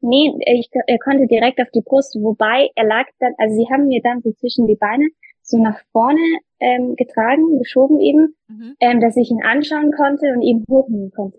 Nee, 0.00 0.32
ich, 0.46 0.68
er 0.72 0.98
konnte 0.98 1.26
direkt 1.26 1.60
auf 1.60 1.70
die 1.70 1.80
Brust, 1.80 2.16
wobei 2.16 2.70
er 2.74 2.84
lag 2.84 3.06
dann, 3.18 3.34
also 3.38 3.56
sie 3.56 3.70
haben 3.70 3.86
mir 3.88 4.02
dann 4.02 4.20
so 4.22 4.32
zwischen 4.32 4.66
die 4.66 4.76
Beine 4.76 5.08
so 5.46 5.58
nach 5.62 5.78
vorne 5.92 6.20
ähm, 6.60 6.96
getragen, 6.96 7.58
geschoben 7.58 8.00
eben, 8.00 8.34
Mhm. 8.48 8.74
ähm, 8.80 9.00
dass 9.00 9.16
ich 9.16 9.30
ihn 9.30 9.42
anschauen 9.44 9.92
konnte 9.92 10.32
und 10.32 10.42
ihn 10.42 10.64
hochnehmen 10.68 11.10
konnte. 11.12 11.38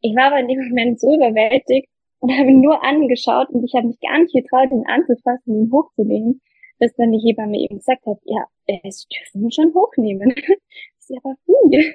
Ich 0.00 0.14
war 0.14 0.26
aber 0.26 0.40
in 0.40 0.48
dem 0.48 0.68
Moment 0.68 1.00
so 1.00 1.14
überwältigt 1.14 1.88
und 2.20 2.30
habe 2.32 2.50
ihn 2.50 2.60
nur 2.60 2.84
angeschaut 2.84 3.48
und 3.50 3.64
ich 3.64 3.74
habe 3.74 3.86
mich 3.88 3.98
gar 4.00 4.18
nicht 4.18 4.34
getraut, 4.34 4.70
ihn 4.70 4.84
anzufassen, 4.86 5.54
ihn 5.62 5.72
hochzunehmen, 5.72 6.40
bis 6.78 6.94
dann 6.96 7.12
die 7.12 7.18
Hebamme 7.18 7.58
eben 7.58 7.78
gesagt 7.78 8.06
hat, 8.06 8.18
ja, 8.24 8.44
es 8.84 9.06
dürfen 9.08 9.44
ihn 9.44 9.52
schon 9.52 9.74
hochnehmen. 9.74 10.34
Ich 11.00 11.16
sag, 11.16 11.24
aber 11.24 11.36
wie? 11.46 11.94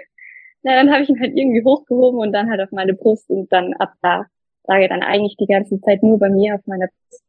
Na, 0.63 0.73
dann 0.75 0.91
habe 0.91 1.03
ich 1.03 1.09
ihn 1.09 1.19
halt 1.19 1.37
irgendwie 1.37 1.63
hochgehoben 1.63 2.19
und 2.19 2.31
dann 2.33 2.49
halt 2.49 2.61
auf 2.61 2.71
meine 2.71 2.95
Brust 2.95 3.29
und 3.29 3.51
dann 3.53 3.73
ab 3.75 3.93
da 4.01 4.25
lag 4.65 4.79
er 4.79 4.87
dann 4.87 5.03
eigentlich 5.03 5.35
die 5.37 5.45
ganze 5.45 5.79
Zeit 5.81 6.01
nur 6.01 6.17
bei 6.17 6.29
mir 6.29 6.55
auf 6.55 6.65
meiner 6.65 6.87
Brust. 6.87 7.23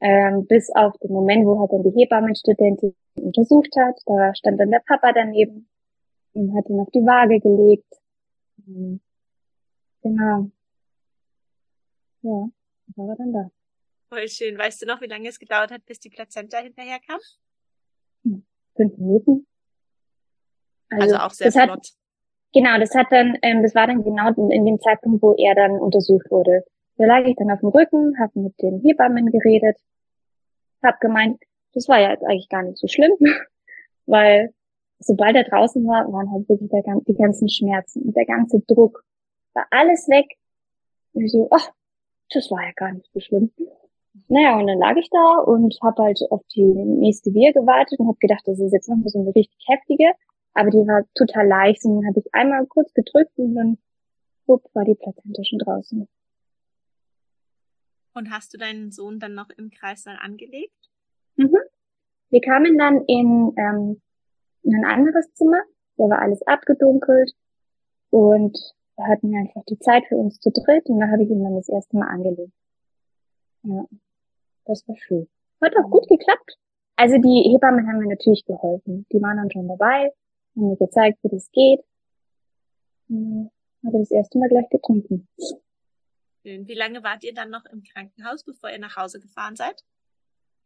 Ähm, 0.00 0.46
bis 0.46 0.70
auf 0.74 0.96
den 0.98 1.12
Moment, 1.12 1.44
wo 1.44 1.58
halt 1.58 1.72
dann 1.72 1.82
die 1.82 1.90
Hebammenstudentin 1.90 2.94
untersucht 3.16 3.74
hat. 3.76 4.00
Da 4.06 4.34
stand 4.34 4.60
dann 4.60 4.70
der 4.70 4.82
Papa 4.86 5.12
daneben 5.12 5.68
und 6.34 6.56
hat 6.56 6.68
ihn 6.68 6.80
auf 6.80 6.90
die 6.90 7.04
Waage 7.04 7.40
gelegt. 7.40 7.92
Mhm. 8.64 9.00
Genau. 10.02 10.50
Ja, 12.22 12.48
war 12.96 13.08
er 13.08 13.16
dann 13.16 13.32
da. 13.32 13.50
Voll 14.08 14.28
schön. 14.28 14.56
Weißt 14.56 14.80
du 14.82 14.86
noch, 14.86 15.00
wie 15.00 15.06
lange 15.06 15.28
es 15.28 15.38
gedauert 15.38 15.70
hat, 15.70 15.84
bis 15.84 16.00
die 16.00 16.10
Plazenta 16.10 16.58
hinterher 16.58 16.98
kam? 17.00 17.18
Fünf 18.76 18.96
Minuten. 18.96 19.46
Also, 20.90 21.16
auch 21.16 21.30
sehr 21.30 21.48
das 21.48 21.56
hat, 21.56 21.70
flott. 21.70 21.88
Genau, 22.54 22.78
das 22.78 22.94
hat 22.94 23.08
dann, 23.10 23.36
ähm, 23.42 23.62
das 23.62 23.74
war 23.74 23.86
dann 23.86 24.02
genau 24.02 24.30
in 24.50 24.64
dem 24.64 24.80
Zeitpunkt, 24.80 25.22
wo 25.22 25.34
er 25.34 25.54
dann 25.54 25.72
untersucht 25.72 26.30
wurde. 26.30 26.64
Da 26.98 27.06
lag 27.06 27.24
ich 27.24 27.36
dann 27.36 27.50
auf 27.50 27.60
dem 27.60 27.70
Rücken, 27.70 28.18
habe 28.18 28.40
mit 28.40 28.60
den 28.60 28.80
Hebammen 28.80 29.26
geredet, 29.26 29.78
hab 30.82 31.00
gemeint, 31.00 31.40
das 31.72 31.88
war 31.88 32.00
ja 32.00 32.10
jetzt 32.10 32.24
eigentlich 32.24 32.48
gar 32.48 32.62
nicht 32.62 32.78
so 32.78 32.88
schlimm, 32.88 33.12
weil 34.06 34.52
sobald 34.98 35.36
er 35.36 35.44
draußen 35.44 35.84
war, 35.86 36.12
waren 36.12 36.30
halt 36.32 36.48
wirklich 36.48 36.70
der, 36.70 36.82
die 37.06 37.14
ganzen 37.14 37.48
Schmerzen 37.48 38.02
und 38.02 38.16
der 38.16 38.26
ganze 38.26 38.60
Druck, 38.60 39.04
war 39.54 39.66
alles 39.70 40.08
weg. 40.08 40.26
Und 41.12 41.24
ich 41.24 41.32
so, 41.32 41.48
ach, 41.50 41.70
das 42.30 42.50
war 42.50 42.62
ja 42.62 42.72
gar 42.74 42.92
nicht 42.92 43.08
so 43.12 43.20
schlimm. 43.20 43.50
Naja, 44.28 44.58
und 44.58 44.66
dann 44.66 44.78
lag 44.78 44.96
ich 44.96 45.08
da 45.10 45.38
und 45.38 45.78
habe 45.82 46.02
halt 46.02 46.20
auf 46.30 46.42
die 46.54 46.64
nächste 46.64 47.32
Wehe 47.32 47.52
gewartet 47.52 48.00
und 48.00 48.08
habe 48.08 48.18
gedacht, 48.18 48.42
das 48.46 48.58
ist 48.58 48.72
jetzt 48.72 48.88
noch 48.88 48.96
so 49.06 49.20
eine 49.20 49.34
richtig 49.34 49.58
heftige. 49.66 50.12
Aber 50.54 50.70
die 50.70 50.78
war 50.78 51.04
total 51.14 51.46
leicht 51.46 51.84
und 51.84 51.96
dann 51.96 52.08
habe 52.08 52.18
ich 52.18 52.34
einmal 52.34 52.66
kurz 52.66 52.92
gedrückt 52.92 53.38
und 53.38 53.54
dann 53.54 53.78
wupp, 54.46 54.64
war 54.74 54.84
die 54.84 54.96
Plazenta 54.96 55.44
schon 55.44 55.58
draußen. 55.60 56.08
Und 58.18 58.32
hast 58.32 58.52
du 58.52 58.58
deinen 58.58 58.90
Sohn 58.90 59.20
dann 59.20 59.34
noch 59.34 59.48
im 59.56 59.70
Kreissaal 59.70 60.16
angelegt? 60.20 60.74
Wir 62.30 62.40
kamen 62.40 62.76
dann 62.76 63.04
in, 63.06 63.54
ähm, 63.56 64.02
in 64.64 64.74
ein 64.74 64.84
anderes 64.84 65.32
Zimmer, 65.34 65.62
da 65.96 66.08
war 66.08 66.20
alles 66.20 66.42
abgedunkelt 66.42 67.30
und 68.10 68.58
da 68.96 69.04
hatten 69.06 69.30
wir 69.30 69.38
einfach 69.38 69.62
die 69.66 69.78
Zeit 69.78 70.04
für 70.08 70.16
uns 70.16 70.40
zu 70.40 70.50
dritt 70.50 70.86
und 70.86 70.98
da 70.98 71.06
habe 71.06 71.22
ich 71.22 71.30
ihn 71.30 71.44
dann 71.44 71.54
das 71.54 71.68
erste 71.68 71.96
Mal 71.96 72.08
angelegt. 72.08 72.52
Ja, 73.62 73.86
das 74.64 74.86
war 74.88 74.96
schön. 74.96 75.28
Hat 75.60 75.76
auch 75.76 75.88
gut 75.88 76.08
geklappt. 76.08 76.58
Also 76.96 77.18
die 77.18 77.52
Hebammen 77.52 77.86
haben 77.86 78.00
mir 78.00 78.08
natürlich 78.08 78.44
geholfen. 78.44 79.06
Die 79.12 79.22
waren 79.22 79.36
dann 79.36 79.52
schon 79.52 79.68
dabei, 79.68 80.12
haben 80.56 80.70
mir 80.70 80.76
gezeigt, 80.76 81.20
wie 81.22 81.28
das 81.28 81.52
geht. 81.52 81.84
Und 83.08 83.52
dann 83.82 83.92
habe 83.92 84.00
das 84.00 84.10
erste 84.10 84.38
Mal 84.38 84.48
gleich 84.48 84.68
getrunken. 84.70 85.28
Schön. 86.48 86.66
Wie 86.66 86.74
lange 86.74 87.02
wart 87.02 87.24
ihr 87.24 87.34
dann 87.34 87.50
noch 87.50 87.66
im 87.66 87.82
Krankenhaus, 87.82 88.42
bevor 88.42 88.70
ihr 88.70 88.78
nach 88.78 88.96
Hause 88.96 89.20
gefahren 89.20 89.54
seid? 89.54 89.84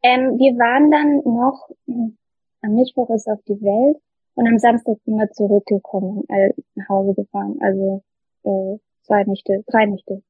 Ähm, 0.02 0.38
wir 0.38 0.52
waren 0.56 0.90
dann 0.92 1.16
noch, 1.24 1.70
hm, 1.86 2.16
am 2.60 2.74
Mittwoch 2.74 3.10
ist 3.10 3.26
auf 3.26 3.42
die 3.48 3.60
Welt 3.60 4.00
und 4.34 4.46
am 4.46 4.58
Samstag 4.58 4.98
sind 5.04 5.16
wir 5.16 5.30
zurückgekommen, 5.32 6.24
äh, 6.28 6.52
nach 6.76 6.88
Hause 6.88 7.14
gefahren. 7.14 7.58
Also 7.60 8.04
äh, 8.44 8.78
zwei 9.02 9.24
Nächte, 9.24 9.64
drei 9.66 9.86
Nächte. 9.86 10.22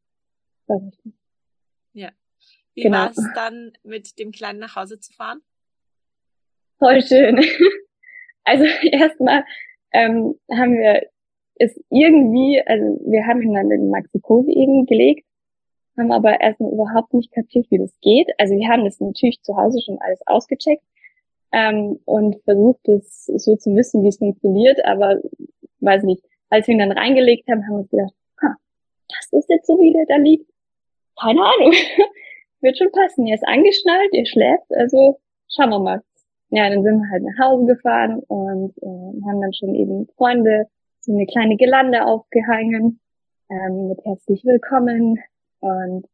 Zwei 0.66 0.78
Nächte. 0.78 1.12
Wie 2.74 2.82
Genau. 2.82 2.98
war 2.98 3.10
es 3.10 3.28
dann, 3.34 3.72
mit 3.82 4.18
dem 4.18 4.32
Kleinen 4.32 4.58
nach 4.58 4.76
Hause 4.76 4.98
zu 4.98 5.12
fahren? 5.12 5.42
Voll 6.78 7.02
schön. 7.02 7.40
Also 8.44 8.64
erstmal 8.90 9.44
ähm, 9.92 10.34
haben 10.50 10.72
wir 10.72 11.06
es 11.54 11.80
irgendwie, 11.90 12.60
also 12.66 13.00
wir 13.06 13.24
haben 13.24 13.40
ihn 13.40 13.54
dann 13.54 13.70
in 13.70 13.88
Maxikose 13.88 14.50
eben 14.50 14.84
gelegt, 14.86 15.24
haben 15.98 16.12
aber 16.12 16.40
erstmal 16.40 16.72
überhaupt 16.72 17.12
nicht 17.14 17.32
kapiert, 17.32 17.66
wie 17.70 17.78
das 17.78 17.92
geht. 18.00 18.28
Also 18.38 18.54
wir 18.54 18.68
haben 18.68 18.84
das 18.84 19.00
natürlich 19.00 19.42
zu 19.42 19.56
Hause 19.56 19.80
schon 19.82 19.98
alles 20.00 20.20
ausgecheckt 20.26 20.82
ähm, 21.52 22.00
und 22.04 22.42
versucht 22.44 22.88
es 22.88 23.26
so 23.26 23.56
zu 23.56 23.74
wissen, 23.76 24.02
wie 24.02 24.08
es 24.08 24.18
funktioniert, 24.18 24.84
aber 24.84 25.20
weiß 25.80 26.02
nicht. 26.04 26.22
Als 26.48 26.66
wir 26.66 26.74
ihn 26.74 26.80
dann 26.80 26.92
reingelegt 26.92 27.48
haben, 27.48 27.66
haben 27.66 27.78
wir 27.78 27.88
gedacht, 27.88 28.14
ha, 28.42 28.56
das 29.08 29.32
ist 29.32 29.48
jetzt 29.48 29.66
so, 29.66 29.78
wie 29.78 29.92
der 29.92 30.04
da 30.06 30.16
liegt. 30.16 30.50
Keine 31.18 31.40
Ahnung. 31.42 31.72
Wird 32.60 32.78
schon 32.78 32.92
passen. 32.92 33.26
Er 33.26 33.34
ist 33.34 33.46
angeschnallt, 33.46 34.10
er 34.12 34.26
schläft, 34.26 34.70
also 34.70 35.18
schauen 35.48 35.70
wir 35.70 35.78
mal. 35.78 36.02
Ja, 36.50 36.68
dann 36.68 36.82
sind 36.82 37.00
wir 37.00 37.10
halt 37.10 37.22
nach 37.22 37.46
Hause 37.46 37.64
gefahren 37.66 38.20
und 38.28 38.76
äh, 38.82 39.26
haben 39.26 39.40
dann 39.40 39.54
schon 39.54 39.74
eben 39.74 40.06
Freunde 40.16 40.66
so 41.00 41.12
eine 41.12 41.26
kleine 41.26 41.56
Girlande 41.56 42.04
aufgehangen 42.04 43.00
ähm, 43.50 43.88
mit 43.88 44.04
herzlich 44.04 44.44
willkommen 44.44 45.18
und 45.62 46.08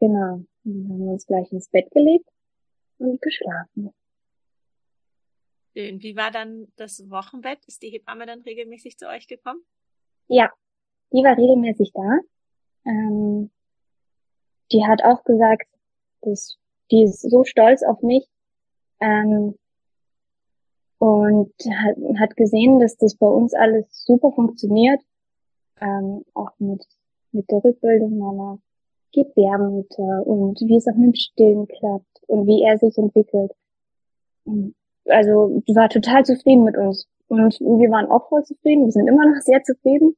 genau, 0.00 0.44
dann 0.64 0.88
haben 0.88 1.04
wir 1.04 1.12
uns 1.12 1.26
gleich 1.26 1.52
ins 1.52 1.68
Bett 1.68 1.88
gelegt 1.92 2.28
und 2.98 3.22
geschlafen. 3.22 3.94
Schön. 5.72 6.02
Wie 6.02 6.16
war 6.16 6.32
dann 6.32 6.66
das 6.74 7.08
Wochenbett? 7.08 7.64
Ist 7.66 7.82
die 7.82 7.90
Hebamme 7.90 8.26
dann 8.26 8.40
regelmäßig 8.42 8.98
zu 8.98 9.06
euch 9.08 9.28
gekommen? 9.28 9.62
Ja, 10.26 10.50
die 11.12 11.22
war 11.22 11.38
regelmäßig 11.38 11.92
da. 11.94 12.18
Ähm, 12.84 13.52
die 14.72 14.84
hat 14.84 15.04
auch 15.04 15.22
gesagt, 15.22 15.68
dass 16.22 16.58
die 16.90 17.04
ist 17.04 17.22
so 17.22 17.44
stolz 17.44 17.84
auf 17.84 18.02
mich 18.02 18.26
ähm, 18.98 19.56
und 20.98 21.54
hat, 21.70 21.96
hat 22.18 22.36
gesehen, 22.36 22.80
dass 22.80 22.96
das 22.96 23.14
bei 23.14 23.28
uns 23.28 23.54
alles 23.54 23.86
super 24.04 24.32
funktioniert, 24.32 25.00
ähm, 25.80 26.24
auch 26.34 26.50
mit 26.58 26.84
mit 27.32 27.50
der 27.50 27.64
Rückbildung 27.64 28.18
meiner 28.18 28.58
Gebärmutter 29.12 30.26
und 30.26 30.60
wie 30.60 30.76
es 30.76 30.86
auch 30.88 30.94
mit 30.94 31.08
dem 31.08 31.14
Stillen 31.14 31.68
klappt 31.68 32.22
und 32.26 32.46
wie 32.46 32.62
er 32.62 32.78
sich 32.78 32.96
entwickelt. 32.98 33.52
Also 35.06 35.62
die 35.66 35.74
war 35.74 35.88
total 35.88 36.24
zufrieden 36.24 36.64
mit 36.64 36.76
uns 36.76 37.06
und 37.28 37.58
wir 37.60 37.90
waren 37.90 38.06
auch 38.10 38.28
voll 38.28 38.44
zufrieden. 38.44 38.84
Wir 38.86 38.92
sind 38.92 39.08
immer 39.08 39.26
noch 39.26 39.40
sehr 39.40 39.62
zufrieden, 39.62 40.16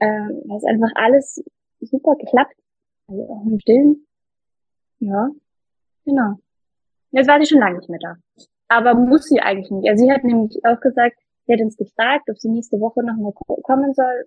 ähm, 0.00 0.42
weil 0.46 0.56
es 0.58 0.64
einfach 0.64 0.90
alles 0.94 1.42
super 1.80 2.16
geklappt. 2.16 2.54
Also 3.08 3.22
auch 3.28 3.42
mit 3.44 3.52
dem 3.52 3.60
Stillen. 3.60 4.06
Ja, 5.00 5.30
genau. 6.04 6.34
Jetzt 7.10 7.28
war 7.28 7.38
sie 7.38 7.46
schon 7.46 7.60
lange 7.60 7.78
nicht 7.78 7.88
mehr 7.90 8.00
da. 8.00 8.16
Aber 8.68 8.94
muss 8.94 9.24
sie 9.26 9.40
eigentlich 9.40 9.70
nicht. 9.70 9.88
Also 9.88 10.04
sie 10.04 10.10
hat 10.12 10.24
nämlich 10.24 10.58
auch 10.64 10.80
gesagt, 10.80 11.16
sie 11.46 11.52
hat 11.52 11.60
uns 11.60 11.76
gefragt, 11.76 12.28
ob 12.30 12.38
sie 12.38 12.48
nächste 12.48 12.80
Woche 12.80 13.04
noch 13.04 13.16
mal 13.16 13.32
ko- 13.32 13.60
kommen 13.62 13.92
soll. 13.94 14.26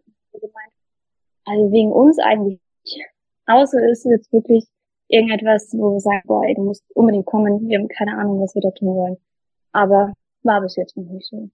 Also 1.45 1.71
wegen 1.71 1.91
uns 1.91 2.19
eigentlich. 2.19 2.59
Außer 3.47 3.79
ist 3.89 4.05
jetzt 4.05 4.31
wirklich 4.31 4.65
irgendetwas, 5.07 5.73
wo 5.73 5.93
wir 5.93 5.99
sagen, 5.99 6.21
boah, 6.25 6.43
ey, 6.45 6.53
du 6.53 6.63
musst 6.63 6.83
unbedingt 6.93 7.25
kommen, 7.25 7.67
wir 7.67 7.79
haben 7.79 7.87
keine 7.87 8.17
Ahnung, 8.17 8.41
was 8.41 8.53
wir 8.55 8.61
da 8.61 8.71
tun 8.71 8.95
wollen. 8.95 9.17
Aber 9.71 10.13
war 10.43 10.61
bis 10.61 10.75
jetzt 10.75 10.95
noch 10.97 11.09
nicht 11.09 11.25
so. 11.25 11.49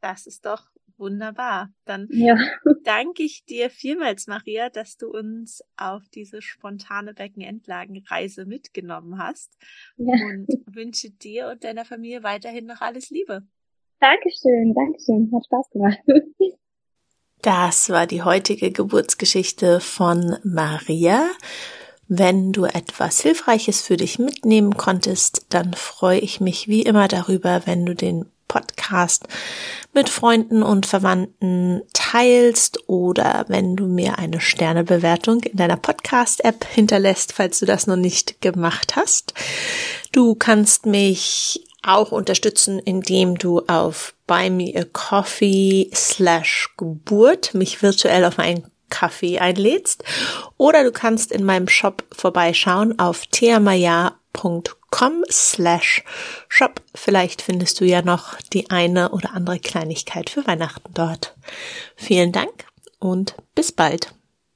Das 0.00 0.26
ist 0.26 0.46
doch 0.46 0.68
wunderbar. 0.98 1.70
Dann 1.84 2.08
Ja, 2.10 2.36
danke 2.84 3.22
ich 3.22 3.44
dir 3.44 3.70
vielmals, 3.70 4.26
Maria, 4.26 4.68
dass 4.68 4.96
du 4.96 5.08
uns 5.10 5.62
auf 5.76 6.02
diese 6.10 6.42
spontane 6.42 7.14
Beckenendlagenreise 7.14 8.44
mitgenommen 8.44 9.18
hast 9.18 9.56
ja. 9.96 10.12
und 10.12 10.48
wünsche 10.66 11.10
dir 11.10 11.48
und 11.48 11.64
deiner 11.64 11.84
Familie 11.84 12.22
weiterhin 12.22 12.66
noch 12.66 12.80
alles 12.80 13.10
Liebe. 13.10 13.42
Dankeschön, 14.00 14.74
Dankeschön. 14.74 15.30
Hat 15.34 15.44
Spaß 15.46 15.70
gemacht. 15.70 15.98
Das 17.42 17.90
war 17.90 18.06
die 18.06 18.22
heutige 18.22 18.72
Geburtsgeschichte 18.72 19.80
von 19.80 20.36
Maria. 20.42 21.28
Wenn 22.08 22.52
du 22.52 22.64
etwas 22.64 23.20
Hilfreiches 23.20 23.82
für 23.82 23.96
dich 23.96 24.18
mitnehmen 24.18 24.76
konntest, 24.76 25.46
dann 25.50 25.74
freue 25.74 26.18
ich 26.18 26.40
mich 26.40 26.66
wie 26.66 26.82
immer 26.82 27.06
darüber, 27.06 27.62
wenn 27.66 27.84
du 27.84 27.94
den 27.94 28.24
Podcast 28.48 29.28
mit 29.92 30.08
Freunden 30.08 30.62
und 30.62 30.86
Verwandten 30.86 31.82
teilst 31.92 32.88
oder 32.88 33.44
wenn 33.48 33.76
du 33.76 33.86
mir 33.86 34.18
eine 34.18 34.40
Sternebewertung 34.40 35.42
in 35.42 35.56
deiner 35.58 35.76
Podcast-App 35.76 36.64
hinterlässt, 36.64 37.34
falls 37.34 37.60
du 37.60 37.66
das 37.66 37.86
noch 37.86 37.96
nicht 37.96 38.40
gemacht 38.40 38.96
hast. 38.96 39.34
Du 40.12 40.34
kannst 40.34 40.86
mich 40.86 41.67
auch 41.82 42.12
unterstützen, 42.12 42.78
indem 42.78 43.38
du 43.38 43.60
auf 43.66 44.14
Buy 44.26 44.50
Me 44.50 44.72
a 44.74 44.84
Coffee 44.92 45.90
slash 45.94 46.70
Geburt 46.76 47.54
mich 47.54 47.82
virtuell 47.82 48.24
auf 48.24 48.38
einen 48.38 48.70
Kaffee 48.90 49.38
einlädst 49.38 50.02
oder 50.56 50.82
du 50.82 50.92
kannst 50.92 51.32
in 51.32 51.44
meinem 51.44 51.68
Shop 51.68 52.04
vorbeischauen 52.12 52.98
auf 52.98 53.26
theamaya.com 53.26 55.24
slash 55.30 56.04
shop. 56.48 56.80
Vielleicht 56.94 57.42
findest 57.42 57.80
du 57.80 57.84
ja 57.84 58.02
noch 58.02 58.40
die 58.52 58.70
eine 58.70 59.10
oder 59.10 59.34
andere 59.34 59.58
Kleinigkeit 59.58 60.30
für 60.30 60.46
Weihnachten 60.46 60.92
dort. 60.94 61.34
Vielen 61.96 62.32
Dank 62.32 62.66
und 62.98 63.34
bis 63.54 63.72
bald. 63.72 64.17